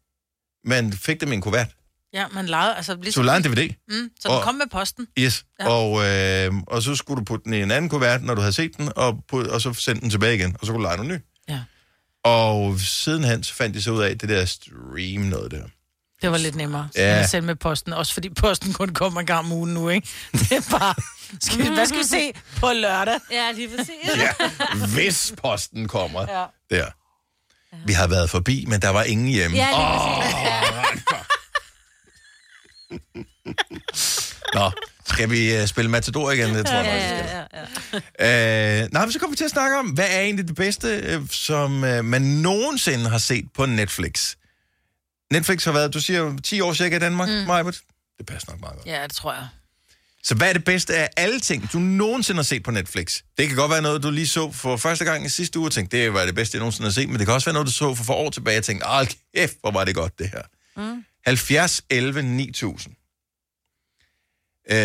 man 0.65 0.93
fik 0.93 1.21
dem 1.21 1.33
i 1.33 1.35
en 1.35 1.41
kuvert. 1.41 1.69
Ja, 2.13 2.27
man 2.29 2.47
lejede, 2.47 2.75
altså 2.77 2.93
Så 2.93 2.99
ligesom... 3.03 3.23
du 3.23 3.25
lejede 3.25 3.49
en 3.49 3.53
DVD? 3.55 3.75
Mm, 3.89 4.11
så 4.21 4.29
den 4.29 4.37
Og- 4.37 4.43
kom 4.43 4.55
med 4.55 4.67
posten. 4.73 5.07
Yes, 5.19 5.45
Ja. 5.61 5.65
ja. 5.65 5.71
og, 5.71 6.05
øh, 6.07 6.63
og 6.67 6.83
så 6.83 6.95
skulle 6.97 7.21
du 7.21 7.25
putte 7.25 7.45
den 7.45 7.55
i 7.55 7.63
en 7.63 7.71
anden 7.71 7.89
kuvert, 7.91 8.23
når 8.23 8.35
du 8.35 8.41
havde 8.41 8.53
set 8.53 8.77
den, 8.77 8.89
og, 8.97 9.25
put, 9.29 9.47
og 9.47 9.61
så 9.61 9.73
sende 9.73 10.01
den 10.01 10.11
tilbage 10.11 10.35
igen, 10.35 10.57
og 10.61 10.67
så 10.67 10.73
kunne 10.73 10.79
du 10.83 10.89
lege 10.89 10.97
noget 10.97 11.13
ny. 11.13 11.19
Ja. 11.55 11.61
Og 12.25 12.81
sidenhen 12.81 13.43
så 13.43 13.55
fandt 13.55 13.75
de 13.77 13.83
så 13.83 13.91
ud 13.91 14.03
af 14.03 14.19
det 14.19 14.29
der 14.29 14.45
stream 14.45 15.23
noget 15.23 15.51
der. 15.51 15.65
Det 16.25 16.33
var 16.33 16.39
lidt 16.39 16.55
nemmere 16.57 16.89
Ja. 16.97 17.15
ja. 17.15 17.21
at 17.23 17.31
sende 17.31 17.47
med 17.47 17.55
posten. 17.57 17.93
Også 17.93 18.13
fordi 18.15 18.29
posten 18.31 18.73
kun 18.73 18.89
kommer 18.89 19.21
en 19.21 19.27
gang 19.27 19.39
om 19.39 19.53
ugen 19.53 19.75
nu, 19.75 19.89
ikke? 19.89 20.09
Det 20.33 20.53
er 20.53 20.79
bare... 20.79 20.95
Skal 21.41 21.59
vi, 21.59 21.69
hvad 21.75 21.87
skal 21.87 21.99
vi 21.99 22.05
se 22.05 22.33
på 22.61 22.73
lørdag? 22.73 23.15
Ja, 23.31 23.53
lige 23.53 23.69
præcis. 23.77 24.17
Ja, 24.17 24.31
hvis 24.95 25.35
posten 25.43 25.89
kommer 25.89 26.27
Ja. 26.71 26.77
der. 26.77 26.87
Vi 27.87 27.93
har 27.93 28.07
været 28.07 28.31
forbi, 28.31 28.65
men 28.69 28.83
der 28.83 28.89
var 28.89 29.03
ingen 29.03 29.29
hjemme. 29.29 29.57
Ja, 29.57 29.67
lige 29.71 29.79
Åh, 29.81 30.23
præcis. 30.23 31.05
Nå, 34.55 34.71
skal 35.07 35.31
vi 35.31 35.61
uh, 35.61 35.67
spille 35.67 35.91
Matador 35.91 36.31
igen? 36.31 36.55
Det 36.55 36.67
tror 36.67 36.75
jeg 36.75 36.85
vi 36.95 37.01
skal. 37.01 37.47
ja, 38.21 38.31
ja. 38.79 38.83
Øh, 38.83 38.89
nej, 38.93 39.05
men 39.05 39.13
så 39.13 39.19
kommer 39.19 39.33
vi 39.33 39.37
til 39.37 39.45
at 39.45 39.51
snakke 39.51 39.79
om, 39.79 39.87
hvad 39.87 40.07
er 40.11 40.21
egentlig 40.21 40.49
det 40.49 40.57
bedste, 40.57 40.89
øh, 40.89 41.21
som 41.31 41.85
øh, 41.85 42.05
man 42.05 42.23
nogensinde 42.23 43.11
har 43.11 43.19
set 43.19 43.45
på 43.57 43.67
Netflix. 43.67 44.35
Netflix 45.33 45.65
har 45.65 45.73
været, 45.73 45.95
du 45.95 46.01
siger 46.01 46.21
jo 46.21 46.39
10 46.45 46.61
år 46.61 46.73
cirka 46.73 46.97
i 46.97 46.99
Danmark, 46.99 47.29
mm. 47.29 47.35
Majbert. 47.35 47.81
Det 48.19 48.27
passer 48.27 48.51
nok 48.51 48.61
meget 48.61 48.77
godt. 48.77 48.87
Ja, 48.87 49.03
det 49.03 49.13
tror 49.13 49.33
jeg. 49.33 49.49
Så 50.23 50.35
hvad 50.35 50.49
er 50.49 50.53
det 50.53 50.65
bedste 50.65 50.97
af 50.97 51.09
alle 51.17 51.41
ting, 51.41 51.73
du 51.73 51.79
nogensinde 51.79 52.39
har 52.39 52.43
set 52.43 52.63
på 52.63 52.71
Netflix? 52.71 53.21
Det 53.39 53.49
kan 53.49 53.57
godt 53.57 53.71
være 53.71 53.83
noget, 53.83 54.03
du 54.03 54.11
lige 54.11 54.27
så 54.27 54.53
for 54.53 54.77
første 54.77 55.05
gang 55.05 55.27
i 55.27 55.29
sidste 55.29 55.59
uge 55.59 55.69
og 55.69 55.73
tænkte, 55.73 55.97
det 55.97 56.15
var 56.15 56.27
det 56.27 56.35
bedste, 56.35 56.57
jeg 56.57 56.61
nogensinde 56.61 56.87
har 56.87 56.93
set, 56.93 57.09
men 57.09 57.19
det 57.19 57.27
kan 57.27 57.35
også 57.35 57.45
være 57.45 57.53
noget, 57.53 57.67
du 57.67 57.73
så 57.73 57.95
for, 57.95 58.05
for 58.05 58.15
år 58.15 58.31
tilbage 58.31 58.59
og 58.59 58.65
tænkte, 58.65 58.87
ah, 58.87 59.07
kæft, 59.35 59.57
hvor 59.61 59.71
var 59.71 59.85
det 59.85 59.95
godt, 59.95 60.19
det 60.19 60.29
her. 60.29 60.43
Mm. 60.77 61.05
70, 61.27 61.83
11, 61.91 62.23
9000. 62.23 62.95
Øh, 64.71 64.77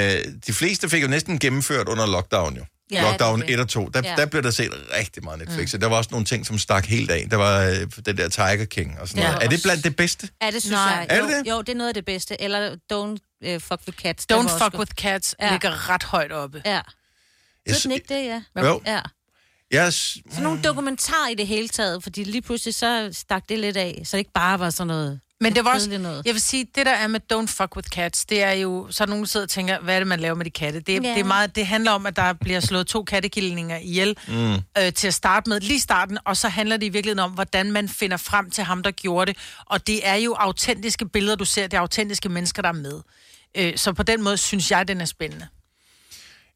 de 0.47 0.54
fleste 0.54 0.89
fik 0.89 1.04
jo 1.04 1.08
næsten 1.08 1.39
gennemført 1.39 1.88
under 1.88 2.06
lockdown 2.06 2.56
jo. 2.56 2.65
Ja, 2.91 3.02
lockdown 3.02 3.39
det 3.41 3.43
er 3.43 3.47
det. 3.47 3.54
1 3.54 3.60
og 3.60 3.69
2. 3.69 3.89
Der, 3.89 4.02
Ja. 4.04 4.15
der 4.15 4.25
blev 4.25 4.43
der 4.43 4.52
set 4.52 4.71
rigtig 4.97 5.23
meget 5.23 5.39
Netflix, 5.39 5.73
mm. 5.73 5.78
og 5.78 5.82
der 5.82 5.88
var 5.88 5.97
også 5.97 6.10
nogle 6.12 6.25
ting, 6.25 6.45
som 6.45 6.58
stak 6.58 6.86
helt 6.86 7.12
af. 7.12 7.28
Der 7.32 7.38
var 7.38 7.62
øh, 7.65 7.88
den 8.06 8.17
der 8.17 8.30
Tiger 8.30 8.65
King 8.65 8.99
og 8.99 9.08
sådan 9.08 9.23
Ja. 9.23 9.30
noget. 9.32 9.43
Er 9.45 9.49
det 9.49 9.60
blandt 9.63 9.84
det 9.84 9.95
bedste? 9.95 10.30
Ja, 10.41 10.52
det 10.52 10.62
synes 10.62 10.71
Nej. 10.71 10.82
jeg. 10.84 11.06
Er 11.10 11.17
jo, 11.17 11.28
det 11.28 11.45
det? 11.45 11.52
Jo, 11.52 11.62
det 11.62 11.69
er 11.69 11.75
noget 11.78 11.88
af 11.88 11.93
det 11.93 12.06
bedste. 12.06 12.41
Eller 12.41 12.75
Don't 12.93 13.47
uh, 13.56 13.62
Fuck 13.62 13.82
With 13.88 13.97
Cats. 13.97 14.25
Don't 14.34 14.36
fuck 14.41 14.62
også- 14.62 14.78
with 14.78 14.91
cats 14.91 15.36
Ja. 15.41 15.52
ligger 15.52 15.89
ret 15.89 16.04
højt 16.04 16.32
oppe. 16.32 16.62
Ja. 16.65 16.82
Jeg 17.65 17.75
Synes 17.75 17.95
ikke 17.95 18.13
det, 18.15 18.25
ja? 18.25 18.41
Jo. 18.67 18.82
Ja. 18.86 18.99
Jeg, 19.71 19.93
s- 19.93 20.17
Sådan 20.30 20.43
nogle 20.43 20.62
dokumentarer 20.62 21.30
i 21.30 21.36
det 21.36 21.47
hele 21.47 21.67
taget, 21.67 22.04
fordi 22.04 22.23
lige 22.23 22.41
pludselig 22.41 22.75
så 22.75 23.10
stak 23.13 23.43
det 23.49 23.60
lidt 23.60 23.78
af, 23.78 24.02
så 24.06 24.17
det 24.17 24.19
ikke 24.19 24.32
bare 24.34 24.60
var 24.60 24.69
sådan 24.69 24.88
noget... 24.88 25.19
Men 25.41 25.56
det 25.56 25.65
var 25.65 25.73
også, 25.73 25.97
noget. 25.97 26.21
jeg 26.25 26.34
vil 26.34 26.41
sige, 26.41 26.67
det 26.75 26.86
der 26.86 26.91
er 26.91 27.08
med 27.08 27.19
Don't 27.34 27.45
Fuck 27.47 27.75
With 27.75 27.89
Cats, 27.89 28.25
det 28.25 28.43
er 28.43 28.52
jo, 28.52 28.88
så 28.91 29.04
er 29.04 29.08
nogen, 29.08 29.23
der 29.23 29.28
sidder 29.28 29.45
og 29.45 29.49
tænker, 29.49 29.80
hvad 29.80 29.95
er 29.95 29.99
det, 29.99 30.08
man 30.08 30.19
laver 30.19 30.36
med 30.36 30.45
de 30.45 30.49
katte? 30.49 30.80
Det, 30.80 30.88
yeah. 30.89 31.15
det, 31.15 31.19
er 31.19 31.23
meget, 31.23 31.56
det 31.56 31.67
handler 31.67 31.91
om, 31.91 32.06
at 32.06 32.15
der 32.15 32.34
bliver 32.34 32.60
slået 32.60 32.88
to 32.88 33.04
kattekillinger 33.04 33.78
ihjel 33.78 34.17
Mm. 34.28 34.54
øh, 34.54 34.93
til 34.93 35.08
at 35.08 35.13
starte 35.13 35.49
med, 35.49 35.60
lige 35.60 35.80
starten, 35.80 36.17
og 36.25 36.38
så 36.38 36.49
handler 36.49 36.78
det 36.78 36.86
i 36.86 36.89
virkeligheden 36.89 37.19
om, 37.19 37.32
hvordan 37.32 37.71
man 37.71 37.89
finder 37.89 38.17
frem 38.17 38.52
til 38.52 38.63
ham, 38.63 38.84
der 38.84 38.91
gjorde 38.91 39.34
det. 39.34 39.41
Og 39.65 39.88
det 39.88 40.08
er 40.08 40.15
jo 40.15 40.34
autentiske 40.34 41.10
billeder, 41.10 41.36
du 41.36 41.45
ser, 41.45 41.63
det 41.67 41.78
er 41.78 41.82
autentiske 41.82 42.30
mennesker, 42.30 42.62
der 42.62 42.69
er 42.69 42.73
med. 42.73 43.02
Øh, 43.58 43.78
så 43.78 43.93
på 43.93 44.04
den 44.04 44.21
måde 44.23 44.38
synes 44.38 44.71
jeg, 44.71 44.88
den 44.88 45.02
er 45.02 45.06
spændende. 45.06 45.47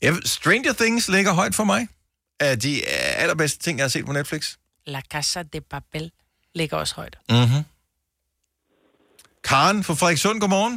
Ja, 0.02 0.14
Stranger 0.26 0.74
Things 0.74 1.08
ligger 1.08 1.34
højt 1.34 1.56
for 1.56 1.64
mig. 1.64 1.88
Er 2.40 2.56
de 2.56 2.86
allerbedste 2.88 3.60
ting, 3.64 3.78
jeg 3.78 3.84
har 3.84 3.90
set 3.90 4.06
på 4.06 4.12
Netflix. 4.12 4.56
La 4.88 5.02
Casa 5.12 5.44
de 5.44 5.62
Papel 5.62 6.12
ligger 6.56 6.78
også 6.78 6.96
højt. 6.96 7.18
Mm-hmm. 7.30 7.64
Karen 9.50 9.80
fra 9.88 9.94
Frederikssund, 10.00 10.38
godmorgen. 10.44 10.76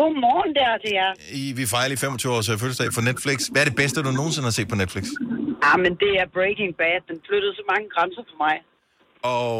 Godmorgen 0.00 0.50
der 0.60 0.70
til 0.84 0.92
jer. 1.00 1.10
I, 1.42 1.44
vi 1.60 1.64
fejrer 1.72 1.88
lige 1.92 2.00
25 2.06 2.32
års 2.36 2.48
øh, 2.52 2.56
fødselsdag 2.62 2.88
for 2.96 3.02
Netflix. 3.10 3.38
Hvad 3.52 3.60
er 3.64 3.68
det 3.70 3.76
bedste, 3.82 3.96
du 4.06 4.10
nogensinde 4.20 4.46
har 4.50 4.56
set 4.58 4.68
på 4.72 4.78
Netflix? 4.82 5.04
Ah, 5.68 5.76
men 5.84 5.92
det 6.02 6.12
er 6.22 6.26
Breaking 6.38 6.70
Bad. 6.80 6.98
Den 7.10 7.18
flyttede 7.28 7.52
så 7.60 7.64
mange 7.72 7.86
grænser 7.94 8.22
for 8.30 8.36
mig. 8.46 8.56
Og 9.38 9.58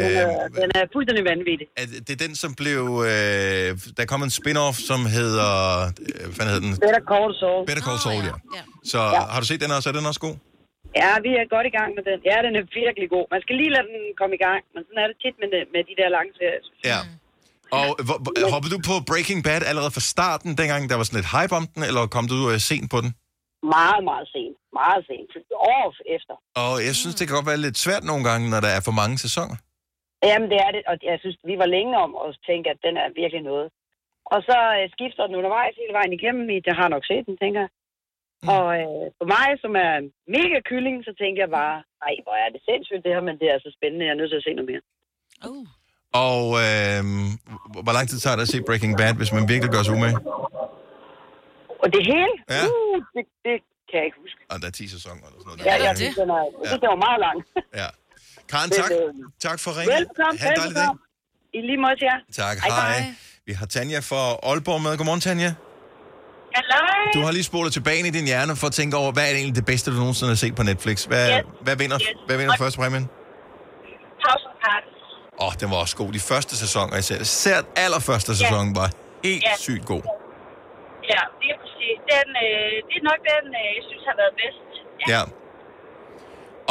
Den 0.00 0.12
øh, 0.16 0.24
er, 0.24 0.48
den 0.62 0.70
er 0.78 0.84
fuldstændig 0.94 1.24
vanvittig. 1.32 1.66
er 1.80 1.86
det 1.92 1.98
det 2.06 2.12
er 2.16 2.20
den, 2.26 2.34
som 2.42 2.50
blev... 2.62 2.82
Øh, 3.12 3.68
der 3.98 4.04
kom 4.12 4.20
en 4.28 4.32
spin-off, 4.40 4.76
som 4.90 5.00
hedder... 5.18 5.50
Øh, 6.06 6.24
hvad 6.26 6.34
fanden 6.36 6.50
hedder 6.52 6.66
den? 6.68 6.74
Better 6.86 7.02
Call 7.12 7.30
Saul. 7.40 7.60
Better 7.68 7.84
Call 7.88 7.98
Saul, 8.06 8.22
ja. 8.30 8.34
Så 8.92 9.00
Ja. 9.16 9.20
har 9.32 9.40
du 9.42 9.46
set 9.50 9.60
den 9.64 9.70
også? 9.76 9.86
Er 9.90 9.94
den 10.00 10.06
også 10.12 10.22
god? 10.28 10.36
Ja, 11.02 11.10
vi 11.26 11.30
er 11.42 11.46
godt 11.56 11.66
i 11.70 11.74
gang 11.78 11.90
med 11.96 12.02
den. 12.10 12.18
Ja, 12.30 12.36
den 12.46 12.52
er 12.60 12.64
virkelig 12.82 13.06
god. 13.16 13.24
Man 13.34 13.40
skal 13.44 13.54
lige 13.60 13.72
lade 13.76 13.86
den 13.92 14.02
komme 14.20 14.34
i 14.38 14.42
gang, 14.46 14.60
men 14.74 14.80
sådan 14.86 15.00
er 15.04 15.08
det 15.10 15.16
tit 15.24 15.36
med, 15.42 15.48
med 15.74 15.82
de 15.88 15.94
der 16.00 16.08
lange 16.16 16.30
serier. 16.38 16.62
Ja. 16.92 17.00
Og 17.80 17.86
hvor, 18.08 18.18
hvor- 18.24 18.50
hoppede 18.54 18.72
du 18.76 18.80
på 18.90 18.94
Breaking 19.10 19.40
Bad 19.46 19.62
allerede 19.70 19.92
fra 19.96 20.04
starten, 20.14 20.50
dengang 20.60 20.82
der 20.90 20.96
var 20.98 21.04
sådan 21.06 21.20
lidt 21.20 21.32
hype 21.36 21.54
om 21.60 21.64
den, 21.74 21.82
eller 21.88 22.02
kom 22.16 22.24
du 22.32 22.38
øh, 22.52 22.58
sent 22.70 22.86
på 22.94 22.98
den? 23.04 23.10
Meget, 23.76 24.00
meget 24.10 24.26
sent. 24.34 24.56
Meget 24.80 25.02
sent. 25.10 25.30
År 25.76 25.88
efter. 26.16 26.34
Og 26.64 26.74
jeg 26.88 26.94
synes, 27.00 27.14
det 27.16 27.24
kan 27.26 27.36
godt 27.38 27.50
være 27.52 27.64
lidt 27.66 27.78
svært 27.84 28.04
nogle 28.10 28.24
gange, 28.28 28.44
når 28.52 28.60
der 28.66 28.70
er 28.76 28.82
for 28.88 28.94
mange 29.02 29.16
sæsoner. 29.26 29.56
Jamen, 30.28 30.48
det 30.52 30.58
er 30.66 30.70
det. 30.76 30.82
Og 30.90 30.94
jeg 31.10 31.18
synes, 31.22 31.36
vi 31.50 31.54
var 31.62 31.68
længe 31.76 31.94
om 32.04 32.10
at 32.24 32.30
tænke, 32.48 32.66
at 32.74 32.78
den 32.86 32.94
er 33.02 33.08
virkelig 33.22 33.42
noget. 33.50 33.68
Og 34.34 34.38
så 34.48 34.56
øh, 34.78 34.84
skifter 34.96 35.22
den 35.28 35.38
undervejs 35.40 35.74
hele 35.82 35.94
vejen 35.98 36.12
igennem. 36.18 36.44
I, 36.54 36.56
jeg 36.70 36.76
har 36.82 36.88
nok 36.94 37.04
set 37.10 37.24
den, 37.28 37.36
tænker 37.42 37.60
jeg. 37.64 37.70
Mm. 38.42 38.48
Og 38.56 38.66
øh, 38.80 39.04
for 39.18 39.26
mig, 39.36 39.48
som 39.64 39.72
er 39.86 39.92
en 40.02 40.08
mega 40.36 40.58
kylling, 40.70 40.96
så 41.08 41.12
tænker 41.22 41.40
jeg 41.44 41.52
bare, 41.60 41.76
nej, 42.02 42.14
hvor 42.24 42.36
er 42.44 42.48
det 42.54 42.60
sindssygt 42.68 43.04
det 43.04 43.14
her, 43.14 43.24
men 43.28 43.36
det 43.40 43.48
er 43.54 43.58
så 43.66 43.70
spændende. 43.76 44.04
Jeg 44.06 44.12
er 44.14 44.20
nødt 44.20 44.30
til 44.32 44.40
at 44.40 44.46
se 44.46 44.52
noget 44.58 44.70
mere. 44.72 44.84
Og 46.24 46.42
øh, 46.64 47.00
hvor 47.86 47.92
lang 47.96 48.08
tid 48.10 48.18
tager 48.24 48.36
det 48.36 48.42
at 48.46 48.48
se 48.54 48.58
Breaking 48.68 48.92
Bad, 49.00 49.14
hvis 49.20 49.32
man 49.36 49.48
virkelig 49.52 49.70
gør 49.74 49.82
sig 49.82 49.94
umage? 49.94 50.16
Og 51.82 51.88
det 51.94 52.02
hele? 52.12 52.32
Ja. 52.56 52.62
Uh, 52.66 52.96
det, 53.14 53.24
det 53.46 53.56
kan 53.88 53.94
jeg 54.00 54.04
ikke 54.08 54.18
huske. 54.24 54.38
Og 54.52 54.56
der 54.60 54.66
er 54.66 54.70
10 54.70 54.88
sæsoner 54.96 55.22
eller 55.28 55.40
sådan 55.42 55.58
noget. 55.58 55.66
Ja, 55.70 55.74
jeg 55.88 55.96
synes, 55.96 56.16
den 56.22 56.30
er, 56.38 56.42
synes, 56.68 56.80
den 56.84 56.88
var 56.94 57.00
meget 57.06 57.20
lang. 57.26 57.36
Ja. 57.80 57.88
Karen, 58.52 58.70
Men, 58.72 58.76
tak. 58.80 58.90
øh, 58.90 59.08
Tak 59.46 59.58
for 59.64 59.70
ringen. 59.78 59.96
Velkommen, 60.00 60.38
Ha' 60.42 60.48
en 60.48 60.56
dejlig 60.60 60.76
dag. 60.76 60.82
velkommen. 60.82 61.02
I 61.58 61.60
lige 61.68 61.80
måde 61.84 61.96
til 62.00 62.06
jer. 62.12 62.18
Tak, 62.42 62.56
Hej, 62.58 62.70
hej. 62.80 63.14
Vi 63.48 63.52
har 63.60 63.66
Tanja 63.74 63.98
fra 64.10 64.22
Aalborg 64.50 64.80
med. 64.84 64.92
Godmorgen, 64.98 65.20
Tanja. 65.28 65.50
Hallo. 66.58 66.80
Du 67.14 67.20
har 67.26 67.32
lige 67.38 67.46
spolet 67.52 67.72
tilbage 67.78 68.00
i 68.10 68.10
din 68.18 68.26
hjerne 68.32 68.56
for 68.60 68.66
at 68.70 68.74
tænke 68.80 68.94
over, 69.02 69.10
hvad 69.16 69.24
er 69.30 69.34
egentlig 69.40 69.56
det 69.60 69.66
bedste, 69.72 69.86
du 69.90 69.96
nogensinde 70.04 70.30
har 70.34 70.40
set 70.44 70.54
på 70.60 70.62
Netflix? 70.70 70.96
Hvad, 71.10 71.24
Yes. 71.30 71.44
hvad 71.66 71.76
vinder, 71.82 71.98
Yes. 72.00 72.08
hvad 72.26 72.36
vinder 72.40 72.54
første 72.62 72.78
præmien? 72.82 73.04
House 74.26 74.44
of 74.50 74.54
Cards. 74.64 74.95
Åh, 75.40 75.46
oh, 75.46 75.52
den 75.60 75.68
var 75.72 75.76
også 75.84 75.96
god. 75.96 76.12
De 76.12 76.20
første 76.30 76.52
sæsoner 76.62 76.96
især. 77.02 77.18
Især 77.20 77.58
allerførste 77.84 78.36
sæson 78.36 78.64
var 78.80 78.88
helt 79.24 79.42
Ja. 79.44 79.54
sygt 79.66 79.84
god. 79.92 80.02
Ja, 81.12 81.22
det 81.40 81.48
er 81.54 81.58
præcis. 81.64 81.96
Den, 82.12 82.28
øh, 82.46 82.72
det 82.88 82.94
er 83.00 83.04
nok 83.10 83.20
den, 83.32 83.44
øh, 83.62 83.68
jeg 83.78 83.84
synes 83.90 84.02
har 84.10 84.16
været 84.22 84.34
bedst. 84.42 84.70
Ja. 85.12 85.22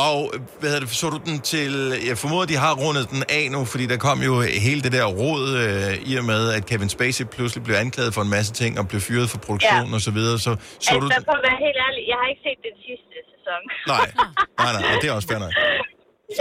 Og 0.10 0.19
hvad 0.60 0.69
hedder 0.69 0.86
det, 0.86 0.89
så 1.01 1.10
du 1.15 1.19
den 1.30 1.39
til... 1.54 1.71
Jeg 2.10 2.17
formoder, 2.23 2.45
de 2.54 2.58
har 2.65 2.73
rundet 2.86 3.06
den 3.13 3.23
af 3.39 3.45
nu, 3.56 3.65
fordi 3.65 3.86
der 3.93 3.97
kom 4.08 4.17
jo 4.30 4.34
hele 4.67 4.82
det 4.86 4.91
der 4.97 5.06
råd 5.21 5.43
øh, 5.63 6.10
i 6.12 6.13
og 6.21 6.25
med, 6.32 6.41
at 6.58 6.62
Kevin 6.69 6.89
Spacey 6.89 7.25
pludselig 7.36 7.63
blev 7.63 7.75
anklaget 7.86 8.13
for 8.13 8.21
en 8.21 8.30
masse 8.38 8.51
ting 8.62 8.71
og 8.80 8.88
blev 8.88 9.01
fyret 9.10 9.28
for 9.30 9.38
produktion 9.47 9.93
og 9.97 10.01
så 10.08 10.12
videre. 10.17 10.38
Så, 10.39 10.43
så 10.43 10.49
altså, 10.49 10.93
du... 10.99 11.06
for 11.32 11.36
at 11.39 11.43
være 11.49 11.60
helt 11.65 11.80
ærlig, 11.88 12.01
jeg 12.12 12.17
har 12.21 12.28
ikke 12.32 12.43
set 12.47 12.60
den 12.69 12.78
sidste 12.88 13.15
sæson. 13.32 13.62
Nej, 13.93 14.08
nej, 14.63 14.71
nej, 14.82 14.99
det 15.01 15.08
er 15.10 15.13
også 15.19 15.28
fair 15.32 15.39
nok. 15.45 15.54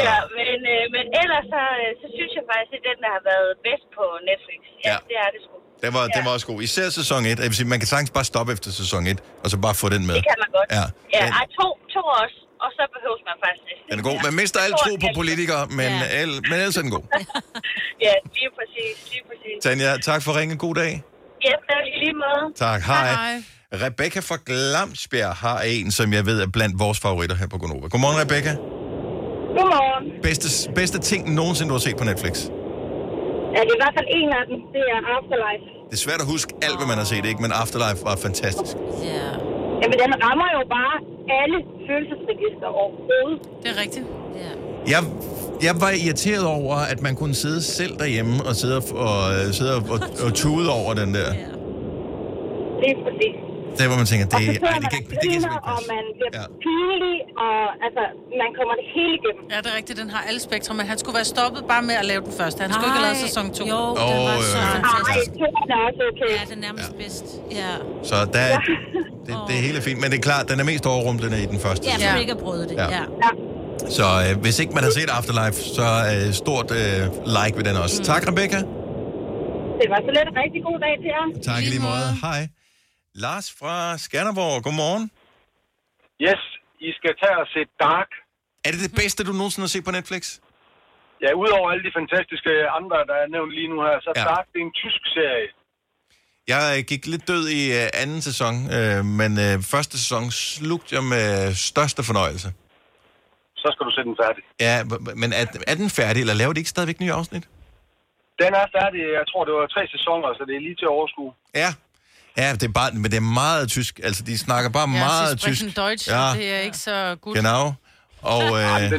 Ja, 0.08 0.16
men, 0.38 0.58
øh, 0.74 0.82
men 0.94 1.04
ellers 1.22 1.46
så, 1.54 1.62
øh, 1.82 1.90
så 2.00 2.06
synes 2.16 2.30
jeg 2.38 2.44
faktisk, 2.52 2.72
at 2.78 2.82
den, 2.88 2.96
der 3.04 3.10
har 3.16 3.22
været 3.32 3.50
bedst 3.66 3.86
på 3.96 4.04
Netflix. 4.30 4.60
Ja, 4.66 4.90
Ja. 4.90 4.96
det 5.10 5.16
er 5.24 5.28
det 5.34 5.40
sgu. 5.46 5.54
Den 5.84 5.90
var, 5.96 6.02
den 6.16 6.22
var 6.26 6.32
også 6.36 6.46
god. 6.52 6.58
Især 6.68 6.86
sæson 7.00 7.20
1. 7.30 7.38
Jeg 7.44 7.48
vil 7.50 7.56
sige, 7.60 7.68
man 7.74 7.80
kan 7.82 7.88
sagtens 7.94 8.12
bare 8.18 8.26
stoppe 8.32 8.50
efter 8.56 8.70
sæson 8.80 9.02
1, 9.12 9.18
og 9.44 9.48
så 9.52 9.56
bare 9.66 9.74
få 9.82 9.86
den 9.94 10.02
med. 10.10 10.14
Det 10.18 10.24
kan 10.30 10.38
man 10.44 10.50
godt. 10.58 10.68
Ja. 10.78 10.84
ja 11.16 11.20
Den, 11.24 11.32
ej, 11.40 11.46
to, 11.58 11.66
to 11.94 12.02
også. 12.22 12.36
Og 12.64 12.70
så 12.76 12.82
behøver 12.94 13.18
man 13.30 13.36
faktisk 13.44 13.64
næsten 13.68 13.86
den 13.90 13.98
er 14.02 14.04
god. 14.10 14.16
Man 14.28 14.34
mister 14.42 14.58
alt 14.66 14.76
To 14.78 14.84
tro 14.84 14.92
på 15.04 15.08
politikere, 15.20 15.62
men, 15.80 15.90
Ja. 16.02 16.22
el, 16.22 16.30
men 16.48 16.56
ellers 16.62 16.76
er 16.80 16.82
den 16.86 16.92
god. 16.98 17.04
Ja, 18.06 18.14
lige 18.36 18.50
præcis, 18.58 18.94
lige 19.12 19.24
præcis. 19.28 19.56
Tanja, 19.64 19.90
tak 20.10 20.20
for 20.26 20.32
ringen. 20.38 20.56
God 20.66 20.74
dag. 20.82 20.92
Ja, 21.46 21.54
tak 21.70 21.84
i 21.92 21.94
lige 22.04 22.16
måde. 22.24 22.44
Tak, 22.64 22.80
hej. 22.92 23.08
Rebecca 23.84 24.20
fra 24.28 24.38
Glamsbjerg 24.48 25.34
har 25.44 25.58
en, 25.60 25.90
som 25.98 26.12
jeg 26.12 26.26
ved 26.26 26.36
er 26.42 26.46
blandt 26.56 26.74
vores 26.84 26.98
favoritter 27.00 27.36
her 27.36 27.48
på 27.48 27.58
Gonova. 27.58 27.86
Godmorgen, 27.88 28.18
Rebecca. 28.24 28.52
Godmorgen. 29.56 30.04
Bedste, 30.28 30.46
bedste 30.80 30.98
ting 31.10 31.20
nogensinde, 31.40 31.68
du 31.72 31.74
har 31.78 31.84
set 31.88 31.96
på 32.02 32.06
Netflix? 32.12 32.34
Ja, 33.54 33.60
det 33.66 33.70
er 33.74 33.78
i 33.80 33.82
hvert 33.84 33.94
fald 33.98 34.08
en 34.20 34.28
af 34.38 34.44
dem. 34.50 34.56
Det 34.74 34.84
er 34.94 35.00
Afterlife. 35.16 35.64
Det 35.88 35.94
er 35.98 36.02
svært 36.06 36.20
at 36.24 36.28
huske 36.34 36.50
alt, 36.66 36.76
hvad 36.78 36.88
man 36.92 36.98
har 37.02 37.08
set, 37.12 37.24
ikke? 37.30 37.40
Men 37.44 37.50
Afterlife 37.62 38.00
var 38.08 38.16
fantastisk. 38.28 38.72
Ja. 39.10 39.26
Jamen, 39.80 39.96
den 40.02 40.12
rammer 40.24 40.48
jo 40.56 40.62
bare 40.78 40.94
alle 41.40 41.58
følelsesregister 41.88 42.68
overhovedet. 42.80 43.38
Det 43.62 43.68
er 43.74 43.78
rigtigt. 43.84 44.06
Ja. 44.42 44.50
Jeg, 44.92 45.00
jeg 45.66 45.74
var 45.84 45.90
irriteret 46.06 46.46
over, 46.58 46.76
at 46.92 46.98
man 47.06 47.14
kunne 47.20 47.34
sidde 47.34 47.60
selv 47.62 47.92
derhjemme 48.02 48.34
og 48.48 48.54
sidde 48.60 48.76
og, 48.76 48.84
og, 49.08 49.54
sidde 49.58 49.72
og, 49.76 49.82
og, 49.94 49.98
og 50.26 50.30
tude 50.42 50.68
over 50.80 50.92
den 51.00 51.10
der. 51.18 51.30
Det 52.80 52.88
er 52.94 52.98
præcis. 53.06 53.36
Der 53.78 53.84
hvor 53.90 53.98
man 54.02 54.06
tænker, 54.12 54.26
det, 54.32 54.34
og 54.34 54.40
så 54.40 54.66
ej, 54.72 54.78
det 54.84 54.88
kan 54.92 54.98
ikke, 55.00 55.10
det 55.10 55.18
kan 55.32 55.40
simpelthen 55.44 55.62
og 55.72 55.80
man 55.92 56.04
bliver 56.18 56.30
Ja. 56.38 56.42
ja. 56.42 56.46
pinlig, 56.64 57.16
og 57.44 57.56
altså, 57.86 58.02
man 58.42 58.50
kommer 58.58 58.74
det 58.80 58.86
hele 58.96 59.12
igennem. 59.20 59.42
Ja, 59.52 59.58
det 59.62 59.68
er 59.72 59.76
rigtigt. 59.80 59.96
Den 60.02 60.10
har 60.14 60.22
alle 60.28 60.40
spektre, 60.48 60.70
men 60.78 60.84
han 60.92 60.96
skulle 61.02 61.16
være 61.20 61.28
stoppet 61.36 61.60
bare 61.72 61.82
med 61.90 61.96
at 62.02 62.06
lave 62.12 62.22
den 62.28 62.34
første. 62.40 62.58
Han 62.64 62.70
skulle 62.72 62.88
ikke 62.90 62.98
have 63.00 63.06
lavet 63.08 63.20
sæson 63.26 63.44
2. 63.54 63.64
Jo, 63.74 63.80
den 64.10 64.18
var 64.28 64.36
så 64.54 64.58
øh, 64.62 64.66
fantastisk. 64.76 65.30
Ej, 65.30 65.38
toren 65.40 65.68
er 65.76 65.80
også 65.88 66.00
okay. 66.12 66.30
Ja, 66.38 66.42
den 66.52 66.58
er 66.60 66.64
nærmest 66.68 66.90
bedst. 67.02 67.26
Ja. 67.60 67.72
Så 68.10 68.16
der, 68.36 68.46
det, 69.26 69.32
det 69.48 69.54
er 69.58 69.62
helt 69.68 69.80
fint. 69.88 69.98
Men 70.02 70.08
det 70.12 70.18
er 70.22 70.24
klart, 70.30 70.44
den 70.50 70.58
er 70.62 70.66
mest 70.72 70.84
overrumplende 70.94 71.36
i 71.44 71.46
den 71.52 71.58
første. 71.66 71.82
Ja, 71.90 71.96
for 72.12 72.18
ikke 72.24 72.34
at 72.38 72.42
bryde 72.46 72.64
det. 72.70 72.76
Ja. 72.82 72.88
Ja. 73.26 73.30
Så 73.98 74.06
øh, 74.24 74.30
hvis 74.44 74.56
ikke 74.62 74.72
man 74.78 74.84
har 74.88 74.92
set 74.98 75.10
Afterlife, 75.18 75.58
så 75.78 75.86
øh, 76.12 76.32
stort 76.42 76.68
øh, 76.80 77.00
like 77.38 77.54
ved 77.58 77.64
den 77.68 77.76
også. 77.84 77.96
Mm. 78.00 78.04
Tak, 78.12 78.22
Rebecca. 78.30 78.60
Det 79.80 79.86
var 79.92 80.00
så 80.06 80.10
lidt 80.18 80.26
en 80.32 80.36
rigtig 80.44 80.60
god 80.68 80.78
dag 80.86 80.94
til 81.02 81.08
jer. 81.16 81.24
Tak 81.52 81.62
i 81.62 81.66
lige 81.74 81.82
måde. 81.90 82.08
Hej. 82.26 82.40
Lars 83.14 83.46
fra 83.58 83.74
Skanderborg, 83.98 84.62
godmorgen. 84.66 85.04
Yes, 86.26 86.42
I 86.88 86.90
skal 86.98 87.12
tage 87.22 87.36
og 87.42 87.46
se 87.54 87.60
Dark. 87.84 88.10
Er 88.66 88.70
det 88.74 88.80
det 88.86 88.94
bedste, 89.02 89.24
du 89.28 89.32
nogensinde 89.32 89.64
har 89.66 89.72
set 89.76 89.84
på 89.88 89.94
Netflix? 89.98 90.22
Ja, 91.24 91.30
udover 91.42 91.66
alle 91.72 91.84
de 91.88 91.92
fantastiske 92.00 92.52
andre, 92.78 92.96
der 93.10 93.16
er 93.22 93.26
nævnt 93.36 93.52
lige 93.58 93.68
nu 93.72 93.78
her, 93.86 93.96
så 94.06 94.10
Ja. 94.16 94.24
Dark, 94.30 94.46
det 94.52 94.58
er 94.62 94.66
en 94.70 94.76
tysk 94.82 95.02
serie. 95.16 95.48
Jeg 96.54 96.84
gik 96.90 97.06
lidt 97.06 97.28
død 97.32 97.44
i 97.60 97.62
øh, 97.80 98.02
anden 98.02 98.20
sæson, 98.28 98.54
øh, 98.76 99.00
men 99.20 99.32
øh, 99.46 99.54
første 99.74 99.94
sæson 100.02 100.24
slugte 100.30 100.90
jeg 100.96 101.04
med 101.14 101.26
største 101.70 102.02
fornøjelse. 102.10 102.48
Så 103.62 103.66
skal 103.74 103.84
du 103.88 103.92
se 103.96 104.02
den 104.08 104.16
færdig. 104.22 104.42
Ja, 104.66 104.74
men 105.22 105.30
er, 105.40 105.44
er 105.70 105.76
den 105.82 105.90
færdig, 106.00 106.20
eller 106.24 106.34
laver 106.40 106.52
de 106.52 106.60
ikke 106.62 106.74
stadigvæk 106.76 107.00
nye 107.00 107.12
afsnit? 107.20 107.44
Den 108.42 108.52
er 108.60 108.66
færdig, 108.78 109.00
jeg 109.18 109.24
tror, 109.30 109.42
det 109.48 109.54
var 109.54 109.66
tre 109.66 109.82
sæsoner, 109.94 110.28
så 110.38 110.42
det 110.48 110.54
er 110.56 110.60
lige 110.68 110.76
til 110.80 110.88
at 110.90 110.94
overskue. 110.98 111.32
Ja. 111.62 111.70
Ja, 112.36 112.52
det 112.52 112.62
er 112.62 112.68
bare, 112.72 112.90
men 112.92 113.04
det 113.10 113.16
er 113.16 113.20
meget 113.44 113.68
tysk. 113.68 114.00
Altså, 114.02 114.22
de 114.22 114.38
snakker 114.38 114.70
bare 114.70 114.88
Ja, 114.90 114.98
meget 114.98 115.40
sie 115.40 115.50
tysk. 115.52 115.76
Deutsch. 115.76 116.08
Ja, 116.10 116.32
Det 116.36 116.52
er 116.54 116.58
ikke 116.58 116.76
så 116.76 117.16
godt. 117.20 117.36
genau. 117.36 117.72
Og 118.22 118.42
Øh... 118.60 118.74
øh, 118.74 118.82
Den, 118.82 118.90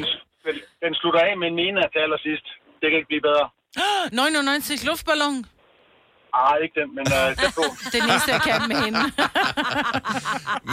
den, 0.45 0.56
den 0.84 0.91
slutter 1.02 1.19
af 1.30 1.34
med 1.41 1.48
en 1.54 1.60
ena 1.67 1.82
til 1.93 2.00
allersidst. 2.06 2.48
Det 2.80 2.86
kan 2.89 2.95
ikke 3.00 3.12
blive 3.13 3.21
bedre. 3.30 3.45
99 4.12 4.84
luftballon. 4.86 5.45
Ah, 6.34 6.56
ikke 6.63 6.76
den, 6.82 6.95
men 6.95 7.06
det 7.06 7.54
på. 7.56 7.63
Det 7.91 7.95
er 7.95 8.02
den 8.02 8.10
eneste, 8.12 8.32
jeg 8.32 8.41
kan 8.41 8.67
med 8.67 8.76
hende. 8.86 9.00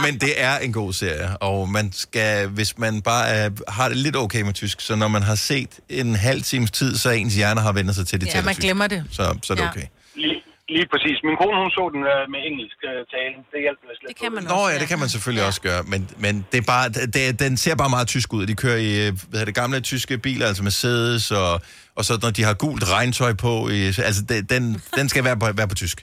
Men 0.03 0.19
det 0.21 0.33
er 0.41 0.57
en 0.57 0.73
god 0.73 0.93
serie, 0.93 1.37
og 1.37 1.69
man 1.69 1.91
skal, 1.91 2.47
hvis 2.47 2.77
man 2.77 3.01
bare 3.01 3.27
er, 3.27 3.49
har 3.71 3.87
det 3.89 3.97
lidt 3.97 4.15
okay 4.15 4.41
med 4.41 4.53
tysk, 4.53 4.81
så 4.81 4.95
når 4.95 5.07
man 5.07 5.23
har 5.23 5.35
set 5.35 5.79
en 5.89 6.15
halv 6.15 6.41
times 6.41 6.71
tid, 6.71 6.97
så 6.97 7.09
ens 7.09 7.35
hjerne 7.35 7.61
har 7.61 7.71
vendt 7.71 7.95
sig 7.95 8.07
til, 8.07 8.21
det 8.21 8.27
Ja, 8.35 8.41
man 8.41 8.53
tysk. 8.53 8.61
glemmer 8.61 8.87
det. 8.87 9.05
Så, 9.11 9.37
så 9.43 9.53
er 9.53 9.57
det 9.57 9.63
Ja. 9.63 9.69
okay. 9.69 9.85
Lige, 10.15 10.42
lige 10.77 10.87
præcis. 10.93 11.17
Min 11.27 11.35
kone, 11.41 11.57
hun 11.63 11.71
så 11.77 11.83
den 11.95 12.01
uh, 12.13 12.23
med 12.33 12.39
engelsk 12.49 12.79
uh, 12.89 12.99
tale. 13.13 13.35
Det 13.51 13.59
hjælper 13.65 13.83
mig 13.87 13.95
slet 13.97 14.07
Det 14.11 14.17
kan 14.23 14.31
man 14.35 14.43
Nå 14.53 14.61
ja, 14.71 14.75
det 14.81 14.87
kan 14.91 14.99
man 15.03 15.09
selvfølgelig 15.15 15.43
ja. 15.45 15.49
også 15.51 15.61
gøre, 15.69 15.81
men, 15.93 16.01
men 16.23 16.33
det 16.51 16.57
er 16.63 16.67
bare, 16.75 16.85
det, 17.15 17.39
den 17.45 17.53
ser 17.63 17.75
bare 17.81 17.91
meget 17.95 18.07
tysk 18.15 18.29
ud. 18.37 18.43
De 18.51 18.55
kører 18.63 18.79
i 18.89 18.91
øh, 19.03 19.09
hvad 19.29 19.37
hedder 19.39 19.49
det, 19.51 19.55
gamle 19.61 19.79
tyske 19.91 20.13
biler, 20.27 20.45
altså 20.51 20.63
Mercedes, 20.69 21.25
og, 21.41 21.53
og 21.97 22.03
så 22.07 22.13
når 22.23 22.31
de 22.37 22.43
har 22.49 22.53
gult 22.65 22.83
regntøj 22.97 23.33
på, 23.45 23.53
i, 23.75 23.79
altså 24.09 24.21
det, 24.29 24.37
den, 24.53 24.63
den 24.97 25.05
skal 25.11 25.23
være 25.27 25.37
på, 25.41 25.45
være 25.61 25.69
på 25.73 25.77
tysk. 25.83 25.97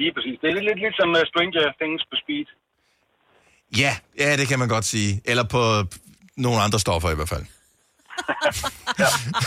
Lige 0.00 0.12
præcis. 0.16 0.36
Det 0.40 0.46
er 0.50 0.54
lidt, 0.56 0.66
lidt 0.70 0.80
ligesom 0.86 1.08
uh, 1.18 1.22
Stranger 1.30 1.66
Things 1.80 2.02
på 2.10 2.16
speed. 2.22 2.46
Ja, 3.82 3.92
ja, 4.22 4.36
det 4.40 4.46
kan 4.50 4.58
man 4.62 4.68
godt 4.68 4.86
sige. 4.94 5.10
Eller 5.30 5.44
på 5.56 5.62
nogle 6.44 6.58
andre 6.66 6.78
stoffer 6.84 7.10
i 7.10 7.14
hvert 7.18 7.28
fald. 7.34 7.44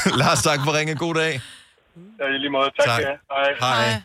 Lars, 0.21 0.41
tak 0.43 0.59
for 0.65 0.71
ringe. 0.77 0.95
God 0.95 1.15
dag. 1.15 1.33
Ja, 2.19 2.25
i 2.35 2.37
lige 2.43 2.49
måde. 2.49 2.69
Tak, 2.79 2.87
Tak. 2.87 3.01
tak. 3.01 3.17
Hej. 3.59 3.91
Hej. 3.91 4.01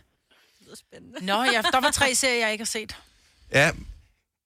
Nå 1.20 1.42
ja, 1.42 1.62
der 1.72 1.80
var 1.80 1.90
tre 1.90 2.14
serier, 2.14 2.40
jeg 2.40 2.52
ikke 2.52 2.62
har 2.62 2.66
set. 2.66 2.96
Ja, 3.52 3.70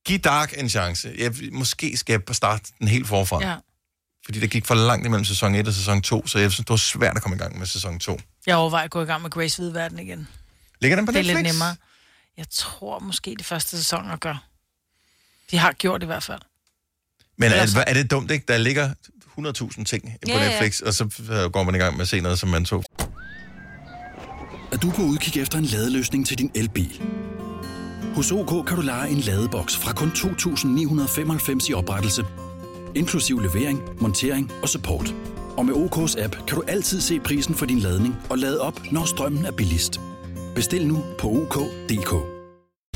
giv 0.05 0.19
Dark 0.19 0.55
en 0.59 0.69
chance. 0.69 1.15
Jeg, 1.19 1.35
måske 1.53 1.97
skal 1.97 2.23
jeg 2.29 2.37
starte 2.37 2.73
den 2.79 2.89
helt 2.89 3.09
forfra. 3.09 3.47
Ja. 3.47 3.57
Fordi 4.25 4.41
der 4.41 4.47
gik 4.47 4.67
for 4.67 4.75
langt 4.75 5.07
imellem 5.07 5.25
sæson 5.25 5.55
1 5.55 5.69
og 5.69 5.75
sæson 5.75 6.03
2, 6.03 6.27
så 6.27 6.39
jeg 6.39 6.53
synes, 6.53 6.65
det 6.65 6.71
var 6.71 6.77
svært 6.77 7.17
at 7.17 7.23
komme 7.23 7.37
i 7.37 7.39
gang 7.39 7.59
med 7.59 7.67
sæson 7.67 7.99
2. 7.99 8.21
Jeg 8.47 8.57
overvejer 8.57 8.85
at 8.85 8.91
gå 8.91 9.03
i 9.03 9.05
gang 9.05 9.23
med 9.23 9.31
Grace 9.31 9.63
Hvidverden 9.63 9.99
igen. 9.99 10.29
Ligger 10.81 10.97
den 10.97 11.07
på 11.07 11.13
det 11.13 11.19
er 11.19 11.23
Netflix? 11.23 11.43
lidt 11.45 11.55
nemmere. 11.55 11.77
Jeg 12.37 12.47
tror 12.51 12.99
måske 12.99 13.37
de 13.39 13.45
første 13.45 13.77
sæsoner 13.77 14.17
gør. 14.17 14.45
De 15.51 15.59
har 15.59 15.73
gjort 15.73 16.01
det 16.01 16.05
i 16.05 16.07
hvert 16.07 16.23
fald. 16.23 16.41
Men 17.37 17.53
er, 17.53 17.85
er 17.87 17.95
det 17.95 18.11
dumt, 18.11 18.31
ikke? 18.31 18.45
Der 18.49 18.59
ligger 18.59 18.95
100.000 19.39 19.85
ting 19.85 20.03
på 20.05 20.29
Ja, 20.29 20.43
ja. 20.43 20.49
Netflix, 20.51 20.81
og 20.81 20.95
så 20.95 21.05
øh, 21.31 21.51
går 21.53 21.63
man 21.63 21.75
i 21.75 21.79
gang 21.79 21.97
med 21.97 22.03
at 22.03 22.09
se 22.09 22.21
noget, 22.21 22.39
som 22.39 22.49
man 22.49 22.67
så 22.67 22.83
at 24.73 24.83
du 24.83 24.91
på 24.91 25.03
udkig 25.03 25.43
efter 25.43 25.59
en 25.59 25.65
ladeløsning 25.65 26.27
til 26.27 26.39
din 26.39 26.51
elbil? 26.55 27.03
Hos 28.15 28.33
OK 28.33 28.67
kan 28.67 28.77
du 28.77 28.83
lege 28.83 29.11
en 29.11 29.19
ladeboks 29.19 29.77
fra 29.77 29.93
kun 29.93 30.09
2.995 30.09 31.71
i 31.71 31.75
oprettelse, 31.75 32.25
inklusiv 32.95 33.41
levering, 33.41 33.81
montering 34.01 34.53
og 34.63 34.69
support. 34.69 35.15
Og 35.57 35.67
med 35.67 35.75
OK's 35.75 36.23
app 36.25 36.37
kan 36.47 36.57
du 36.57 36.63
altid 36.69 37.01
se 37.01 37.21
prisen 37.21 37.55
for 37.55 37.67
din 37.67 37.79
ladning 37.79 38.17
og 38.31 38.39
lade 38.39 38.61
op, 38.61 38.81
når 38.93 39.05
strømmen 39.05 39.45
er 39.45 39.53
billigst. 39.53 40.01
Bestil 40.55 40.87
nu 40.87 41.05
på 41.19 41.29
OK.dk. 41.29 42.38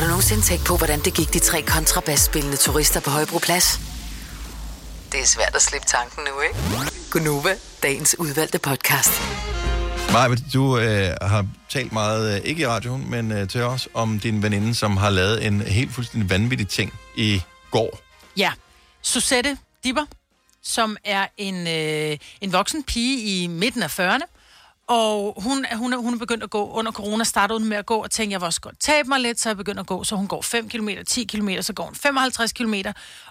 Har 0.00 0.06
du 0.06 0.10
nogensinde 0.10 0.42
tænkt 0.42 0.64
på, 0.64 0.76
hvordan 0.76 1.00
det 1.00 1.14
gik 1.14 1.32
de 1.32 1.38
tre 1.38 1.62
kontrabasspillende 1.62 2.56
turister 2.56 3.00
på 3.00 3.10
Højbroplads? 3.10 3.80
Det 5.12 5.20
er 5.20 5.26
svært 5.26 5.54
at 5.54 5.62
slippe 5.62 5.86
tanken 5.86 6.22
nu, 6.24 6.40
ikke? 6.40 6.54
Gunova, 7.10 7.54
dagens 7.82 8.16
udvalgte 8.18 8.58
podcast. 8.58 9.10
Maja, 10.12 10.34
du 10.54 10.78
øh, 10.78 11.14
har 11.22 11.46
talt 11.68 11.92
meget, 11.92 12.34
øh, 12.34 12.44
ikke 12.44 12.62
i 12.62 12.66
radioen, 12.66 13.10
men 13.10 13.32
øh, 13.32 13.48
til 13.48 13.62
os, 13.62 13.88
om 13.94 14.20
din 14.20 14.42
veninde, 14.42 14.74
som 14.74 14.96
har 14.96 15.10
lavet 15.10 15.46
en 15.46 15.60
helt 15.60 15.92
fuldstændig 15.94 16.30
vanvittig 16.30 16.68
ting 16.68 16.94
i 17.16 17.42
går. 17.70 17.98
Ja, 18.36 18.52
Susette 19.02 19.58
Dipper, 19.84 20.04
som 20.62 20.96
er 21.04 21.26
en, 21.36 21.66
øh, 21.66 22.18
en 22.40 22.52
voksen 22.52 22.82
pige 22.82 23.42
i 23.42 23.46
midten 23.46 23.82
af 23.82 24.00
40'erne, 24.00 24.39
og 24.90 25.34
hun, 25.42 25.66
hun, 25.74 25.92
hun 25.92 26.14
er 26.14 26.18
begyndt 26.18 26.42
at 26.44 26.50
gå 26.50 26.70
under 26.70 26.92
corona, 26.92 27.24
startede 27.24 27.58
hun 27.58 27.68
med 27.68 27.76
at 27.76 27.86
gå 27.86 27.96
og 27.96 28.10
tænkte, 28.10 28.32
jeg 28.32 28.40
vil 28.40 28.46
også 28.46 28.60
godt 28.60 28.80
tabe 28.80 29.08
mig 29.08 29.20
lidt, 29.20 29.40
så 29.40 29.48
jeg 29.48 29.56
begynder 29.56 29.80
at 29.80 29.86
gå, 29.86 30.04
så 30.04 30.16
hun 30.16 30.28
går 30.28 30.42
5 30.42 30.68
km, 30.68 30.88
10 31.06 31.24
km, 31.24 31.48
så 31.60 31.72
går 31.72 31.84
hun 31.84 31.94
55 31.94 32.52
km, 32.52 32.74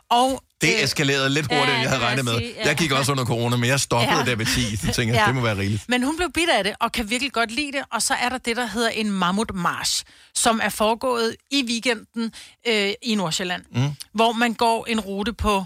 og... 0.10 0.44
Det 0.62 0.84
eskalerede 0.84 1.30
lidt 1.30 1.46
hurtigere, 1.46 1.74
end 1.74 1.82
jeg 1.82 1.90
havde 1.90 2.04
regnet 2.06 2.26
med. 2.26 2.34
jeg 2.34 2.42
sige, 2.42 2.54
ja. 2.58 2.68
Jeg 2.68 2.76
gik 2.78 2.92
også 2.92 3.12
under 3.12 3.26
corona, 3.26 3.56
men 3.58 3.70
jeg 3.70 3.80
stoppede 3.80 4.20
Ja. 4.20 4.26
der 4.26 4.36
ved 4.36 4.46
10. 4.46 4.76
Så 4.76 4.82
tænkte 4.86 5.02
jeg, 5.02 5.14
Ja. 5.22 5.26
det 5.28 5.36
må 5.36 5.42
være 5.42 5.58
rigeligt. 5.58 5.86
Men 5.90 6.04
hun 6.04 6.18
blev 6.18 6.32
bidt 6.32 6.50
af 6.50 6.64
det, 6.64 6.74
og 6.80 6.92
kan 6.92 7.10
virkelig 7.10 7.34
godt 7.34 7.52
lide 7.52 7.72
det. 7.72 7.82
Og 7.92 8.02
så 8.02 8.14
er 8.14 8.30
der 8.30 8.38
det, 8.38 8.56
der 8.58 8.66
hedder 8.66 8.90
en 8.90 9.12
mammutmarch, 9.12 10.04
som 10.36 10.60
er 10.64 10.70
foregået 10.70 11.36
i 11.52 11.64
weekenden 11.68 12.34
øh, 12.68 12.92
i 13.04 13.16
Nordsjælland, 13.16 13.64
Mm. 13.72 13.90
hvor 14.14 14.32
man 14.32 14.54
går 14.54 14.86
en 14.86 15.00
rute 15.00 15.34
på 15.34 15.66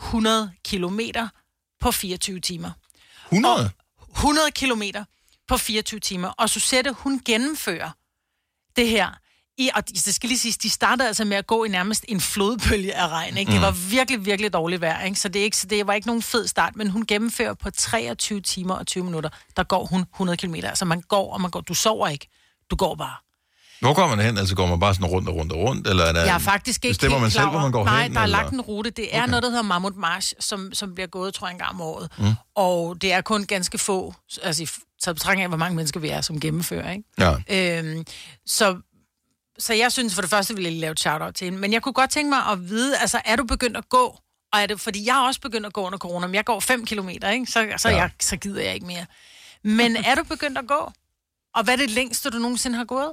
100 0.00 0.50
kilometer 0.64 1.28
på 1.80 1.90
24 1.90 2.40
timer. 2.40 2.70
100? 3.32 3.70
100 4.16 4.50
kilometer 4.50 5.04
på 5.48 5.56
24 5.56 6.00
timer. 6.00 6.28
Og 6.28 6.50
Susette, 6.50 6.92
hun 6.92 7.20
gennemfører 7.24 7.90
det 8.76 8.88
her. 8.88 9.08
I, 9.60 9.70
og 9.74 9.88
det 9.88 10.14
skal 10.14 10.28
lige 10.28 10.38
sige, 10.38 10.52
de 10.62 10.70
startede 10.70 11.08
altså 11.08 11.24
med 11.24 11.36
at 11.36 11.46
gå 11.46 11.64
i 11.64 11.68
nærmest 11.68 12.04
en 12.08 12.20
flodbølge 12.20 12.94
af 12.94 13.08
regn. 13.08 13.36
Ikke? 13.36 13.52
Det 13.52 13.58
Mm. 13.58 13.62
var 13.62 13.70
virkelig, 13.90 14.24
virkelig 14.24 14.52
dårligt 14.52 14.80
vejr. 14.80 15.04
Ikke? 15.04 15.20
Så, 15.20 15.28
det 15.28 15.40
er 15.40 15.44
ikke, 15.44 15.56
så 15.56 15.66
det 15.66 15.86
var 15.86 15.92
ikke 15.92 16.06
nogen 16.06 16.22
fed 16.22 16.46
start, 16.46 16.76
men 16.76 16.90
hun 16.90 17.06
gennemfører 17.06 17.54
på 17.54 17.70
23 17.70 18.40
timer 18.40 18.74
og 18.74 18.86
20 18.86 19.04
minutter, 19.04 19.30
der 19.56 19.62
går 19.62 19.84
hun 19.86 20.00
100 20.14 20.36
km. 20.36 20.54
Altså 20.54 20.84
man 20.84 21.00
går, 21.00 21.32
og 21.32 21.40
man 21.40 21.50
går. 21.50 21.60
Du 21.60 21.74
sover 21.74 22.08
ikke. 22.08 22.28
Du 22.70 22.76
går 22.76 22.94
bare. 22.94 23.16
Hvor 23.80 23.94
går 23.94 24.08
man 24.08 24.18
hen? 24.26 24.38
Altså 24.38 24.54
går 24.56 24.66
man 24.66 24.80
bare 24.80 24.94
sådan 24.94 25.06
rundt 25.06 25.28
og 25.28 25.34
rundt 25.34 25.52
og 25.52 25.58
rundt? 25.58 25.86
Eller 25.86 26.04
er 26.04 26.12
der 26.12 26.24
Jeg 26.24 26.34
er 26.34 26.38
faktisk 26.38 26.84
ikke 26.84 26.92
Bestemmer 26.92 27.18
man 27.18 27.30
selv, 27.30 27.48
hvor 27.48 27.60
man 27.60 27.72
går 27.72 27.84
Nej, 27.84 28.02
hen? 28.02 28.12
der 28.14 28.20
er 28.20 28.24
eller? 28.24 28.38
lagt 28.38 28.52
en 28.52 28.60
rute. 28.60 28.90
Det 28.90 29.16
er 29.16 29.22
okay. 29.22 29.30
noget, 29.30 29.42
der 29.42 29.48
hedder 29.48 29.62
Mammut 29.62 29.96
March, 29.96 30.32
som, 30.40 30.72
som 30.72 30.94
bliver 30.94 31.06
gået, 31.06 31.34
tror 31.34 31.46
jeg, 31.46 31.52
en 31.52 31.58
gang 31.58 31.70
om 31.70 31.80
året. 31.80 32.12
Mm. 32.18 32.24
Og 32.54 33.02
det 33.02 33.12
er 33.12 33.20
kun 33.20 33.44
ganske 33.44 33.78
få, 33.78 34.14
altså 34.42 34.62
i 34.62 34.66
betragtning 35.06 35.42
af, 35.42 35.48
hvor 35.48 35.56
mange 35.56 35.76
mennesker 35.76 36.00
vi 36.00 36.08
er, 36.08 36.20
som 36.20 36.40
gennemfører, 36.40 36.90
ikke? 36.90 37.04
Ja. 37.48 37.78
Øhm, 37.78 38.04
så, 38.46 38.76
så 39.58 39.74
jeg 39.74 39.92
synes 39.92 40.14
for 40.14 40.20
det 40.22 40.30
første, 40.30 40.54
ville 40.54 40.70
jeg 40.70 40.80
lave 40.80 40.92
et 40.92 41.00
shout-out 41.00 41.34
til 41.34 41.44
hende. 41.44 41.58
Men 41.58 41.72
jeg 41.72 41.82
kunne 41.82 41.92
godt 41.92 42.10
tænke 42.10 42.28
mig 42.28 42.46
at 42.46 42.68
vide, 42.68 42.98
altså 42.98 43.20
er 43.24 43.36
du 43.36 43.44
begyndt 43.44 43.76
at 43.76 43.88
gå? 43.88 44.18
Og 44.52 44.60
er 44.60 44.66
det, 44.66 44.80
fordi 44.80 45.06
jeg 45.06 45.16
er 45.22 45.26
også 45.26 45.40
begyndt 45.40 45.66
at 45.66 45.72
gå 45.72 45.80
under 45.80 45.98
corona, 45.98 46.26
men 46.26 46.34
jeg 46.34 46.44
går 46.44 46.60
5 46.60 46.86
kilometer, 46.86 47.30
ikke? 47.30 47.46
Så, 47.46 47.68
så, 47.76 47.88
ja. 47.88 47.96
jeg, 47.96 48.10
så 48.20 48.36
gider 48.36 48.62
jeg 48.62 48.74
ikke 48.74 48.86
mere. 48.86 49.06
Men 49.64 49.96
er 49.96 50.14
du 50.14 50.24
begyndt 50.24 50.58
at 50.58 50.66
gå? 50.66 50.92
Og 51.54 51.64
hvad 51.64 51.74
er 51.74 51.78
det 51.78 51.90
længste, 51.90 52.30
du 52.30 52.38
nogensinde 52.38 52.76
har 52.76 52.84
gået? 52.84 53.10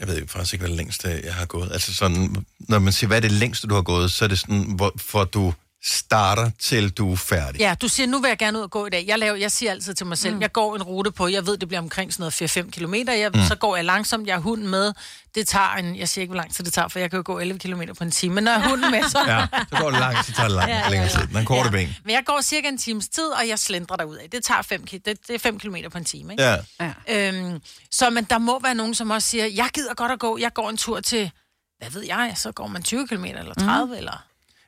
Jeg 0.00 0.08
ved 0.08 0.26
faktisk 0.26 0.52
ikke, 0.54 0.62
hvad 0.62 0.68
det 0.68 0.76
længste 0.76 1.20
jeg 1.24 1.34
har 1.34 1.46
gået. 1.46 1.72
Altså 1.72 1.94
sådan, 1.94 2.36
når 2.58 2.78
man 2.78 2.92
siger, 2.92 3.08
hvad 3.08 3.16
er 3.16 3.20
det 3.20 3.32
længste, 3.32 3.66
du 3.66 3.74
har 3.74 3.82
gået, 3.82 4.10
så 4.10 4.24
er 4.24 4.28
det 4.28 4.38
sådan, 4.38 4.62
hvor, 4.76 4.92
for 4.96 5.24
du 5.24 5.54
starter 5.84 6.50
til 6.58 6.90
du 6.90 7.12
er 7.12 7.16
færdig. 7.16 7.60
Ja, 7.60 7.74
du 7.80 7.88
siger, 7.88 8.06
nu 8.06 8.18
vil 8.20 8.28
jeg 8.28 8.38
gerne 8.38 8.58
ud 8.58 8.62
og 8.62 8.70
gå 8.70 8.86
i 8.86 8.90
dag. 8.90 9.04
Jeg, 9.06 9.18
laver, 9.18 9.36
jeg 9.36 9.52
siger 9.52 9.70
altid 9.70 9.94
til 9.94 10.06
mig 10.06 10.18
selv, 10.18 10.34
mm. 10.34 10.40
jeg 10.40 10.52
går 10.52 10.76
en 10.76 10.82
rute 10.82 11.10
på, 11.10 11.28
jeg 11.28 11.46
ved, 11.46 11.56
det 11.56 11.68
bliver 11.68 11.80
omkring 11.80 12.12
sådan 12.12 12.32
noget 12.40 12.66
4-5 12.66 12.70
kilometer. 12.70 13.12
Jeg, 13.12 13.30
Mm. 13.34 13.46
Så 13.48 13.54
går 13.54 13.76
jeg 13.76 13.84
langsomt, 13.84 14.26
jeg 14.26 14.34
har 14.34 14.40
hunden 14.40 14.68
med. 14.68 14.92
Det 15.34 15.48
tager 15.48 15.74
en, 15.74 15.96
jeg 15.96 16.08
siger 16.08 16.22
ikke, 16.22 16.30
hvor 16.30 16.40
lang 16.40 16.54
tid 16.54 16.64
det 16.64 16.72
tager, 16.72 16.88
for 16.88 16.98
jeg 16.98 17.10
kan 17.10 17.16
jo 17.16 17.22
gå 17.26 17.38
11 17.38 17.58
kilometer 17.58 17.94
på 17.94 18.04
en 18.04 18.10
time. 18.10 18.34
Men 18.34 18.44
når 18.44 18.52
jeg 18.52 18.60
har 18.62 18.68
hunden 18.68 18.90
med, 18.90 19.02
så... 19.02 19.18
Ja, 19.26 19.46
så 19.70 19.76
går 19.80 19.90
det 19.90 20.00
langt, 20.00 20.26
så 20.26 20.32
tager 20.32 20.48
det 20.48 20.56
langt, 20.56 20.70
Ja, 20.70 20.76
ja, 20.78 20.80
ja, 20.80 20.84
ja, 20.84 20.90
længere 20.90 21.08
tid. 21.08 21.36
Den 21.36 21.44
korte 21.44 21.64
ja. 21.64 21.70
ben. 21.70 21.96
Men 22.04 22.14
jeg 22.14 22.22
går 22.26 22.40
cirka 22.42 22.68
en 22.68 22.78
times 22.78 23.08
tid, 23.08 23.26
og 23.26 23.48
jeg 23.48 23.58
slendrer 23.58 23.96
derud 23.96 24.16
af. 24.16 24.30
Det 24.30 24.44
tager 24.44 24.62
5 24.62 24.86
det, 24.86 25.04
det 25.04 25.34
er 25.34 25.38
5 25.38 25.58
kilometer 25.58 25.88
på 25.88 25.98
en 25.98 26.04
time, 26.04 26.32
ikke? 26.32 26.42
Ja. 26.42 26.56
ja. 27.08 27.28
Øhm, 27.28 27.60
så 27.90 28.10
men 28.10 28.24
der 28.24 28.38
må 28.38 28.60
være 28.62 28.74
nogen, 28.74 28.94
som 28.94 29.10
også 29.10 29.28
siger, 29.28 29.46
jeg 29.46 29.68
gider 29.74 29.94
godt 29.94 30.12
at 30.12 30.18
gå, 30.18 30.38
jeg 30.38 30.52
går 30.54 30.70
en 30.70 30.76
tur 30.76 31.00
til, 31.00 31.30
hvad 31.78 31.90
ved 31.90 32.02
jeg, 32.02 32.32
så 32.36 32.52
går 32.52 32.66
man 32.66 32.82
20 32.82 33.08
km 33.08 33.24
eller 33.24 33.54
30, 33.54 33.86
mm. 33.86 33.92
eller... 33.92 34.24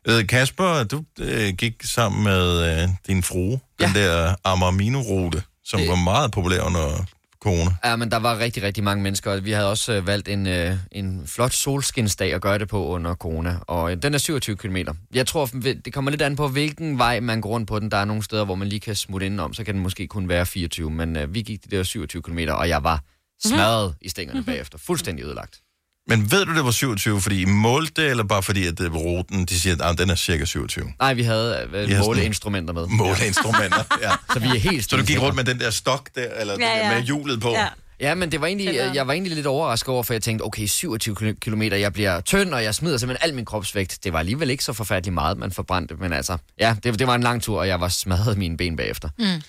Ved, 0.07 0.25
Kasper, 0.27 0.85
du 0.85 1.05
øh, 1.21 1.53
gik 1.59 1.83
sammen 1.85 2.25
med 2.25 2.83
øh, 2.83 2.89
din 3.07 3.23
frue, 3.23 3.61
ja. 3.81 3.87
den 3.87 3.95
der 3.95 4.35
Amarmino-rute, 4.45 5.43
som 5.65 5.81
det... 5.81 5.89
var 5.89 5.97
meget 5.97 6.33
populær 6.33 6.63
under 6.63 7.05
corona. 7.43 7.71
Ja, 7.85 7.97
men 7.97 8.11
der 8.11 8.17
var 8.17 8.39
rigtig, 8.39 8.63
rigtig 8.63 8.85
mange 8.85 9.03
mennesker, 9.03 9.33
og 9.33 9.45
vi 9.45 9.51
havde 9.53 9.71
også 9.71 9.93
øh, 9.93 10.07
valgt 10.07 10.29
en, 10.29 10.47
øh, 10.47 10.77
en 10.93 11.23
flot 11.27 11.53
solskinsdag 11.53 12.35
at 12.35 12.41
gøre 12.41 12.59
det 12.59 12.69
på 12.69 12.87
under 12.87 13.15
corona, 13.15 13.57
og 13.67 13.93
øh, 13.93 14.03
den 14.03 14.15
er 14.15 14.19
27 14.19 14.57
km. 14.57 14.77
Jeg 15.15 15.27
tror, 15.27 15.47
det 15.85 15.93
kommer 15.93 16.11
lidt 16.11 16.23
an 16.23 16.37
på, 16.37 16.49
hvilken 16.49 16.99
vej 16.99 17.21
man 17.21 17.41
går 17.41 17.49
rundt 17.51 17.69
på 17.69 17.79
den. 17.81 17.91
Der 17.91 17.97
er 17.97 18.05
nogle 18.05 18.23
steder, 18.23 18.45
hvor 18.45 18.55
man 18.55 18.69
lige 18.69 18.81
kan 18.81 18.95
smutte 18.97 19.27
indenom, 19.27 19.55
så 19.55 19.65
kan 19.65 19.75
den 19.75 19.83
måske 19.83 20.07
kun 20.07 20.29
være 20.29 20.47
24, 20.47 20.91
men 20.91 21.17
øh, 21.17 21.35
vi 21.35 21.43
gik 21.43 21.65
de 21.71 21.77
der 21.77 21.83
27 21.83 22.23
km, 22.23 22.39
og 22.49 22.69
jeg 22.69 22.85
var 22.85 23.03
smadret 23.45 23.87
mm-hmm. 23.87 23.99
i 24.07 24.09
stængerne 24.09 24.41
Mhm. 24.41 24.47
bagefter. 24.47 24.79
Fuldstændig 24.79 25.25
ødelagt. 25.25 25.61
Men 26.07 26.31
ved 26.31 26.45
du, 26.45 26.55
det 26.55 26.65
var 26.65 26.71
27, 26.71 27.21
fordi 27.21 27.43
I 27.43 27.45
målte 27.45 28.03
det, 28.03 28.11
eller 28.11 28.25
bare 28.25 28.43
fordi, 28.43 28.67
at 28.67 28.79
det 28.79 28.93
var 28.93 28.99
ruten, 28.99 29.45
de 29.45 29.61
siger, 29.61 29.85
at 29.85 29.99
den 29.99 30.11
er 30.11 30.15
cirka 30.15 30.45
27? 30.45 30.93
Nej, 30.99 31.15
vi 31.15 31.23
havde 31.23 31.69
øh, 31.73 31.99
måleinstrumenter 31.99 32.75
med. 32.75 32.87
Måleinstrumenter, 32.87 33.85
ja. 34.03 34.11
Så 34.33 34.39
vi 34.39 34.47
er 34.49 34.59
helt 34.59 34.91
Så 34.91 34.97
du 34.97 34.97
gik 34.97 35.07
stensikre. 35.07 35.23
rundt 35.23 35.37
med 35.37 35.45
den 35.45 35.61
der 35.61 35.71
stok 35.71 36.09
der, 36.15 36.29
eller 36.41 36.57
ja, 36.61 36.79
ja. 36.79 36.95
med 36.95 37.03
hjulet 37.03 37.41
på? 37.41 37.51
Ja. 37.51 37.69
Ja, 38.01 38.15
men 38.15 38.33
det 38.33 38.41
var 38.41 38.47
egentlig, 38.47 38.75
jeg 38.95 39.07
var 39.07 39.13
egentlig 39.13 39.35
lidt 39.35 39.47
overrasket 39.47 39.89
over, 39.89 40.03
for 40.03 40.15
jeg 40.15 40.23
tænkte, 40.23 40.43
okay, 40.43 40.67
27 40.67 41.35
km, 41.35 41.63
jeg 41.63 41.93
bliver 41.93 42.21
tynd, 42.21 42.55
og 42.55 42.65
jeg 42.65 42.75
smider 42.75 42.99
simpelthen 42.99 43.29
al 43.31 43.35
min 43.35 43.45
kropsvægt. 43.45 43.99
Det 44.05 44.13
var 44.13 44.19
alligevel 44.19 44.51
ikke 44.51 44.65
så 44.65 44.73
forfærdeligt 44.73 45.15
meget, 45.15 45.39
man 45.39 45.53
forbrændte, 45.53 45.95
men 45.95 46.13
altså, 46.13 46.37
ja, 46.61 46.77
det, 46.85 46.99
det 46.99 47.07
var 47.07 47.15
en 47.15 47.23
lang 47.23 47.43
tur, 47.43 47.59
og 47.61 47.69
jeg 47.69 47.81
var 47.81 47.89
smadret 47.89 48.35
i 48.37 48.39
mine 48.39 48.57
ben 48.57 48.77
bagefter. 48.77 49.09
Mm. 49.19 49.43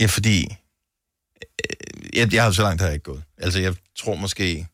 Ja, 0.00 0.06
fordi... 0.06 0.56
Øh, 1.44 2.18
jeg, 2.18 2.34
jeg 2.34 2.42
har 2.44 2.50
så 2.50 2.62
langt 2.62 2.80
har 2.80 2.88
jeg 2.88 2.94
ikke 2.94 3.04
gået. 3.04 3.22
Altså, 3.38 3.60
jeg 3.60 3.74
tror 3.98 4.14
måske, 4.14 4.66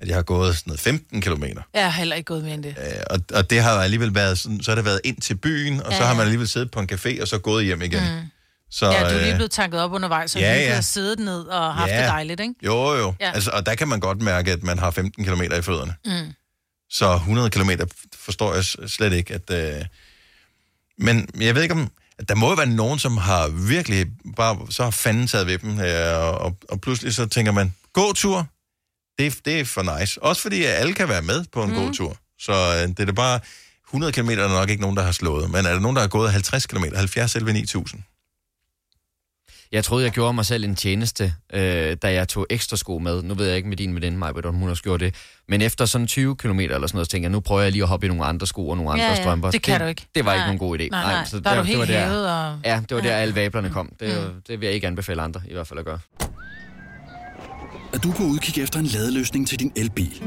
at 0.00 0.08
jeg 0.08 0.16
har 0.16 0.22
gået 0.22 0.56
sådan 0.56 0.70
noget 0.70 0.80
15 0.80 1.20
kilometer. 1.20 1.62
Jeg 1.74 1.84
har 1.84 1.90
heller 1.90 2.16
ikke 2.16 2.26
gået 2.26 2.44
mere 2.44 2.54
end 2.54 2.62
det. 2.62 2.74
Øh, 2.78 2.84
Og, 3.10 3.20
og 3.34 3.50
det 3.50 3.62
har 3.62 3.70
alligevel 3.70 4.14
været 4.14 4.38
sådan, 4.38 4.62
så 4.62 4.70
har 4.70 4.76
det 4.76 4.84
været 4.84 5.00
ind 5.04 5.20
til 5.20 5.34
byen, 5.34 5.82
og 5.82 5.90
Ja, 5.92 5.96
så 5.98 6.04
har 6.04 6.14
man 6.14 6.22
alligevel 6.22 6.48
siddet 6.48 6.70
på 6.70 6.80
en 6.80 6.88
café, 6.92 7.22
og 7.22 7.28
så 7.28 7.38
gået 7.38 7.64
hjem 7.64 7.82
igen. 7.82 8.02
Mm. 8.02 8.20
Så, 8.70 8.86
ja, 8.86 9.00
du 9.00 9.04
er 9.04 9.18
lige 9.18 9.30
øh, 9.30 9.34
blevet 9.36 9.50
tanket 9.50 9.80
op 9.80 9.92
undervejs, 9.92 10.30
så 10.30 10.38
ja, 10.38 10.54
du 10.54 10.60
ja. 10.60 10.74
har 10.74 10.80
siddet 10.80 11.18
ned 11.18 11.40
og 11.40 11.74
haft 11.74 11.90
Ja. 11.92 11.98
det 12.02 12.08
dejligt, 12.08 12.40
ikke? 12.40 12.54
Jo, 12.64 12.94
jo. 12.94 13.14
Ja. 13.20 13.30
Altså, 13.32 13.50
og 13.50 13.66
der 13.66 13.74
kan 13.74 13.88
man 13.88 14.00
godt 14.00 14.22
mærke, 14.22 14.52
at 14.52 14.62
man 14.62 14.78
har 14.78 14.90
15 14.90 15.24
km 15.24 15.42
i 15.42 15.62
fødderne. 15.62 15.94
Mm. 16.04 16.32
Så 16.90 17.14
100 17.14 17.50
km 17.50 17.70
forstår 18.18 18.54
jeg 18.54 18.64
slet 18.64 19.12
ikke, 19.12 19.34
at... 19.34 19.50
Øh... 19.50 19.84
Men 20.98 21.28
jeg 21.40 21.54
ved 21.54 21.62
ikke 21.62 21.74
om... 21.74 21.90
at 22.18 22.28
Der 22.28 22.34
må 22.34 22.48
jo 22.48 22.54
være 22.54 22.66
nogen, 22.66 22.98
som 22.98 23.16
har 23.16 23.48
virkelig 23.48 24.06
bare... 24.36 24.58
Så 24.70 24.82
har 24.84 24.90
fanden 24.90 25.26
taget 25.26 25.46
ved 25.46 25.58
dem, 25.58 25.80
øh, 25.80 26.18
og, 26.18 26.56
og 26.68 26.80
pludselig 26.80 27.14
så 27.14 27.26
tænker 27.26 27.52
man, 27.52 27.74
gåtur, 27.92 28.46
det, 29.18 29.38
det 29.44 29.60
er 29.60 29.64
for 29.64 29.98
nice. 30.00 30.22
Også 30.22 30.42
fordi 30.42 30.64
at 30.64 30.70
alle 30.72 30.92
kan 30.94 31.08
være 31.08 31.22
med 31.22 31.44
på 31.52 31.62
en 31.62 31.70
mm. 31.70 31.76
gåtur. 31.76 32.16
Så 32.40 32.52
øh, 32.52 32.88
det 32.88 33.00
er 33.00 33.04
da 33.04 33.12
bare... 33.12 33.40
100 33.88 34.12
km 34.12 34.28
er 34.30 34.34
der 34.34 34.48
nok 34.48 34.70
ikke 34.70 34.82
nogen, 34.82 34.96
der 34.96 35.02
har 35.02 35.12
slået. 35.12 35.50
Men 35.50 35.66
er 35.66 35.72
der 35.72 35.80
nogen, 35.80 35.96
der 35.96 36.02
har 36.02 36.08
gået 36.08 36.32
50 36.32 36.66
km? 36.66 36.84
70 36.96 37.34
11 37.36 37.52
9000? 37.52 38.02
Jeg 39.72 39.84
troede, 39.84 40.04
jeg 40.04 40.12
gjorde 40.12 40.32
mig 40.32 40.46
selv 40.46 40.64
en 40.64 40.76
tjeneste, 40.76 41.34
øh, 41.52 41.96
da 42.02 42.12
jeg 42.12 42.28
tog 42.28 42.46
ekstra 42.50 42.76
sko 42.76 42.98
med. 42.98 43.22
Nu 43.22 43.34
ved 43.34 43.46
jeg 43.46 43.56
ikke 43.56 43.68
med 43.68 43.76
din 43.76 43.94
veninde, 43.94 44.18
Maja, 44.18 44.32
om 44.48 44.54
hun 44.54 44.68
også 44.68 44.82
gjorde 44.82 45.04
det. 45.04 45.14
Men 45.48 45.62
efter 45.62 45.84
sådan 45.86 46.06
20 46.06 46.36
km 46.36 46.58
eller 46.60 46.74
sådan 46.86 46.96
noget, 46.96 47.06
så 47.06 47.10
tænker 47.10 47.24
jeg, 47.28 47.32
nu 47.32 47.40
prøver 47.40 47.62
jeg 47.62 47.72
lige 47.72 47.82
at 47.82 47.88
hoppe 47.88 48.06
i 48.06 48.08
nogle 48.08 48.24
andre 48.24 48.46
sko 48.46 48.68
og 48.68 48.76
nogle 48.76 48.92
andre 48.92 49.04
Ja, 49.04 49.10
ja. 49.10 49.22
strømper. 49.22 49.50
Det 49.50 49.62
kan 49.62 49.80
du 49.80 49.86
ikke. 49.86 50.06
Det 50.14 50.24
var 50.24 50.32
ikke 50.32 50.40
Nej. 50.40 50.46
nogen 50.46 50.58
god 50.58 50.78
idé. 50.78 50.88
Nej, 50.88 51.12
nej. 51.12 51.24
så 51.24 51.40
Der 51.40 51.50
er 51.50 51.54
du 51.54 51.60
det 51.60 51.66
helt 51.66 51.78
var 51.78 51.84
der, 51.84 52.50
og- 52.52 52.58
Ja, 52.64 52.82
det 52.88 52.96
var 52.96 53.02
der, 53.02 53.16
alle 53.16 53.34
vablerne 53.34 53.70
kom. 53.70 53.92
Det, 54.00 54.28
mm. 54.34 54.42
det 54.48 54.60
vil 54.60 54.66
jeg 54.66 54.74
ikke 54.74 54.86
anbefale 54.86 55.22
andre 55.22 55.42
i 55.48 55.52
hvert 55.52 55.66
fald 55.66 55.78
at 55.78 55.84
gøre. 55.84 55.98
Er 57.92 57.98
du 57.98 58.12
på 58.12 58.22
udkig 58.22 58.62
efter 58.62 58.78
en 58.78 58.86
ladeløsning 58.86 59.48
til 59.48 59.60
din 59.60 59.72
elbil? 59.76 60.22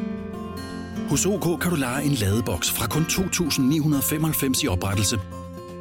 Hos 1.09 1.25
OK 1.25 1.59
kan 1.61 1.71
du 1.71 1.75
lege 1.75 2.05
en 2.05 2.11
ladeboks 2.11 2.71
fra 2.71 2.87
kun 2.87 3.01
2.995 3.01 4.63
i 4.63 4.67
oprettelse, 4.67 5.19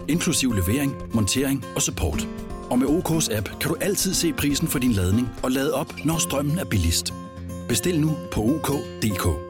inklusiv 0.08 0.52
levering, 0.52 0.94
montering 1.14 1.64
og 1.74 1.82
support. 1.82 2.28
Og 2.70 2.78
med 2.78 2.86
OK's 2.86 3.36
app 3.36 3.48
kan 3.60 3.70
du 3.70 3.76
altid 3.80 4.14
se 4.14 4.32
prisen 4.32 4.68
for 4.68 4.78
din 4.78 4.92
ladning 4.92 5.28
og 5.42 5.50
lade 5.50 5.74
op, 5.74 5.94
når 6.04 6.18
strømmen 6.18 6.58
er 6.58 6.64
billigst. 6.64 7.14
Bestil 7.68 8.00
nu 8.00 8.16
på 8.32 8.40
OK.dk. 8.40 9.49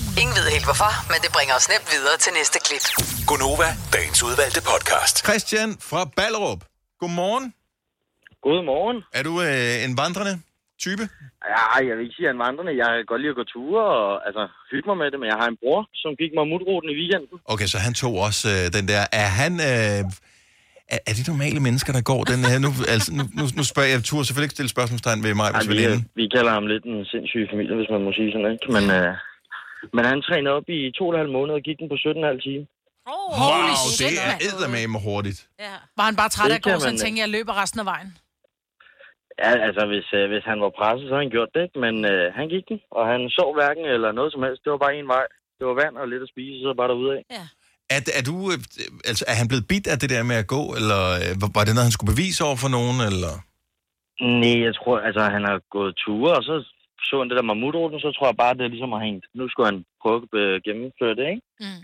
Ingen 0.19 0.35
ved 0.37 0.45
helt 0.55 0.67
hvorfor, 0.69 0.91
men 1.11 1.19
det 1.23 1.29
bringer 1.35 1.55
os 1.59 1.67
nemt 1.73 1.87
videre 1.95 2.17
til 2.23 2.31
næste 2.39 2.57
klip. 2.65 2.85
Gunova, 3.29 3.69
dagens 3.95 4.19
udvalgte 4.27 4.61
podcast. 4.71 5.15
Christian 5.27 5.69
fra 5.89 6.01
Ballerup. 6.17 6.61
Godmorgen. 7.01 7.45
Godmorgen. 8.45 8.97
Er 9.17 9.23
du 9.27 9.33
øh, 9.47 9.85
en 9.87 9.93
vandrende 10.01 10.35
type? 10.85 11.03
Ja, 11.53 11.63
jeg 11.87 11.93
vil 11.95 12.03
ikke 12.05 12.15
sige, 12.17 12.25
at 12.25 12.29
jeg 12.29 12.33
er 12.33 12.37
en 12.39 12.43
vandrende. 12.47 12.71
Jeg 12.81 12.89
kan 12.97 13.05
godt 13.11 13.21
lide 13.21 13.33
at 13.35 13.39
gå 13.41 13.45
ture 13.55 13.83
og 14.01 14.11
altså, 14.27 14.43
hygge 14.71 14.87
mig 14.89 14.97
med 15.01 15.07
det, 15.11 15.17
men 15.21 15.27
jeg 15.31 15.37
har 15.41 15.47
en 15.53 15.59
bror, 15.61 15.79
som 16.01 16.09
gik 16.21 16.31
mig 16.37 16.45
mutruten 16.53 16.89
i 16.93 16.95
weekenden. 17.01 17.37
Okay, 17.53 17.67
så 17.73 17.77
han 17.87 17.93
tog 18.01 18.13
også 18.27 18.43
øh, 18.53 18.63
den 18.77 18.85
der. 18.91 19.01
Er 19.23 19.29
han... 19.41 19.53
Øh, 19.71 20.01
er, 20.95 20.99
er 21.09 21.13
det 21.17 21.25
normale 21.33 21.59
mennesker, 21.67 21.91
der 21.97 22.03
går 22.11 22.21
den 22.33 22.41
her? 22.49 22.57
Nu, 22.65 22.69
altså, 22.93 23.09
nu, 23.17 23.23
nu, 23.39 23.43
nu 23.57 23.63
spørger 23.71 23.87
jeg, 23.89 23.95
jeg 23.97 24.03
turde 24.09 24.25
selvfølgelig 24.25 24.49
ikke 24.49 24.57
stille 24.59 24.75
spørgsmålstegn 24.77 25.19
ved 25.27 25.33
mig, 25.41 25.47
Ej, 25.49 25.53
hvis 25.57 25.67
vi, 25.71 25.85
vi 26.21 26.25
kalder 26.35 26.51
ham 26.57 26.65
lidt 26.73 26.83
en 26.91 26.99
sindssyg 27.13 27.43
familie, 27.53 27.75
hvis 27.79 27.91
man 27.95 28.01
må 28.05 28.11
sige 28.17 28.29
sådan, 28.33 28.47
ikke? 28.53 28.67
Men, 28.77 28.85
øh, 28.97 29.13
men 29.95 30.03
han 30.11 30.17
trænede 30.27 30.53
op 30.57 30.67
i 30.77 30.79
to 30.97 31.03
og 31.07 31.13
en 31.13 31.19
halv 31.21 31.31
måned 31.37 31.53
og 31.57 31.61
gik 31.67 31.77
den 31.81 31.89
på 31.93 31.95
17,5 31.95 32.45
timer. 32.47 32.65
Wow, 33.41 33.69
det 34.01 34.13
er 34.29 34.33
eddermame 34.47 34.97
hurtigt. 35.07 35.39
Var 35.97 36.05
han 36.09 36.15
bare 36.21 36.29
træt 36.35 36.51
af 36.57 36.61
går, 36.61 36.71
kan 36.71 36.79
så 36.81 36.87
han 36.91 36.97
tænkte, 37.03 37.21
jeg 37.25 37.29
løber 37.37 37.53
resten 37.61 37.79
af 37.83 37.87
vejen. 37.93 38.11
Ja, 39.43 39.51
altså, 39.67 39.83
hvis, 39.91 40.07
øh, 40.19 40.25
hvis 40.31 40.45
han 40.51 40.59
var 40.65 40.71
presset, 40.79 41.05
så 41.07 41.11
havde 41.13 41.25
han 41.25 41.35
gjort 41.37 41.51
det, 41.55 41.61
ikke? 41.67 41.77
Men 41.85 41.95
øh, 42.11 42.23
han 42.37 42.45
gik 42.53 42.65
den, 42.71 42.79
og 42.97 43.03
han 43.11 43.21
sov 43.39 43.49
hverken 43.59 43.85
eller 43.95 44.09
noget 44.19 44.31
som 44.33 44.41
helst. 44.45 44.61
Det 44.63 44.71
var 44.73 44.81
bare 44.85 44.95
en 45.01 45.09
vej. 45.15 45.25
Det 45.57 45.63
var 45.69 45.75
vand 45.81 45.95
og 46.01 46.07
lidt 46.11 46.23
at 46.25 46.31
spise, 46.33 46.57
så 46.65 46.69
bare 46.79 46.91
derude 46.93 47.11
af. 47.17 47.21
Ja. 47.37 47.45
Er, 47.95 47.99
er, 48.19 48.23
du, 48.29 48.35
øh, 48.53 48.57
altså, 49.09 49.23
er 49.31 49.35
han 49.41 49.47
blevet 49.51 49.65
bidt 49.71 49.87
af 49.93 49.97
det 50.01 50.09
der 50.13 50.23
med 50.31 50.37
at 50.43 50.47
gå, 50.55 50.63
eller 50.79 51.01
øh, 51.23 51.31
var- 51.41 51.53
var 51.57 51.63
det 51.65 51.73
noget, 51.75 51.87
han 51.89 51.97
skulle 51.97 52.13
bevise 52.15 52.39
over 52.47 52.57
for 52.63 52.71
nogen, 52.77 52.97
eller? 53.09 53.33
Nej, 54.41 54.57
jeg 54.67 54.73
tror, 54.79 54.95
altså 55.07 55.21
han 55.35 55.43
har 55.49 55.57
gået 55.77 55.93
ture, 56.03 56.31
og 56.39 56.43
så 56.49 56.55
så 57.07 57.13
han 57.19 57.29
det 57.29 57.37
der 57.39 57.47
mammutruten, 57.51 57.99
så 58.05 58.09
tror 58.15 58.27
jeg 58.31 58.37
bare, 58.43 58.53
det 58.59 58.69
ligesom 58.75 58.91
har 58.95 59.01
hængt. 59.07 59.25
Nu 59.39 59.43
skulle 59.49 59.67
han 59.71 59.79
prøve 60.01 60.17
at 60.23 60.39
øh, 60.41 60.53
gennemføre 60.67 61.15
det, 61.19 61.25
ikke? 61.33 61.43
Mm. 61.63 61.81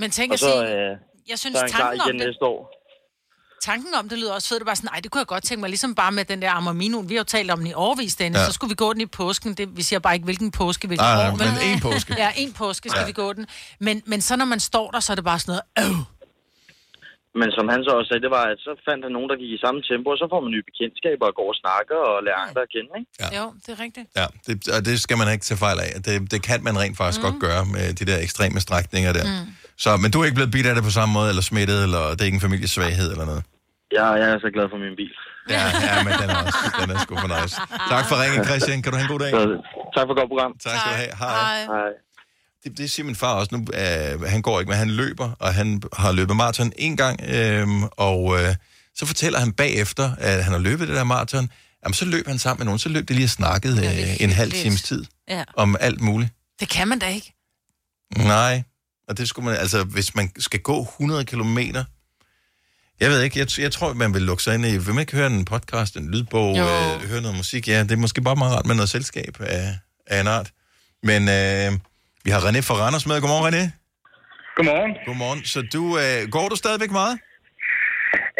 Men 0.00 0.08
tænk 0.10 0.28
og 0.30 0.34
at 0.34 0.40
så, 0.40 0.50
sige, 0.50 0.90
øh, 0.90 0.96
jeg 1.30 1.38
synes, 1.42 1.54
så 1.56 1.58
er 1.58 1.62
han 1.62 1.70
klar 1.70 1.80
tanken 1.86 2.00
om 2.00 2.08
igen 2.08 2.18
det- 2.20 2.26
næste 2.28 2.44
år. 2.54 2.60
tanken 3.70 3.94
om 4.00 4.08
det 4.08 4.18
lyder 4.18 4.34
også 4.34 4.48
fedt. 4.48 4.60
Det 4.60 4.66
var 4.66 4.74
sådan, 4.74 4.88
nej, 4.92 5.00
det 5.02 5.10
kunne 5.10 5.18
jeg 5.24 5.26
godt 5.26 5.44
tænke 5.44 5.60
mig. 5.60 5.68
Ligesom 5.70 5.94
bare 5.94 6.12
med 6.12 6.24
den 6.24 6.42
der 6.42 6.50
Armamino. 6.50 6.98
Vi 7.08 7.14
har 7.14 7.20
jo 7.20 7.24
talt 7.24 7.50
om 7.50 7.58
den 7.58 7.66
i 7.66 7.72
årvis, 7.74 8.16
Dennis. 8.16 8.38
Ja. 8.38 8.44
Så 8.46 8.52
skulle 8.52 8.68
vi 8.68 8.74
gå 8.74 8.92
den 8.92 9.00
i 9.00 9.06
påsken. 9.06 9.54
Det, 9.54 9.76
vi 9.76 9.82
siger 9.82 10.00
bare 10.00 10.14
ikke, 10.14 10.24
hvilken 10.24 10.50
påske, 10.50 10.86
hvilken 10.86 11.04
nej, 11.04 11.28
år. 11.28 11.36
men 11.36 11.48
én 11.68 11.80
påske. 11.82 12.14
Ja, 12.24 12.30
en 12.36 12.52
påske 12.52 12.88
skal 12.90 13.00
ja. 13.00 13.06
vi 13.06 13.12
gå 13.12 13.32
den. 13.32 13.46
Men, 13.80 14.02
men 14.06 14.20
så 14.20 14.36
når 14.36 14.44
man 14.44 14.60
står 14.60 14.90
der, 14.90 15.00
så 15.00 15.12
er 15.12 15.14
det 15.14 15.24
bare 15.24 15.38
sådan 15.38 15.60
noget, 15.78 15.90
øh, 15.90 15.96
Men 17.40 17.48
som 17.56 17.66
han 17.72 17.80
så 17.86 17.90
også 17.98 18.08
sagde, 18.08 18.24
det 18.26 18.32
var, 18.38 18.44
at 18.52 18.58
så 18.66 18.72
fandt 18.86 19.00
han 19.04 19.12
nogen, 19.16 19.28
der 19.32 19.36
gik 19.42 19.52
i 19.56 19.60
samme 19.64 19.80
tempo, 19.90 20.06
og 20.14 20.18
så 20.22 20.26
får 20.32 20.40
man 20.44 20.50
nye 20.54 20.66
bekendtskaber 20.70 21.24
og 21.30 21.34
går 21.40 21.48
og 21.54 21.58
snakker 21.62 21.98
og 22.10 22.16
lærer 22.26 22.40
andre 22.46 22.60
at 22.66 22.70
kende, 22.74 22.90
ikke? 23.00 23.10
Ja. 23.22 23.28
jo, 23.38 23.44
det 23.64 23.70
er 23.76 23.80
rigtigt. 23.86 24.06
Ja, 24.20 24.26
det, 24.46 24.54
og 24.76 24.80
det 24.88 24.96
skal 25.04 25.16
man 25.20 25.28
ikke 25.34 25.44
tage 25.48 25.60
fejl 25.66 25.78
af. 25.86 25.90
Det, 26.06 26.14
det 26.32 26.40
kan 26.48 26.60
man 26.66 26.74
rent 26.82 26.96
faktisk 27.00 27.20
mm. 27.20 27.26
godt 27.26 27.38
gøre 27.46 27.62
med 27.74 27.86
de 27.98 28.04
der 28.10 28.18
ekstreme 28.26 28.58
strækninger 28.66 29.12
der. 29.18 29.26
Mm. 29.30 29.46
Så, 29.84 29.90
men 30.02 30.08
du 30.12 30.16
er 30.20 30.24
ikke 30.28 30.38
blevet 30.40 30.54
bidt 30.56 30.66
af 30.70 30.74
det 30.76 30.84
på 30.88 30.94
samme 30.98 31.12
måde, 31.18 31.28
eller 31.32 31.44
smittet, 31.50 31.80
eller 31.86 32.02
det 32.14 32.20
er 32.22 32.28
ikke 32.30 32.40
en 32.42 32.46
familiesvaghed 32.48 33.08
eller 33.14 33.26
noget? 33.32 33.42
Jeg, 33.98 34.06
jeg 34.22 34.28
er 34.34 34.38
så 34.46 34.50
glad 34.56 34.66
for 34.72 34.78
min 34.84 34.94
bil. 35.00 35.14
Ja, 35.54 35.64
ja 35.88 35.94
men 36.06 36.12
den 36.22 36.28
er, 36.34 36.38
også, 36.44 36.60
den 36.80 36.88
er 36.94 36.98
sgu 37.04 37.12
for 37.24 37.30
nice. 37.36 37.54
Tak 37.94 38.04
for 38.10 38.16
ringen, 38.22 38.40
Christian. 38.48 38.78
Kan 38.82 38.88
du 38.92 38.96
have 38.98 39.06
en 39.08 39.12
god 39.14 39.22
dag? 39.24 39.32
Tak 39.96 40.04
for 40.08 40.14
godt 40.20 40.28
program. 40.32 40.52
Tak 40.64 40.74
skal 40.80 40.90
du 40.92 40.98
have. 41.02 41.12
Hej. 41.22 41.58
Hej. 41.74 41.90
Det, 42.64 42.78
det 42.78 42.90
siger 42.90 43.06
min 43.06 43.16
far 43.16 43.34
også 43.34 43.56
nu. 43.56 43.66
Øh, 43.74 44.22
han 44.22 44.42
går 44.42 44.60
ikke, 44.60 44.70
men 44.70 44.78
han 44.78 44.90
løber, 44.90 45.30
og 45.38 45.54
han 45.54 45.82
har 45.92 46.12
løbet 46.12 46.36
maraton 46.36 46.72
en 46.78 46.96
gang, 46.96 47.20
øh, 47.22 47.68
og 47.82 48.42
øh, 48.42 48.54
så 48.94 49.06
fortæller 49.06 49.38
han 49.38 49.52
bagefter, 49.52 50.14
at 50.18 50.44
han 50.44 50.52
har 50.52 50.60
løbet 50.60 50.88
det 50.88 50.96
der 50.96 51.04
maraton. 51.04 51.50
Jamen, 51.84 51.94
så 51.94 52.04
løb 52.04 52.26
han 52.26 52.38
sammen 52.38 52.60
med 52.60 52.64
nogen. 52.64 52.78
Så 52.78 52.88
løb 52.88 53.08
det 53.08 53.16
lige 53.16 53.26
og 53.26 53.30
snakkede 53.30 53.86
øh, 53.86 54.16
en 54.20 54.30
halv 54.30 54.52
times 54.52 54.82
tid 54.82 55.04
Ja. 55.28 55.44
om 55.56 55.76
alt 55.80 56.00
muligt. 56.00 56.30
Det 56.60 56.68
kan 56.68 56.88
man 56.88 56.98
da 56.98 57.06
ikke. 57.06 57.34
Nej, 58.16 58.62
og 59.08 59.18
det 59.18 59.28
skulle 59.28 59.46
man, 59.48 59.56
altså 59.56 59.84
hvis 59.84 60.14
man 60.14 60.30
skal 60.38 60.60
gå 60.60 60.82
100 60.82 61.24
kilometer, 61.24 61.84
jeg 63.00 63.10
ved 63.10 63.22
ikke, 63.22 63.38
jeg, 63.38 63.58
jeg 63.58 63.72
tror, 63.72 63.92
man 63.92 64.14
vil 64.14 64.22
lukke 64.22 64.42
sig 64.42 64.54
ind 64.54 64.66
i, 64.66 64.76
vil 64.76 64.94
man 64.94 64.98
ikke 64.98 65.12
høre 65.16 65.26
en 65.26 65.44
podcast, 65.44 65.96
en 65.96 66.10
lydbog, 66.10 66.56
Jo. 66.58 66.62
øh, 66.62 67.08
høre 67.08 67.20
noget 67.20 67.36
musik, 67.36 67.68
ja, 67.68 67.82
det 67.82 67.92
er 67.92 67.96
måske 67.96 68.20
bare 68.22 68.36
meget 68.36 68.52
rart 68.56 68.66
med 68.66 68.74
noget 68.74 68.88
selskab 68.88 69.36
af, 69.40 69.78
af 70.06 70.20
en 70.20 70.26
art. 70.26 70.50
Men 71.02 71.28
øh, 71.28 71.78
vi 72.24 72.30
har 72.34 72.40
René 72.46 72.60
fra 72.68 72.76
Randers 72.82 73.06
med. 73.10 73.16
Godmorgen, 73.22 73.46
René. 73.48 73.64
Godmorgen. 74.56 74.92
Godmorgen. 75.08 75.40
Så 75.52 75.58
du, 75.74 75.82
øh, 76.02 76.20
går 76.36 76.46
du 76.52 76.56
stadigvæk 76.62 76.92
meget? 77.00 77.14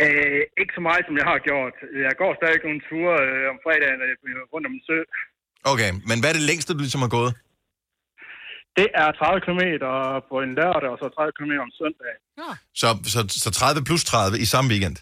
Øh, 0.05 0.43
ikke 0.61 0.73
så 0.79 0.83
meget, 0.89 1.03
som 1.09 1.15
jeg 1.21 1.27
har 1.33 1.39
gjort. 1.49 1.75
Jeg 2.07 2.15
går 2.23 2.33
stadig 2.41 2.59
nogle 2.69 2.81
ture 2.89 3.15
øh, 3.27 3.45
om 3.53 3.57
fredagen 3.65 4.01
øh, 4.09 4.43
rundt 4.53 4.65
om 4.69 4.75
en 4.79 4.83
sø. 4.89 4.99
Okay, 5.73 5.91
men 6.09 6.17
hvad 6.21 6.29
er 6.31 6.37
det 6.39 6.49
længste, 6.51 6.71
du 6.77 6.83
ligesom 6.87 7.03
har 7.07 7.13
gået? 7.19 7.33
Det 8.79 8.89
er 9.03 9.09
30 9.13 9.41
km 9.47 9.65
på 10.31 10.37
en 10.45 10.53
lørdag, 10.61 10.89
og 10.95 10.99
så 11.03 11.07
30 11.09 11.33
km 11.39 11.53
om 11.67 11.71
søndag. 11.81 12.13
Så, 12.81 12.89
så, 13.15 13.21
så 13.45 13.51
30 13.51 13.85
plus 13.89 14.05
30 14.05 14.39
i 14.45 14.47
samme 14.53 14.69
weekend? 14.73 14.97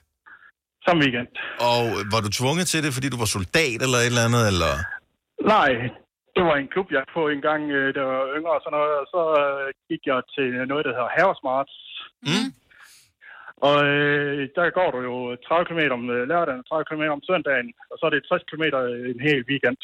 Samme 0.86 1.00
weekend. 1.04 1.28
Og 1.68 1.80
var 2.12 2.20
du 2.26 2.30
tvunget 2.40 2.66
til 2.72 2.80
det, 2.84 2.90
fordi 2.96 3.08
du 3.08 3.18
var 3.24 3.30
soldat 3.36 3.78
eller 3.84 3.98
et 3.98 4.06
eller 4.12 4.24
andet, 4.28 4.44
eller? 4.52 4.72
Nej, 5.54 5.70
det 6.40 6.48
var 6.50 6.58
en 6.58 6.72
klub, 6.74 6.88
jeg 6.96 7.02
på 7.16 7.22
en 7.34 7.42
gang, 7.48 7.62
øh, 7.78 7.88
der 7.96 8.04
var 8.10 8.20
yngre 8.36 8.56
og 8.58 8.62
sådan 8.62 8.76
noget, 8.78 8.94
og 9.02 9.06
så 9.14 9.22
øh, 9.42 9.66
gik 9.90 10.02
jeg 10.10 10.18
til 10.34 10.48
noget, 10.70 10.84
der 10.86 10.92
hedder 10.96 11.14
Havesmart. 11.16 11.70
Mm. 12.28 12.48
Og 13.68 13.76
øh, 13.92 14.38
der 14.56 14.76
går 14.78 14.88
du 14.94 14.98
jo 15.10 15.14
30 15.46 15.68
km 15.68 15.82
om 15.98 16.02
øh, 16.16 16.22
lørdagen, 16.30 16.62
30 16.70 16.88
km 16.88 17.04
om 17.16 17.22
søndagen, 17.28 17.68
og 17.90 17.96
så 17.98 18.02
er 18.06 18.12
det 18.12 18.20
60 18.28 18.50
km 18.50 18.64
en 19.12 19.20
hel 19.28 19.40
weekend. 19.50 19.78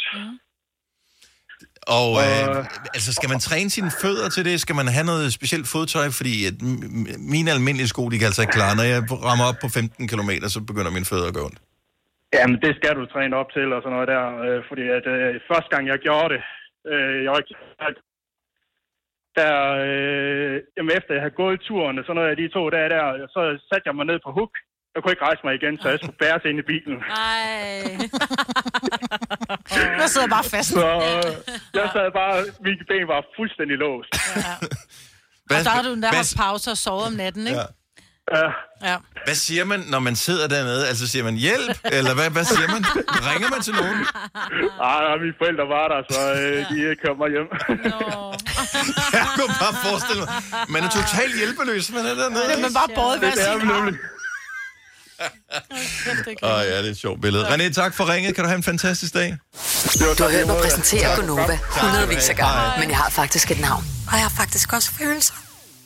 Og 1.99 2.09
øh, 2.25 2.57
altså, 2.97 3.11
skal 3.19 3.29
man 3.33 3.41
træne 3.49 3.71
sine 3.77 3.91
fødder 4.03 4.29
til 4.29 4.43
det? 4.49 4.61
Skal 4.65 4.77
man 4.81 4.89
have 4.97 5.07
noget 5.13 5.27
specielt 5.39 5.67
fodtøj? 5.75 6.07
Fordi 6.21 6.35
at 6.49 6.57
m- 6.71 7.19
mine 7.35 7.49
almindelige 7.57 7.89
sko, 7.93 8.03
de 8.13 8.19
kan 8.19 8.27
altså 8.31 8.43
ikke 8.43 8.57
klare. 8.59 8.77
Når 8.81 8.87
jeg 8.93 9.01
rammer 9.29 9.45
op 9.51 9.59
på 9.65 9.69
15 9.69 10.09
km, 10.13 10.31
så 10.55 10.59
begynder 10.71 10.91
mine 10.99 11.09
fødder 11.13 11.29
at 11.29 11.35
gå 11.39 11.43
ondt. 11.49 11.59
Jamen, 12.37 12.59
det 12.65 12.73
skal 12.77 12.95
du 12.97 13.05
træne 13.07 13.37
op 13.41 13.51
til 13.57 13.69
og 13.73 13.81
sådan 13.83 13.95
noget 13.97 14.09
der, 14.15 14.25
øh, 14.47 14.61
fordi 14.69 14.85
at 14.99 15.07
øh, 15.15 15.41
første 15.51 15.69
gang 15.73 15.85
jeg 15.93 15.99
gjorde 16.07 16.31
det, 16.35 16.43
øh, 16.93 17.17
jeg 17.25 17.33
ikke 17.41 17.55
der, 19.41 19.55
øh, 19.87 20.55
jamen 20.77 20.93
efter 20.99 21.15
jeg 21.15 21.23
havde 21.25 21.41
gået 21.43 21.61
turen 21.61 21.99
og 21.99 22.05
sådan 22.05 22.17
noget 22.19 22.33
af 22.33 22.37
de 22.37 22.49
to 22.49 22.63
dage 22.71 22.89
der, 22.95 23.05
så 23.35 23.41
satte 23.69 23.87
jeg 23.89 23.97
mig 23.97 24.07
ned 24.07 24.19
på 24.25 24.31
hook 24.39 24.55
jeg 24.97 25.03
kunne 25.03 25.13
ikke 25.15 25.27
rejse 25.29 25.43
mig 25.47 25.55
igen, 25.61 25.75
så 25.83 25.87
jeg 25.93 25.99
skulle 26.03 26.21
bæres 26.25 26.45
ind 26.51 26.59
i 26.63 26.67
bilen. 26.73 26.99
Ej. 26.99 27.83
Jeg 30.03 30.09
sidder 30.15 30.31
bare 30.37 30.47
fast. 30.55 30.69
Så 30.69 30.89
øh, 31.09 31.31
jeg 31.79 31.87
sad 31.95 32.09
bare, 32.21 32.35
mine 32.67 32.85
ben 32.91 33.09
var 33.15 33.21
fuldstændig 33.39 33.77
låst. 33.85 34.13
Og 35.51 35.57
der 35.67 35.71
har 35.79 35.83
du 35.89 35.93
der 36.03 36.09
haft 36.21 36.37
pause 36.45 36.71
og 36.75 36.79
sovet 36.87 37.07
om 37.11 37.13
natten, 37.23 37.45
ikke? 37.51 37.61
Ja. 37.61 37.86
Ja. 38.35 38.47
Ja. 38.89 38.97
Hvad 39.25 39.35
siger 39.35 39.65
man, 39.65 39.81
når 39.81 39.99
man 39.99 40.17
sidder 40.17 40.47
dernede? 40.49 40.89
Altså 40.89 41.09
siger 41.09 41.23
man 41.25 41.35
hjælp, 41.35 41.79
eller 41.85 42.15
hvad, 42.15 42.31
hvad 42.31 42.45
siger 42.45 42.69
man? 42.69 42.85
Ringer 43.29 43.51
man 43.51 43.61
til 43.63 43.75
nogen? 43.75 43.99
Ej, 44.83 45.17
mine 45.25 45.35
forældre 45.41 45.65
var 45.77 45.87
der, 45.93 46.01
så 46.11 46.21
øh, 46.43 46.59
de 46.71 46.97
kom 47.05 47.17
mig 47.23 47.31
hjem. 47.35 47.49
Jeg 49.21 49.27
kunne 49.37 49.55
bare 49.65 49.75
forestille 49.89 50.21
mig. 50.25 50.31
Man 50.69 50.85
er 50.85 50.89
totalt 50.89 51.37
hjælpeløs, 51.39 51.91
man 51.93 52.07
er 52.07 52.15
dernede. 52.15 52.45
Det 52.49 52.57
er 52.59 52.61
man 52.61 52.75
bare 52.75 52.89
båret 52.95 53.21
ved 53.21 53.29
at 53.29 53.35
Det 53.35 53.49
er 53.49 53.53
sige, 53.59 53.67
man 53.67 53.77
nemlig. 53.77 53.95
Åh 56.43 56.51
oh, 56.55 56.65
ja, 56.67 56.79
det 56.79 56.87
er 56.87 56.91
et 56.91 56.97
sjovt 56.99 57.21
billede. 57.23 57.49
René, 57.49 57.73
tak 57.73 57.95
for 57.95 58.09
ringet. 58.13 58.35
Kan 58.35 58.45
du 58.45 58.49
have 58.49 58.57
en 58.57 58.63
fantastisk 58.63 59.15
dag? 59.15 59.37
Du 60.19 60.23
har 60.23 60.31
hørt 60.37 60.47
mig 60.47 60.57
præsentere 60.63 61.17
Gonova 61.17 61.59
hundredvis 61.81 62.29
af 62.29 62.37
gange, 62.37 62.81
men 62.81 62.89
jeg 62.91 62.97
har 62.99 63.11
faktisk 63.11 63.51
et 63.51 63.61
navn. 63.61 63.85
Og 64.07 64.13
jeg 64.13 64.23
har 64.23 64.35
faktisk 64.37 64.73
også 64.73 64.91
følelser. 64.99 65.35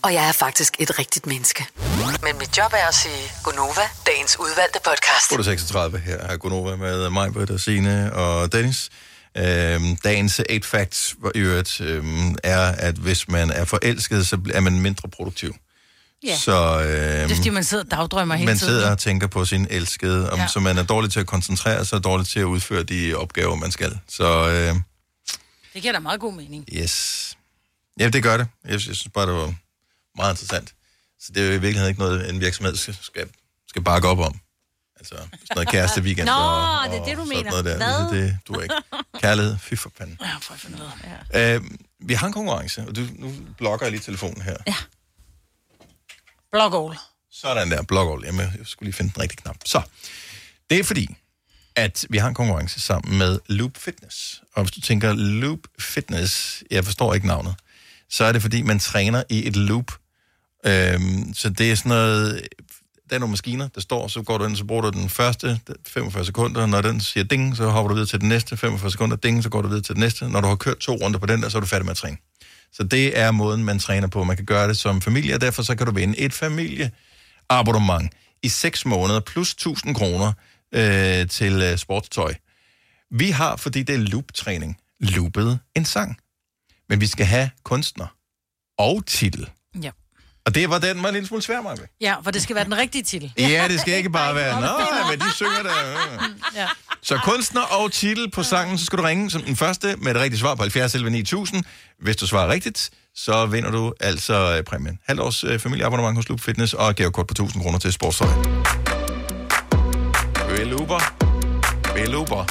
Og 0.03 0.14
jeg 0.14 0.28
er 0.28 0.32
faktisk 0.32 0.76
et 0.78 0.98
rigtigt 0.98 1.26
menneske. 1.26 1.66
Men 2.22 2.38
mit 2.38 2.59
job 2.59 2.72
er 2.72 2.88
at 2.88 2.94
sige 2.94 3.32
Gonova, 3.44 3.80
dagens 4.07 4.36
udvalgte 4.40 4.78
podcast. 4.84 5.32
836 5.32 5.98
her 5.98 6.16
er 6.18 6.36
Gunova 6.36 6.76
med 6.76 7.11
mig, 7.11 7.32
Britt 7.32 7.51
og 7.51 7.61
Signe 7.61 8.12
og 8.12 8.53
Dennis. 8.53 8.90
Øhm, 9.36 9.96
dagens 9.96 10.38
8 10.51 10.68
facts 10.68 11.14
i 11.34 11.38
øvrigt 11.38 11.80
øhm, 11.80 12.36
er, 12.44 12.61
at 12.61 12.94
hvis 12.94 13.28
man 13.28 13.51
er 13.51 13.64
forelsket, 13.64 14.26
så 14.26 14.38
er 14.55 14.61
man 14.61 14.80
mindre 14.80 15.09
produktiv. 15.09 15.55
Ja. 16.26 16.36
Så 16.36 16.53
øhm, 16.80 16.88
Det 16.88 17.32
er 17.32 17.36
fordi, 17.36 17.48
man 17.51 17.64
sidder 17.64 17.84
og 17.84 17.90
dagdrømmer 17.90 18.34
hele 18.34 18.46
man 18.46 18.59
tiden. 18.59 18.70
sidder 18.72 18.90
og 18.90 18.98
tænker 18.98 19.26
på 19.26 19.44
sin 19.44 19.66
elskede, 19.70 20.30
om, 20.32 20.38
Ja. 20.38 20.46
så 20.46 20.61
man 20.61 20.78
er 20.78 20.82
dårlig 20.82 21.12
til 21.12 21.20
at 21.20 21.26
koncentrere 21.26 21.84
sig, 21.84 21.96
og 21.98 22.05
dårlig 22.05 22.26
til 22.26 22.40
at 22.40 22.44
udføre 22.44 22.82
de 22.82 23.14
opgaver, 23.14 23.55
man 23.57 23.70
skal. 23.70 23.98
Så 24.09 24.48
øh, 24.48 24.74
Det 25.74 25.82
giver 25.82 25.92
da 25.92 25.98
meget 25.98 26.20
god 26.20 26.32
mening. 26.34 26.64
yes. 26.72 27.36
Ja, 28.01 28.09
det 28.09 28.22
gør 28.22 28.36
det. 28.36 28.46
Jeg, 28.64 28.72
jeg 28.72 28.80
synes 28.80 29.07
bare, 29.14 29.26
det 29.26 29.34
var 29.34 29.55
meget 30.16 30.32
interessant. 30.32 30.74
Så 31.20 31.32
det 31.32 31.42
er 31.42 31.46
jo 31.46 31.52
i 31.52 31.58
virkeligheden 31.58 31.88
ikke 31.88 32.00
noget, 32.00 32.30
en 32.30 32.40
virksomhed 32.40 32.76
skal, 32.76 32.94
skal, 33.02 33.28
skal 33.68 33.82
bakke 33.82 34.08
op 34.08 34.18
om. 34.18 34.40
Altså, 34.96 35.14
sådan 35.14 35.30
noget 35.54 35.68
kæreste 35.68 36.02
weekend. 36.02 36.26
Nå, 36.26 36.32
og, 36.32 36.90
det 36.90 36.98
er 36.98 37.04
det, 37.04 37.16
du 37.16 37.20
og 37.22 37.28
mener. 37.28 37.50
Noget 37.50 37.64
der. 37.64 37.76
Hvad? 37.76 38.20
Det, 38.20 38.28
det 38.28 38.38
du 38.48 38.52
er 38.52 38.62
ikke. 38.62 38.74
Kærlighed, 39.22 39.58
fy 39.58 39.74
for 39.74 39.90
panden. 39.98 40.18
Ja, 40.20 40.36
for 40.40 40.54
at 40.54 40.61
finde 40.61 40.76
ud 40.76 40.88
af. 41.32 41.54
Øh, 41.54 41.62
vi 42.00 42.14
har 42.14 42.26
en 42.26 42.32
konkurrence, 42.32 42.84
og 42.88 42.96
du, 42.96 43.06
nu 43.14 43.32
blokker 43.58 43.86
jeg 43.86 43.90
lige 43.90 44.02
telefonen 44.02 44.42
her. 44.42 44.56
Ja. 44.66 44.76
Blog 46.52 46.90
all. 46.90 46.98
Sådan 47.32 47.70
der, 47.70 47.82
blog 47.82 48.24
Jamen, 48.24 48.40
jeg 48.40 48.66
skulle 48.66 48.86
lige 48.86 48.94
finde 48.94 49.12
den 49.14 49.22
rigtige 49.22 49.42
knap. 49.42 49.56
Så, 49.64 49.82
det 50.70 50.78
er 50.78 50.84
fordi, 50.84 51.16
at 51.76 52.06
vi 52.11 52.18
har 52.18 52.28
en 52.28 52.34
konkurrence 52.34 52.80
sammen 52.80 53.18
med 53.18 53.40
Loop 53.46 53.76
Fitness. 53.76 54.42
Og 54.54 54.62
hvis 54.62 54.70
du 54.70 54.80
tænker 54.80 55.12
Loop 55.12 55.58
Fitness, 55.78 56.62
jeg 56.70 56.84
forstår 56.84 57.14
ikke 57.14 57.26
navnet, 57.26 57.54
så 58.11 58.24
er 58.24 58.32
det 58.32 58.42
fordi, 58.42 58.62
man 58.62 58.78
træner 58.78 59.22
i 59.28 59.46
et 59.46 59.56
loop. 59.56 59.92
Øhm, 60.66 61.34
så 61.34 61.50
det 61.50 61.70
er 61.70 61.74
sådan 61.74 61.90
noget, 61.90 62.48
der 63.11 63.16
er 63.16 63.20
nogle 63.20 63.30
maskiner, 63.30 63.68
der 63.68 63.80
står, 63.80 64.08
så 64.08 64.22
går 64.22 64.38
du 64.38 64.44
ind, 64.44 64.56
så 64.56 64.64
bruger 64.64 64.82
du 64.82 64.90
den 64.90 65.08
første 65.08 65.61
45 65.86 66.24
sekunder, 66.24 66.66
når 66.66 66.80
den 66.80 67.00
siger 67.00 67.24
ding, 67.24 67.56
så 67.56 67.68
hopper 67.68 67.88
du 67.88 67.94
videre 67.94 68.08
til 68.08 68.20
den 68.20 68.28
næste 68.28 68.56
45 68.56 68.90
sekunder, 68.90 69.16
ding, 69.16 69.42
så 69.42 69.48
går 69.48 69.62
du 69.62 69.68
videre 69.68 69.82
til 69.82 69.94
den 69.94 70.00
næste. 70.00 70.28
Når 70.28 70.40
du 70.40 70.48
har 70.48 70.54
kørt 70.54 70.78
to 70.78 70.92
runder 70.92 71.18
på 71.18 71.26
den 71.26 71.42
der, 71.42 71.48
så 71.48 71.58
er 71.58 71.61
du 71.61 71.66
færdig 71.66 71.84
med 71.84 71.90
at 71.90 71.96
træne. 71.96 72.16
Så 72.72 72.82
det 72.82 73.18
er 73.18 73.30
måden, 73.30 73.64
man 73.64 73.78
træner 73.78 74.08
på. 74.08 74.24
Man 74.24 74.36
kan 74.36 74.44
gøre 74.44 74.68
det 74.68 74.78
som 74.78 75.00
familie, 75.00 75.34
og 75.34 75.40
derfor 75.40 75.62
så 75.62 75.74
kan 75.74 75.86
du 75.86 75.92
vinde 75.92 76.18
et 76.18 76.32
familieabonnement 76.32 78.12
i 78.42 78.48
6 78.48 78.86
måneder 78.86 79.20
plus 79.20 79.52
1000 79.52 79.94
kroner 79.94 80.32
øh, 80.74 81.28
til 81.28 81.62
øh, 81.62 81.78
sportstøj. 81.78 82.34
Vi 83.11 83.30
har, 83.30 83.56
fordi 83.56 83.82
det 83.82 83.94
er 83.94 83.98
loop-træning, 83.98 84.76
loopet 85.00 85.58
en 85.76 85.84
sang. 85.84 86.16
Men 86.91 87.01
vi 87.01 87.07
skal 87.07 87.26
have 87.26 87.51
kunstner 87.64 88.07
og 88.78 89.07
titel. 89.07 89.51
Ja. 89.82 89.91
Og 90.47 90.55
det 90.55 90.70
var 90.70 90.78
den, 90.78 91.03
var 91.03 91.09
en 91.09 91.14
lille 91.14 91.28
smule 91.28 91.43
svær, 91.43 91.62
Maja. 91.62 91.76
Ja, 92.01 92.16
for 92.24 92.30
det 92.30 92.43
skal 92.43 92.57
være 92.57 92.64
den 92.64 92.76
rigtige 92.76 93.03
titel. 93.03 93.32
Ja, 93.38 93.68
det 93.68 93.80
skal 93.80 93.95
ikke 93.95 94.11
bare 94.11 94.34
være, 94.34 94.61
nå, 94.66 95.11
men 95.11 95.20
de 95.20 95.34
synger 95.34 95.62
der. 95.62 95.72
Ja. 96.55 96.66
Så 97.03 97.20
kunstner 97.24 97.61
og 97.61 97.93
titel 97.93 98.30
på 98.30 98.43
sangen, 98.43 98.78
så 98.78 98.84
skal 98.84 98.99
du 98.99 99.03
ringe 99.03 99.30
som 99.30 99.43
den 99.43 99.57
første 99.57 99.97
med 99.99 100.14
det 100.14 100.22
rigtige 100.22 100.41
svar 100.41 100.55
på 100.55 100.62
70 100.62 100.95
11 100.95 101.11
9000. 101.11 101.64
Hvis 102.03 102.16
du 102.16 102.26
svarer 102.26 102.49
rigtigt, 102.49 102.91
så 103.14 103.47
vinder 103.47 103.70
du 103.70 103.93
altså 104.01 104.57
øh, 104.57 104.64
præmien. 104.64 104.99
Halvt 105.07 105.20
års 105.20 105.45
øh, 105.45 105.59
familieabonnement 105.59 106.16
hos 106.16 106.28
Loop 106.28 106.41
Fitness 106.41 106.74
og 106.74 106.95
gavekort 106.95 107.26
på 107.26 107.32
1000 107.32 107.62
kroner 107.62 107.78
til 107.78 107.93
sportstøj. 107.93 108.28
Beluber. 110.49 111.01
Beluber. 111.95 112.45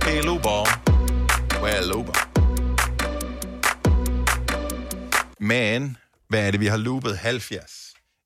Beluber. 0.00 0.80
Beluber. 1.50 2.27
Men, 5.40 5.96
hvad 6.28 6.46
er 6.46 6.50
det, 6.50 6.60
vi 6.60 6.66
har 6.66 6.76
loopet? 6.76 7.18
70, 7.18 7.62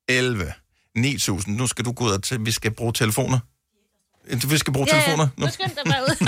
11, 0.09 0.53
9000. 0.95 1.57
Nu 1.57 1.67
skal 1.67 1.85
du 1.85 1.91
gå 1.91 2.05
ud 2.05 2.11
og 2.11 2.23
til, 2.23 2.45
vi 2.45 2.51
skal 2.51 2.71
bruge 2.71 2.93
telefoner. 2.93 3.39
Vi 4.47 4.57
skal 4.57 4.73
bruge 4.73 4.87
telefoner 4.87 5.27
nu. 5.37 5.45
Nu 5.45 5.51
skynd 5.51 5.69
dig 5.69 5.83
bare 5.85 6.01
ud. 6.03 6.27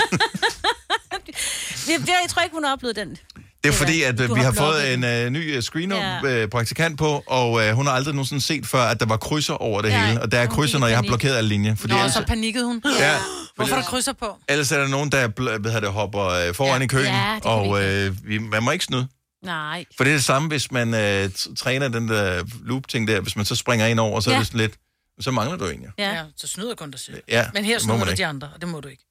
jeg, 1.88 2.00
jeg 2.08 2.16
tror 2.28 2.42
ikke, 2.42 2.54
hun 2.54 2.64
har 2.64 2.72
oplevet 2.72 2.96
den. 2.96 3.16
Det 3.64 3.72
er 3.72 3.76
fordi, 3.76 4.02
at 4.02 4.18
Du 4.18 4.22
øh, 4.22 4.28
vi 4.34 4.40
har 4.40 4.42
har 4.44 4.52
fået 4.52 4.94
en 4.94 5.04
øh, 5.04 5.30
ny 5.30 5.56
øh, 5.56 5.62
screener 5.62 6.30
Ja. 6.40 6.46
praktikant 6.46 6.98
på, 6.98 7.24
og 7.26 7.66
øh, 7.66 7.72
hun 7.74 7.86
har 7.86 7.92
aldrig 7.92 8.14
nogensinde 8.14 8.42
set 8.42 8.66
før, 8.66 8.82
at 8.82 9.00
der 9.00 9.06
var 9.06 9.16
krydser 9.16 9.54
over 9.54 9.82
det 9.82 9.90
Nej, 9.90 10.06
hele. 10.06 10.22
Og 10.22 10.32
der 10.32 10.38
er 10.38 10.46
krydser, 10.46 10.78
når 10.78 10.86
jeg 10.86 10.96
har 10.96 11.02
blokeret 11.02 11.36
alle 11.36 11.48
linjer. 11.48 11.74
Fordi 11.74 11.92
Nå, 11.92 11.98
ellers, 11.98 12.12
så 12.12 12.24
panikkede 12.26 12.64
hun. 12.66 12.82
Ja, 12.98 13.16
Hvorfor 13.56 13.76
der 13.76 13.82
krydser 13.82 14.12
på? 14.12 14.36
ellers 14.48 14.72
er 14.72 14.80
der 14.80 14.88
nogen, 14.88 15.12
der 15.12 15.28
bl- 15.28 15.32
hvad 15.58 15.70
hedder 15.72 15.80
det, 15.80 15.92
hopper 15.92 16.24
øh, 16.24 16.54
foran 16.54 16.80
Ja. 16.80 16.84
i 16.84 16.86
køen, 16.86 17.04
Ja, 17.04 17.38
og 17.42 17.84
øh, 17.84 18.16
vi, 18.24 18.38
man 18.38 18.62
må 18.62 18.70
ikke 18.70 18.84
snyde. 18.84 19.08
Nej. 19.46 19.84
For 19.96 20.04
det 20.04 20.10
er 20.10 20.16
det 20.16 20.24
samme, 20.24 20.48
hvis 20.48 20.72
man 20.72 20.94
øh, 20.94 21.30
træner 21.56 21.88
den 21.88 22.08
der 22.08 22.44
loop-ting 22.64 23.08
der. 23.08 23.20
Hvis 23.20 23.36
man 23.36 23.44
så 23.44 23.54
springer 23.56 23.86
ind 23.86 24.00
over, 24.00 24.20
så 24.20 24.30
ja. 24.30 24.34
er 24.34 24.36
Ja. 24.36 24.40
det 24.40 24.46
sådan 24.46 24.60
lidt... 24.60 24.74
Så 25.20 25.30
mangler 25.30 25.56
du 25.56 25.66
en, 25.66 25.82
ja. 25.82 26.04
Ja. 26.04 26.14
ja 26.14 26.24
så 26.36 26.46
snyder 26.46 26.74
kun 26.74 26.90
dig 26.90 27.00
selv. 27.00 27.22
Ja, 27.28 27.46
Men 27.54 27.64
her 27.64 27.78
snyder 27.78 27.98
du 28.04 28.10
ikke. 28.10 28.16
de 28.16 28.26
andre, 28.26 28.50
og 28.54 28.60
det 28.60 28.68
må 28.68 28.80
du 28.80 28.88
ikke. 28.88 29.02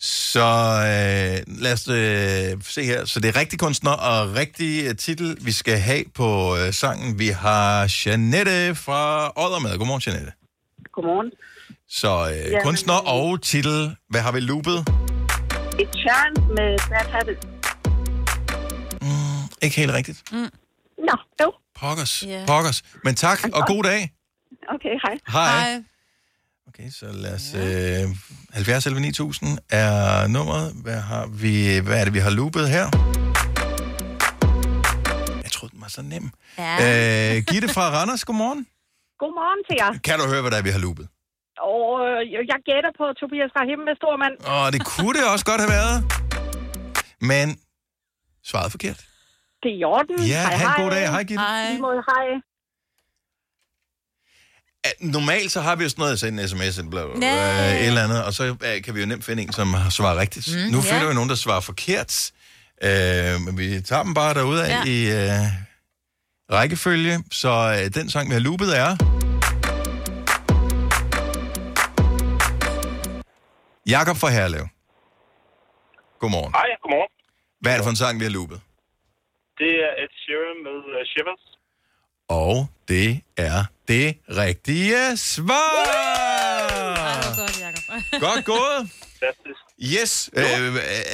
Så 0.00 0.40
øh, 0.40 1.60
lad 1.62 1.72
os 1.72 1.88
øh, 1.88 2.62
se 2.62 2.84
her. 2.84 3.04
Så 3.04 3.20
det 3.20 3.28
er 3.28 3.40
rigtig 3.40 3.58
kunstner 3.58 3.90
og 3.90 4.34
rigtig 4.34 4.84
øh, 4.86 4.96
titel, 4.96 5.36
vi 5.40 5.52
skal 5.52 5.78
have 5.78 6.04
på 6.14 6.56
øh, 6.56 6.72
sangen. 6.74 7.18
Vi 7.18 7.28
har 7.28 7.92
Janette 8.06 8.74
fra 8.74 9.32
Odder 9.36 9.58
med. 9.58 9.78
Godmorgen, 9.78 10.02
Janette. 10.06 10.32
Godmorgen. 10.92 11.30
Så 11.88 12.30
øh, 12.30 12.36
Jamen, 12.50 12.62
kunstner 12.62 12.94
og 12.94 13.42
titel. 13.42 13.96
Hvad 14.10 14.20
har 14.20 14.32
vi 14.32 14.40
loopet? 14.40 14.78
Et 15.80 15.88
tjern 15.92 16.34
med 16.56 16.78
Bad 16.88 17.10
Habit. 17.12 17.38
Ikke 19.62 19.76
helt 19.76 19.92
rigtigt. 19.92 20.22
Mm. 20.32 20.38
Nå, 20.98 21.16
jo. 21.42 21.52
Pokkers. 21.74 22.22
Ja. 22.26 22.44
Pokkers. 22.46 22.82
Men 23.04 23.14
tak, 23.14 23.38
og 23.52 23.66
god 23.66 23.82
dag. 23.82 24.12
Okay, 24.74 24.94
hej. 25.04 25.16
Hej. 25.28 25.82
Okay, 26.68 26.90
så 26.90 27.06
lad 27.12 27.34
os... 27.34 27.54
Øh, 27.54 28.16
70 28.52 28.86
11 28.86 29.00
9000 29.00 29.58
er 29.70 30.26
nummeret. 30.26 30.72
Hvad, 30.82 31.00
har 31.00 31.26
vi, 31.26 31.78
hvad 31.78 32.00
er 32.00 32.04
det, 32.04 32.14
vi 32.14 32.18
har 32.18 32.30
loopet 32.30 32.68
her? 32.68 32.86
Jeg 35.42 35.50
troede, 35.52 35.72
den 35.74 35.80
var 35.80 35.88
så 35.88 36.02
nem. 36.02 36.30
Ja. 36.58 37.36
Øh, 37.36 37.42
Gitte 37.50 37.68
fra 37.68 37.90
Randers, 37.90 38.24
godmorgen. 38.24 38.66
Godmorgen 39.18 39.60
til 39.68 39.76
jer. 39.80 39.92
Kan 40.04 40.18
du 40.18 40.26
høre, 40.32 40.40
hvad 40.42 40.50
der 40.50 40.58
er, 40.58 40.62
vi 40.62 40.70
har 40.70 40.78
loopet? 40.78 41.08
Og 41.72 41.84
øh, 42.06 42.32
jeg 42.52 42.58
gætter 42.68 42.90
på 43.00 43.04
Tobias 43.20 43.50
Rahim 43.58 43.78
med 43.88 43.94
Stormand. 44.00 44.34
Åh, 44.54 44.72
det 44.74 44.80
kunne 44.86 45.14
det 45.18 45.24
også 45.32 45.44
godt 45.44 45.60
have 45.60 45.70
været. 45.78 45.96
Men 47.20 47.46
svaret 48.44 48.66
er 48.66 48.70
forkert. 48.70 49.00
Det 49.62 49.70
er 49.74 49.78
i 49.80 49.84
orden. 49.84 50.18
Ja, 50.26 50.42
hej, 50.42 50.56
hej. 50.56 50.82
god 50.82 50.90
dag. 50.90 51.10
Hej, 51.10 51.22
Gitte. 51.22 51.42
Hej. 51.42 51.78
Måde, 51.78 52.02
hej. 52.08 52.26
At 54.84 54.94
Normalt 55.00 55.52
så 55.52 55.60
har 55.60 55.76
vi 55.76 55.82
jo 55.82 55.88
sådan 55.88 56.00
noget, 56.02 56.12
at 56.12 56.20
sende 56.20 56.42
en 56.42 56.48
sms 56.48 56.78
eller 56.78 57.02
Ja. 57.22 57.74
et 57.80 57.86
eller 57.86 58.04
andet, 58.04 58.24
og 58.24 58.32
så 58.34 58.44
øh, 58.64 58.82
kan 58.82 58.94
vi 58.94 59.00
jo 59.00 59.06
nemt 59.06 59.24
finde 59.24 59.42
en, 59.42 59.52
som 59.52 59.74
har 59.74 59.90
svaret 59.90 60.18
rigtigt. 60.18 60.48
Mm, 60.54 60.70
nu 60.72 60.78
ja. 60.78 60.92
finder 60.94 61.08
vi 61.08 61.14
nogen, 61.14 61.28
der 61.28 61.34
svarer 61.34 61.60
forkert. 61.60 62.32
Øh, 62.84 63.40
men 63.40 63.58
vi 63.58 63.80
tager 63.80 64.02
dem 64.02 64.14
bare 64.14 64.34
derude 64.34 64.66
af 64.66 64.68
Ja. 64.68 64.90
i 64.90 65.10
øh, 65.10 65.46
rækkefølge. 66.52 67.24
Så 67.30 67.50
øh, 67.84 67.94
den 67.94 68.10
sang, 68.10 68.28
vi 68.28 68.32
har 68.32 68.40
loopet, 68.40 68.78
er... 68.78 68.96
Jakob 73.86 74.16
fra 74.16 74.28
Herlev. 74.28 74.66
Godmorgen. 76.20 76.52
Hej, 76.52 76.66
godmorgen. 76.82 77.10
Hvad 77.60 77.72
er 77.72 77.76
det 77.76 77.84
for 77.84 77.90
en 77.90 77.96
sang, 77.96 78.20
vi 78.20 78.24
har 78.24 78.30
loopet? 78.30 78.60
Det 79.60 79.72
er 79.86 79.92
Ed 80.02 80.12
Sheeran 80.22 80.58
med 80.66 80.76
uh, 80.94 81.00
Shivers. 81.12 81.44
Og 82.28 82.54
det 82.88 83.20
er 83.36 83.58
det 83.88 84.08
rigtige 84.42 85.16
svar! 85.16 85.76
Godt, 87.40 87.60
Jacob. 87.60 87.84
Godt 88.26 88.44
gået. 88.44 88.80
Fantastisk. 89.20 89.60
Yes. 89.94 90.30
Øh, 90.36 90.42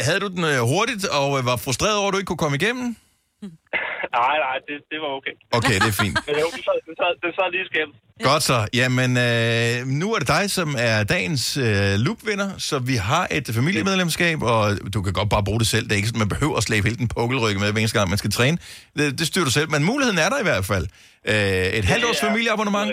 havde 0.07 0.21
du 0.21 0.29
den 0.29 0.45
øh, 0.45 0.61
hurtigt 0.73 1.05
og 1.21 1.39
øh, 1.39 1.47
var 1.51 1.57
frustreret 1.57 1.97
over, 1.99 2.09
at 2.09 2.13
du 2.13 2.19
ikke 2.19 2.27
kunne 2.27 2.45
komme 2.45 2.57
igennem? 2.61 2.97
Nej, 4.19 4.37
nej, 4.47 4.57
det, 4.69 4.77
det 4.91 4.99
var 5.05 5.11
okay. 5.19 5.35
Okay, 5.59 5.77
det 5.83 5.89
er 5.95 5.99
fint. 6.05 6.17
Men 6.29 6.35
jo, 6.43 6.49
det 6.57 6.63
sad, 6.69 6.79
det 6.89 6.95
sad, 7.01 7.13
det 7.25 7.31
sad 7.39 7.49
lige 7.57 7.67
skæmt. 7.73 7.95
Godt 8.31 8.43
så. 8.51 8.59
Jamen, 8.81 9.11
øh, 9.27 9.87
nu 10.01 10.07
er 10.15 10.19
det 10.19 10.29
dig, 10.29 10.45
som 10.59 10.69
er 10.79 11.05
dagens 11.05 11.57
øh, 11.57 11.93
loopvinder, 12.07 12.49
så 12.59 12.79
vi 12.79 12.97
har 13.11 13.25
et 13.31 13.47
familiemedlemskab, 13.55 14.39
og 14.43 14.63
du 14.95 15.03
kan 15.03 15.13
godt 15.13 15.31
bare 15.31 15.45
bruge 15.45 15.61
det 15.63 15.67
selv. 15.75 15.85
Det 15.85 15.93
er 15.93 15.97
ikke 15.97 16.09
sådan, 16.09 16.25
man 16.27 16.29
behøver 16.29 16.57
at 16.57 16.63
slæbe 16.63 16.85
hele 16.89 16.99
den 17.03 17.09
pukkelrygge 17.09 17.61
med, 17.61 17.73
hver 17.73 17.81
eneste 17.81 17.99
gang 17.99 18.09
man 18.15 18.19
skal 18.19 18.31
træne. 18.31 18.59
Det, 18.99 19.19
det 19.19 19.27
styrer 19.27 19.45
du 19.45 19.51
selv, 19.51 19.71
men 19.71 19.85
muligheden 19.85 20.19
er 20.19 20.29
der 20.29 20.39
i 20.45 20.47
hvert 20.51 20.65
fald. 20.65 20.87
Øh, 21.31 21.79
et 21.79 21.85
halvt 21.85 22.05
års 22.05 22.23
er 22.23 22.27
familieabonnement 22.29 22.93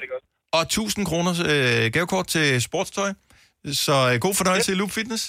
og 0.53 0.61
1000 0.61 1.05
kroner 1.05 1.31
øh, 1.53 1.91
gavekort 1.91 2.27
til 2.27 2.61
sportstøj. 2.61 3.11
Så 3.85 3.95
øh, 4.09 4.19
god 4.25 4.33
fornøjelse 4.41 4.71
i 4.71 4.75
Loop 4.75 4.91
Fitness. 4.91 5.23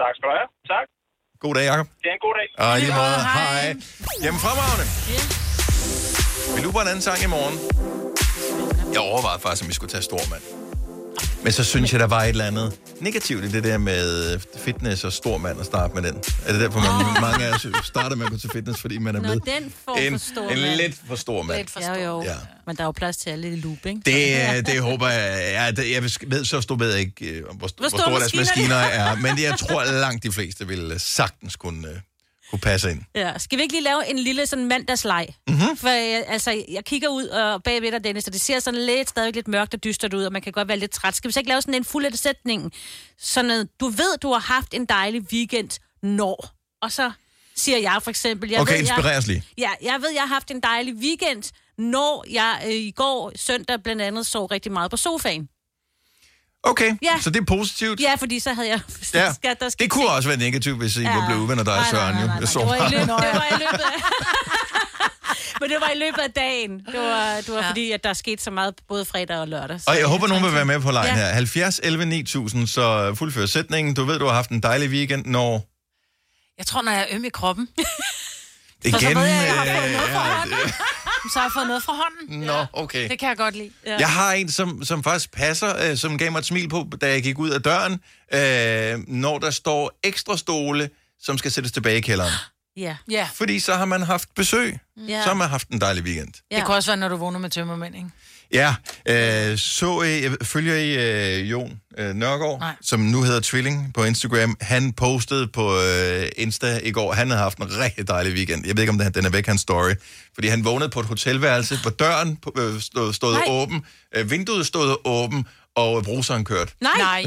Tak 0.00 0.12
skal 0.16 0.24
du 0.28 0.32
have. 0.38 0.48
Tak. 0.72 0.86
God 1.40 1.54
dag, 1.54 1.64
Jacob. 1.64 1.86
Det 2.02 2.08
er 2.10 2.12
en 2.12 2.22
god 2.26 2.34
dag. 2.40 2.48
Og 2.66 2.80
i 2.80 2.86
måde, 3.00 3.20
hej. 3.36 3.76
Jamen 4.24 4.40
fremragende. 4.44 4.86
Vi 6.56 6.60
looper 6.64 6.80
en 6.80 6.88
anden 6.88 7.02
sang 7.02 7.22
i 7.22 7.26
morgen. 7.26 7.56
Jeg 8.92 9.00
overvejede 9.00 9.40
faktisk, 9.40 9.62
om 9.64 9.68
vi 9.68 9.74
skulle 9.74 9.90
tage 9.90 10.02
Stormand. 10.02 10.42
Men 11.42 11.52
så 11.52 11.64
synes 11.64 11.92
jeg, 11.92 12.00
der 12.00 12.06
var 12.06 12.22
et 12.22 12.28
eller 12.28 12.44
andet 12.44 12.78
negativt 13.00 13.44
i 13.44 13.48
det 13.48 13.64
der 13.64 13.78
med 13.78 14.38
fitness 14.56 15.04
og 15.04 15.12
stormand 15.12 15.60
at 15.60 15.66
starte 15.66 15.94
med 15.94 16.02
den. 16.02 16.16
Er 16.46 16.52
det 16.52 16.60
derfor, 16.60 16.80
man, 16.80 17.22
mange 17.30 17.46
af 17.46 17.54
os 17.54 17.66
starter 17.84 18.16
med 18.16 18.26
at 18.26 18.32
gå 18.32 18.38
til 18.38 18.50
fitness, 18.52 18.80
fordi 18.80 18.98
man 18.98 19.16
er 19.16 19.20
Nå, 19.20 19.28
med 19.28 19.40
den 19.40 19.62
en, 19.62 19.72
for 19.84 20.18
stor 20.18 20.48
en 20.48 20.60
mand. 20.60 20.76
lidt 20.76 20.96
for 21.08 21.16
stor 21.16 21.42
mand. 21.42 21.58
Lidt 21.58 21.70
for 21.70 21.80
stor. 21.80 21.94
Jo, 21.94 22.00
jo. 22.04 22.22
Ja. 22.22 22.30
Ja. 22.30 22.36
Men 22.66 22.76
der 22.76 22.82
er 22.82 22.86
jo 22.86 22.92
plads 22.92 23.16
til 23.16 23.30
alle 23.30 23.52
i 23.52 23.56
loop, 23.56 23.86
ikke? 23.86 24.00
Det, 24.04 24.56
øh, 24.58 24.66
det 24.66 24.80
håber 24.82 25.08
jeg. 25.08 25.50
Ja, 25.52 25.70
det, 25.70 25.90
jeg 25.90 26.02
ved, 26.02 26.44
så 26.44 26.60
stor 26.60 26.76
ved 26.76 26.90
jeg 26.90 27.00
ikke, 27.00 27.26
øh, 27.26 27.44
hvor, 27.44 27.52
hvor, 27.52 27.58
hvor 27.58 27.88
store 27.88 28.00
store 28.00 28.20
deres 28.20 28.34
maskiner 28.34 28.68
maskiner 28.68 28.76
er. 28.76 29.16
Men 29.16 29.42
jeg 29.42 29.58
tror, 29.58 29.84
langt 30.00 30.22
de 30.22 30.32
fleste 30.32 30.68
vil 30.68 30.90
øh, 30.92 31.00
sagtens 31.00 31.56
kunne, 31.56 31.88
øh, 31.88 31.94
kunne 32.50 32.58
passe 32.60 32.90
ind. 32.90 33.02
Ja, 33.14 33.38
skal 33.38 33.58
vi 33.58 33.62
ikke 33.62 33.74
lige 33.74 33.84
lave 33.84 34.10
en 34.10 34.18
lille 34.18 34.46
sådan 34.46 34.64
mandagsleg? 34.64 35.28
Mhm. 35.48 35.76
For 35.76 35.88
jeg, 35.88 36.24
altså, 36.28 36.64
jeg 36.68 36.84
kigger 36.84 37.08
ud 37.08 37.24
og 37.26 37.62
bagved 37.62 37.92
dig, 37.92 38.04
Dennis, 38.04 38.26
og 38.26 38.32
det 38.32 38.40
ser 38.40 38.58
sådan 38.58 38.80
lidt, 38.80 39.08
stadig 39.08 39.34
lidt 39.34 39.48
mørkt 39.48 39.74
og 39.74 39.84
dystert 39.84 40.14
ud, 40.14 40.24
og 40.24 40.32
man 40.32 40.42
kan 40.42 40.52
godt 40.52 40.68
være 40.68 40.76
lidt 40.78 40.90
træt. 40.90 41.16
Skal 41.16 41.28
vi 41.28 41.32
så 41.32 41.40
ikke 41.40 41.48
lave 41.48 41.62
sådan 41.62 41.74
en 41.74 41.84
fuld 41.84 42.16
sætning? 42.16 42.72
Sådan 43.18 43.48
noget, 43.48 43.68
du 43.80 43.88
ved, 43.88 44.18
du 44.18 44.32
har 44.32 44.40
haft 44.40 44.74
en 44.74 44.84
dejlig 44.84 45.22
weekend, 45.32 45.70
når? 46.02 46.50
Og 46.82 46.92
så 46.92 47.10
siger 47.56 47.78
jeg 47.78 47.98
for 48.02 48.10
eksempel... 48.10 48.50
Jeg 48.50 48.60
Okay, 48.60 48.72
ved, 48.72 48.80
inspirer 48.80 49.08
jeg, 49.08 49.18
os 49.18 49.26
lige. 49.26 49.42
Ja, 49.58 49.70
jeg 49.82 49.98
ved, 50.00 50.10
jeg 50.12 50.22
har 50.22 50.28
haft 50.28 50.50
en 50.50 50.60
dejlig 50.60 50.94
weekend, 50.94 51.42
når 51.78 52.24
jeg 52.30 52.62
øh, 52.66 52.72
i 52.72 52.90
går 52.90 53.32
søndag 53.36 53.82
blandt 53.82 54.02
andet 54.02 54.26
sov 54.26 54.46
rigtig 54.46 54.72
meget 54.72 54.90
på 54.90 54.96
sofaen. 54.96 55.48
Okay, 56.62 56.96
Ja. 57.02 57.20
så 57.20 57.30
det 57.30 57.40
er 57.40 57.44
positivt. 57.44 58.00
Ja, 58.00 58.14
fordi 58.14 58.40
så 58.40 58.52
havde 58.52 58.68
jeg... 58.68 58.80
Ja, 59.14 59.32
skal, 59.38 59.56
der 59.60 59.68
skal 59.68 59.84
det 59.84 59.90
kunne 59.92 60.08
også 60.08 60.28
være 60.28 60.38
negativt, 60.38 60.78
hvis 60.78 60.96
I 60.96 61.00
ja. 61.02 61.16
var 61.16 61.26
blevet 61.26 61.40
uvenner 61.40 61.64
dig 61.64 61.74
Nej, 61.74 61.82
nej, 61.82 61.90
Søren. 61.90 62.14
nej, 62.14 62.22
jo. 62.22 62.26
nej, 62.26 62.34
Jeg 62.34 62.40
nej. 62.40 62.46
så 62.46 62.58
Det 62.58 62.66
var 62.68 62.76
i 62.76 62.90
løbet, 62.90 63.08
det 63.08 63.34
var 63.40 63.46
i 63.56 63.58
løbet 63.58 63.84
af... 63.84 64.00
Men 65.60 65.70
det 65.70 65.78
var 65.80 65.90
i 65.94 65.98
løbet 65.98 66.18
af 66.18 66.30
dagen. 66.30 66.70
Det 66.92 67.00
var, 67.00 67.36
det 67.36 67.48
var 67.54 67.60
ja. 67.62 67.68
fordi, 67.68 67.92
at 67.92 68.04
der 68.04 68.12
skete 68.12 68.42
så 68.42 68.50
meget 68.50 68.74
både 68.88 69.04
fredag 69.04 69.36
og 69.38 69.48
lørdag. 69.48 69.80
Og 69.86 69.98
jeg 69.98 70.06
håber, 70.06 70.26
nogen 70.26 70.44
vil 70.44 70.54
være 70.54 70.64
med 70.64 70.80
på 70.80 70.90
lejen 70.90 71.16
Ja. 71.16 71.24
her. 71.26 71.32
70 71.32 71.80
11 71.82 72.04
9000, 72.06 72.66
så 72.66 73.14
fuldfør 73.14 73.46
sætningen. 73.46 73.94
Du 73.94 74.04
ved, 74.04 74.18
du 74.18 74.26
har 74.26 74.32
haft 74.34 74.50
en 74.50 74.60
dejlig 74.60 74.88
weekend, 74.90 75.26
når... 75.26 75.66
Jeg 76.58 76.66
tror, 76.66 76.82
når 76.82 76.92
jeg 76.92 77.00
er 77.00 77.06
øm 77.16 77.24
i 77.24 77.28
kroppen, 77.28 77.68
Igen, 78.84 79.00
så 79.00 79.06
ved 79.08 79.26
jeg, 79.26 79.40
at 79.40 79.46
jeg 79.46 79.54
har 79.54 79.64
fået 79.64 79.86
øh, 79.86 79.92
noget 79.92 80.10
fra 80.10 80.26
ja, 80.28 80.34
hånden. 80.34 80.58
Så 81.32 81.38
har 81.38 81.42
jeg 81.42 81.52
fået 81.52 81.66
noget 81.66 81.82
fra 81.82 81.92
hånden. 81.92 82.40
Nå, 82.40 82.66
okay. 82.72 83.08
Det 83.08 83.18
kan 83.18 83.28
jeg 83.28 83.36
godt 83.36 83.56
lide. 83.56 83.70
Ja. 83.86 83.96
Jeg 83.98 84.08
har 84.10 84.32
en, 84.32 84.48
som, 84.50 84.84
som 84.84 85.04
faktisk 85.04 85.32
passer, 85.32 85.90
øh, 85.90 85.96
som 85.96 86.18
gav 86.18 86.32
mig 86.32 86.38
et 86.38 86.46
smil 86.46 86.68
på, 86.68 86.86
da 87.00 87.08
jeg 87.08 87.22
gik 87.22 87.38
ud 87.38 87.50
af 87.50 87.62
døren, 87.62 87.92
øh, 88.34 89.08
når 89.08 89.38
der 89.38 89.50
står 89.50 89.98
ekstra 90.04 90.36
stole, 90.36 90.90
som 91.20 91.38
skal 91.38 91.50
sættes 91.50 91.72
tilbage 91.72 91.98
i 91.98 92.00
kælderen. 92.00 92.32
Ja. 92.76 92.96
ja. 93.10 93.28
Fordi 93.34 93.60
så 93.60 93.74
har 93.74 93.84
man 93.84 94.02
haft 94.02 94.28
besøg. 94.34 94.78
Ja. 95.08 95.22
Så 95.22 95.28
har 95.28 95.34
man 95.34 95.48
haft 95.48 95.68
en 95.68 95.80
dejlig 95.80 96.02
weekend. 96.04 96.32
Ja. 96.50 96.56
Det 96.56 96.66
kan 96.66 96.74
også 96.74 96.90
være, 96.90 96.96
når 96.96 97.08
du 97.08 97.16
vågner 97.16 97.38
med 97.38 97.50
tømmermænd, 97.50 97.96
ikke? 97.96 98.08
Ja, 98.52 98.74
øh, 99.08 99.58
så 99.58 100.02
jeg 100.02 100.32
følger 100.42 100.74
I 100.74 101.40
øh, 101.40 101.50
Jon 101.50 101.80
øh, 101.98 102.14
Nørgaard, 102.14 102.58
Nej. 102.60 102.74
som 102.82 103.00
nu 103.00 103.22
hedder 103.22 103.40
Tvilling 103.42 103.94
på 103.94 104.04
Instagram. 104.04 104.56
Han 104.60 104.92
postede 104.92 105.48
på 105.48 105.80
øh, 105.82 106.28
Insta 106.36 106.80
i 106.84 106.90
går, 106.92 107.12
han 107.12 107.30
havde 107.30 107.42
haft 107.42 107.58
en 107.58 107.78
rigtig 107.78 108.08
dejlig 108.08 108.32
weekend. 108.32 108.66
Jeg 108.66 108.76
ved 108.76 108.82
ikke, 108.82 108.90
om 108.92 108.98
den, 108.98 109.14
den 109.14 109.24
er 109.26 109.30
væk, 109.30 109.46
hans 109.46 109.60
story. 109.60 109.92
Fordi 110.34 110.48
han 110.48 110.64
vågnede 110.64 110.90
på 110.90 111.00
et 111.00 111.06
hotelværelse, 111.06 111.78
hvor 111.82 111.90
døren 111.90 112.36
på- 112.36 112.52
øh, 112.58 112.80
stod, 112.80 113.12
stod 113.12 113.32
Nej. 113.32 113.44
åben, 113.48 113.84
øh, 114.14 114.30
vinduet 114.30 114.66
stod 114.66 114.96
åben, 115.04 115.46
og 115.74 116.04
bruseren 116.04 116.44
kørte. 116.44 116.72
Nej. 116.80 116.92
Nej. 116.98 117.22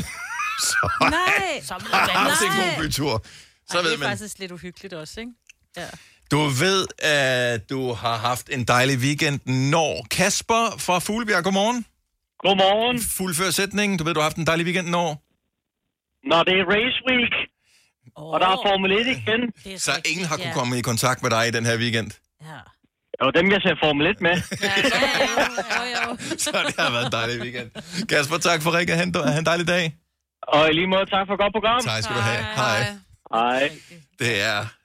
Så 0.59 0.89
Nej. 1.01 1.61
Så 1.65 1.74
har 1.91 1.99
han 2.09 2.30
haft 2.30 2.41
en 2.41 2.47
god 2.78 2.84
bytur. 2.86 3.26
Så 3.69 3.78
Ej, 3.78 3.82
ved 3.84 3.89
det 3.89 3.95
er 3.95 3.99
man. 3.99 4.09
faktisk 4.09 4.39
lidt 4.39 4.51
uhyggeligt 4.51 4.93
også, 4.93 5.19
ikke? 5.19 5.32
Ja. 5.78 5.86
Du 6.32 6.39
ved, 6.63 6.88
at 6.99 7.69
du 7.69 7.93
har 7.93 8.17
haft 8.17 8.49
en 8.49 8.63
dejlig 8.63 8.97
weekend, 8.97 9.39
når 9.73 10.07
Kasper 10.11 10.63
fra 10.86 10.99
Fuglebjerg, 10.99 11.43
godmorgen. 11.43 11.86
Godmorgen. 12.39 12.99
Fuldfør 13.17 13.49
sætningen. 13.49 13.97
Du 13.97 14.03
ved, 14.03 14.13
du 14.13 14.19
har 14.19 14.29
haft 14.29 14.38
en 14.38 14.45
dejlig 14.45 14.65
weekend, 14.65 14.88
når... 14.88 15.07
Når 16.32 16.43
det 16.43 16.53
er 16.61 16.65
race 16.75 16.99
week, 17.09 17.34
oh. 18.15 18.34
og 18.34 18.39
der 18.39 18.47
er 18.47 18.57
Formel 18.67 18.91
1 18.91 19.07
igen. 19.17 19.41
Så 19.79 19.91
ingen 20.11 20.25
har 20.25 20.38
kunne 20.38 20.53
komme 20.53 20.77
i 20.77 20.82
kontakt 20.82 21.23
med 21.23 21.32
dig 21.32 21.47
i 21.47 21.51
den 21.51 21.65
her 21.65 21.77
weekend. 21.77 22.11
Og 23.19 23.34
dem, 23.36 23.51
jeg 23.51 23.61
ser 23.61 23.75
Formel 23.84 24.07
1 24.07 24.21
med. 24.21 24.36
Så 26.43 26.49
det 26.67 26.75
har 26.79 26.91
været 26.91 27.05
en 27.05 27.11
dejlig 27.11 27.41
weekend. 27.41 27.69
Kasper, 28.09 28.38
tak 28.38 28.61
for 28.61 28.77
ringen. 28.77 28.97
Ha' 28.97 29.03
en, 29.03 29.15
ha' 29.15 29.39
en 29.39 29.45
dejlig 29.45 29.67
dag. 29.67 29.95
Og 30.47 30.69
i 30.69 30.73
lige 30.73 30.88
måde, 30.88 31.05
tak 31.05 31.27
for 31.27 31.34
et 31.34 31.39
godt 31.39 31.53
program. 31.53 31.82
Tak 31.82 32.03
skal 32.03 32.15
du 32.15 32.21
have. 32.21 32.43
Hej. 32.55 32.95
Hej. 33.34 33.71
Det 34.19 34.41
er... 34.41 34.80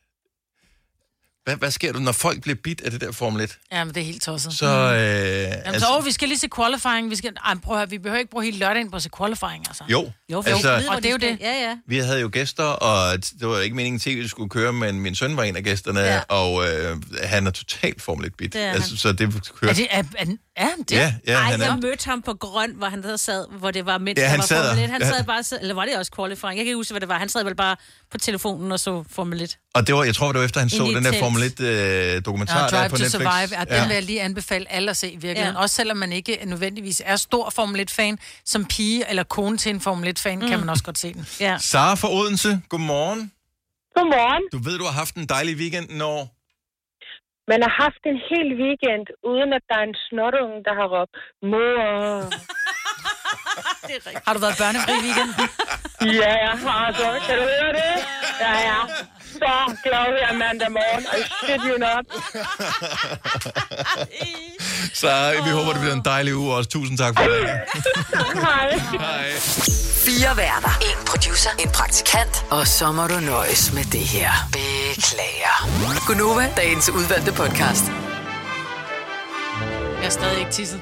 Hvad, 1.46 1.56
hvad 1.56 1.70
sker 1.70 1.92
der, 1.92 2.00
når 2.00 2.12
folk 2.12 2.42
bliver 2.42 2.56
bit 2.64 2.80
af 2.80 2.90
det 2.90 3.00
der 3.00 3.12
Formel 3.12 3.40
1? 3.42 3.58
Ja, 3.72 3.84
men 3.84 3.94
det 3.94 4.00
er 4.00 4.04
helt 4.04 4.22
tosset. 4.22 4.52
Så, 4.52 4.66
øh, 4.66 5.02
Jamen, 5.02 5.52
altså, 5.64 5.86
så, 5.86 5.96
åh, 5.98 6.04
vi 6.06 6.12
skal 6.12 6.28
lige 6.28 6.38
se 6.38 6.48
qualifying. 6.56 7.10
Vi, 7.10 7.16
skal, 7.16 7.32
ej, 7.44 7.54
prøv 7.62 7.74
at 7.74 7.78
høre, 7.80 7.90
vi 7.90 7.98
behøver 7.98 8.18
ikke 8.18 8.30
bruge 8.30 8.44
hele 8.44 8.58
lørdagen 8.58 8.90
på 8.90 8.96
at 8.96 9.02
se 9.02 9.10
qualifying, 9.18 9.64
altså. 9.68 9.84
Jo, 9.88 10.10
jo 10.32 10.42
altså- 10.46 10.68
altså, 10.70 10.90
og 10.90 10.96
det 10.96 11.06
er 11.06 11.10
jo 11.10 11.16
det. 11.16 11.38
Ja, 11.40 11.68
ja. 11.68 11.76
vi 11.86 11.98
havde 11.98 12.20
jo 12.20 12.28
gæster, 12.32 12.64
og 12.64 13.18
det 13.40 13.48
var 13.48 13.60
ikke 13.60 13.76
meningen, 13.76 13.96
at 13.96 14.00
TV 14.02 14.28
skulle 14.28 14.50
køre, 14.50 14.72
men 14.72 15.00
min 15.00 15.14
søn 15.14 15.36
var 15.36 15.42
en 15.42 15.56
af 15.56 15.64
gæsterne, 15.64 16.00
Ja. 16.00 16.20
og 16.28 16.68
øh, 16.68 16.96
han 17.22 17.46
er 17.46 17.50
totalt 17.50 18.02
Formel 18.02 18.26
1-bit. 18.26 18.52
Det 18.52 18.62
er 18.62 18.70
Altså, 18.72 18.90
han. 18.90 18.96
så 18.96 19.12
det 19.12 19.50
kørte... 19.60 19.70
Er 19.70 19.74
det, 19.74 19.86
er, 19.90 20.02
er, 20.18 20.36
er 20.56 20.64
han 20.66 20.78
det? 20.78 20.92
Ja, 20.92 21.14
ja, 21.26 21.32
Ej, 21.34 21.40
han 21.40 21.60
er- 21.60 21.64
jeg 21.66 21.78
mødte 21.82 22.04
ham 22.04 22.22
på 22.22 22.34
grøn, 22.34 22.72
hvor 22.76 22.86
han 22.86 23.02
der 23.02 23.16
sad, 23.16 23.46
hvor 23.58 23.70
det 23.70 23.86
var 23.86 23.98
mens 23.98 24.18
Ja, 24.20 24.26
han 24.28 24.38
var 24.38 24.44
sad 24.46 24.64
Formel 24.64 24.78
der. 24.78 24.84
1. 24.84 24.90
Han 24.90 25.00
Ja. 25.02 25.08
sad 25.08 25.24
bare, 25.24 25.42
så- 25.42 25.58
eller 25.60 25.74
var 25.74 25.84
det 25.84 25.96
også 25.96 26.12
qualifying? 26.16 26.50
Jeg 26.56 26.56
kan 26.56 26.66
ikke 26.66 26.76
huske, 26.76 26.92
hvad 26.92 27.00
det 27.00 27.08
var. 27.08 27.18
Han 27.18 27.28
sad 27.28 27.44
vel 27.44 27.54
bare 27.54 27.76
på 28.10 28.18
telefonen 28.18 28.72
og 28.72 28.80
så 28.80 29.04
Formel 29.10 29.40
1. 29.42 29.58
Og 29.74 29.86
det 29.86 29.94
var, 29.94 30.04
jeg 30.04 30.14
tror, 30.14 30.32
det 30.32 30.38
var 30.38 30.44
efter, 30.44 30.60
han 30.60 30.70
så 30.70 30.84
den 30.84 31.04
der. 31.04 31.18
Formel 31.18 31.42
1-dokumentar 31.42 32.58
Ja, 32.58 32.62
der 32.64 32.68
Drive 32.70 32.88
på 32.90 32.96
to 32.96 33.02
Netflix. 33.02 33.22
Survive, 33.22 33.58
ja, 33.70 33.78
den 33.80 33.88
vil 33.88 33.94
jeg 33.94 34.02
lige 34.02 34.22
anbefale 34.22 34.72
alle 34.72 34.90
at 34.90 34.96
se 34.96 35.08
i 35.10 35.16
virkeligheden. 35.16 35.54
Ja. 35.54 35.60
Også 35.62 35.76
selvom 35.76 35.96
man 35.96 36.12
ikke 36.12 36.38
nødvendigvis 36.44 37.02
er 37.04 37.16
stor 37.16 37.50
Formel 37.50 37.80
1-fan, 37.90 38.18
som 38.44 38.64
pige 38.64 39.08
eller 39.10 39.22
kone 39.22 39.56
til 39.58 39.70
en 39.70 39.80
Formel 39.80 40.08
1-fan, 40.18 40.38
mm. 40.38 40.48
kan 40.48 40.58
man 40.58 40.68
også 40.68 40.84
godt 40.84 40.98
se 40.98 41.12
den. 41.14 41.26
Ja. 41.40 41.56
Sara 41.58 41.94
fra 41.94 42.12
Odense, 42.12 42.60
godmorgen. 42.68 43.32
Godmorgen. 43.94 44.42
Du 44.52 44.58
ved, 44.70 44.78
du 44.78 44.84
har 44.84 44.92
haft 44.92 45.14
en 45.14 45.26
dejlig 45.26 45.56
weekend, 45.56 45.90
når... 45.90 46.35
Man 47.50 47.60
har 47.64 47.72
haft 47.84 48.02
en 48.10 48.18
hel 48.30 48.48
weekend, 48.62 49.06
uden 49.30 49.50
at 49.58 49.64
der 49.68 49.76
er 49.82 49.86
en 49.90 49.98
snotunge, 50.08 50.56
der 50.66 50.74
har 50.80 50.86
råbt, 50.94 51.14
mor. 51.50 52.26
Har 54.26 54.32
du 54.34 54.40
været 54.44 54.56
børnefri 54.62 54.92
i 55.00 55.02
weekenden? 55.06 55.34
ja, 56.20 56.32
jeg 56.46 56.56
har 56.66 56.84
så. 56.98 57.06
Kan 57.26 57.34
du 57.40 57.44
høre 57.54 57.72
det? 57.80 57.92
Ja, 58.44 58.52
ja. 58.68 58.78
Så 59.42 59.76
glad 59.84 60.06
her 60.22 60.32
mandag 60.42 60.70
morgen. 60.78 61.02
I 61.18 61.20
shit 61.46 61.60
you 61.68 61.76
not. 61.78 62.04
Så 64.94 65.32
vi 65.44 65.50
håber, 65.50 65.70
det 65.72 65.80
bliver 65.80 65.94
en 65.94 66.02
dejlig 66.04 66.34
uge 66.36 66.54
også. 66.54 66.70
Tusind 66.70 66.98
tak 66.98 67.14
for 67.18 67.24
det. 67.24 67.48
Hej. 68.42 68.78
Hej. 69.00 69.30
Fire 70.06 70.36
værter. 70.36 70.78
En 70.80 71.06
producer. 71.06 71.50
En 71.58 71.70
praktikant. 71.70 72.44
Og 72.50 72.66
så 72.66 72.92
må 72.92 73.06
du 73.06 73.20
nøjes 73.20 73.72
med 73.72 73.84
det 73.84 74.00
her. 74.00 74.30
Beklager. 74.52 75.68
Gunova, 76.06 76.48
dagens 76.56 76.90
udvalgte 76.90 77.32
podcast. 77.32 77.84
Jeg 79.98 80.06
er 80.06 80.10
stadig 80.10 80.38
ikke 80.38 80.50
tisset. 80.52 80.80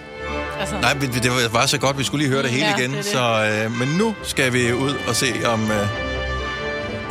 Altså. 0.60 0.80
Nej, 0.80 0.94
men 0.94 1.12
det 1.12 1.30
var- 1.30 1.48
var 1.48 1.66
så 1.66 1.78
godt, 1.78 1.98
vi 1.98 2.04
skulle 2.04 2.24
lige 2.24 2.32
høre 2.34 2.42
det 2.42 2.50
hele 2.50 2.66
Ja, 2.66 2.76
igen. 2.76 2.90
det 2.94 3.04
det. 3.04 3.12
Så, 3.12 3.50
øh, 3.64 3.72
men 3.78 3.88
nu 3.88 4.14
skal 4.22 4.52
vi 4.52 4.72
ud 4.72 4.94
og 5.08 5.16
se 5.16 5.32
om... 5.44 5.70
Øh, 5.70 6.13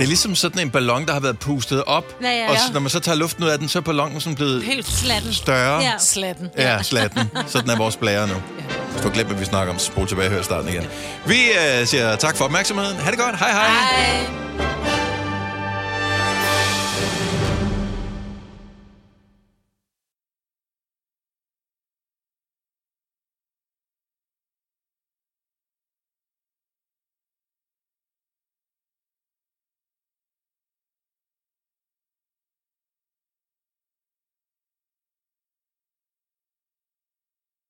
det 0.03 0.07
er 0.07 0.11
ligesom 0.11 0.35
sådan 0.35 0.61
en 0.61 0.69
ballon, 0.69 1.05
der 1.05 1.13
har 1.13 1.19
været 1.19 1.39
pustet 1.39 1.83
op. 1.83 2.03
Ja, 2.21 2.29
ja, 2.29 2.47
Og 2.49 2.53
ja. 2.53 2.59
så, 2.59 2.73
når 2.73 2.79
man 2.79 2.89
så 2.89 2.99
tager 2.99 3.15
luften 3.15 3.43
ud 3.43 3.49
af 3.49 3.59
den, 3.59 3.69
så 3.69 3.79
er 3.79 3.81
ballonen 3.83 4.21
sådan 4.21 4.35
blevet 4.35 4.63
Helt 4.63 4.87
slatten. 4.87 5.33
større. 5.33 5.81
Ja. 5.81 5.91
Slatten. 5.99 6.49
Ja, 6.57 6.81
slatten. 6.83 7.21
Sådan 7.47 7.69
er 7.69 7.77
vores 7.77 7.95
blære 7.97 8.27
nu. 8.27 8.33
Hvis 8.91 9.01
du 9.01 9.07
har 9.07 9.13
glemt, 9.13 9.29
hvad 9.29 9.39
vi 9.39 9.45
snakker 9.45 9.73
om, 9.73 9.79
så 9.79 9.85
spol 9.85 10.07
tilbage 10.07 10.27
og 10.27 10.33
hør 10.33 10.41
starten 10.41 10.69
igen. 10.69 10.83
Vi 11.25 11.35
øh, 11.79 11.87
siger 11.87 12.15
tak 12.15 12.37
for 12.37 12.45
opmærksomheden. 12.45 12.95
Ha' 12.97 13.11
det 13.11 13.19
godt. 13.19 13.39
Hej 13.39 13.51
hej. 13.51 13.67
Hej. 13.67 15.12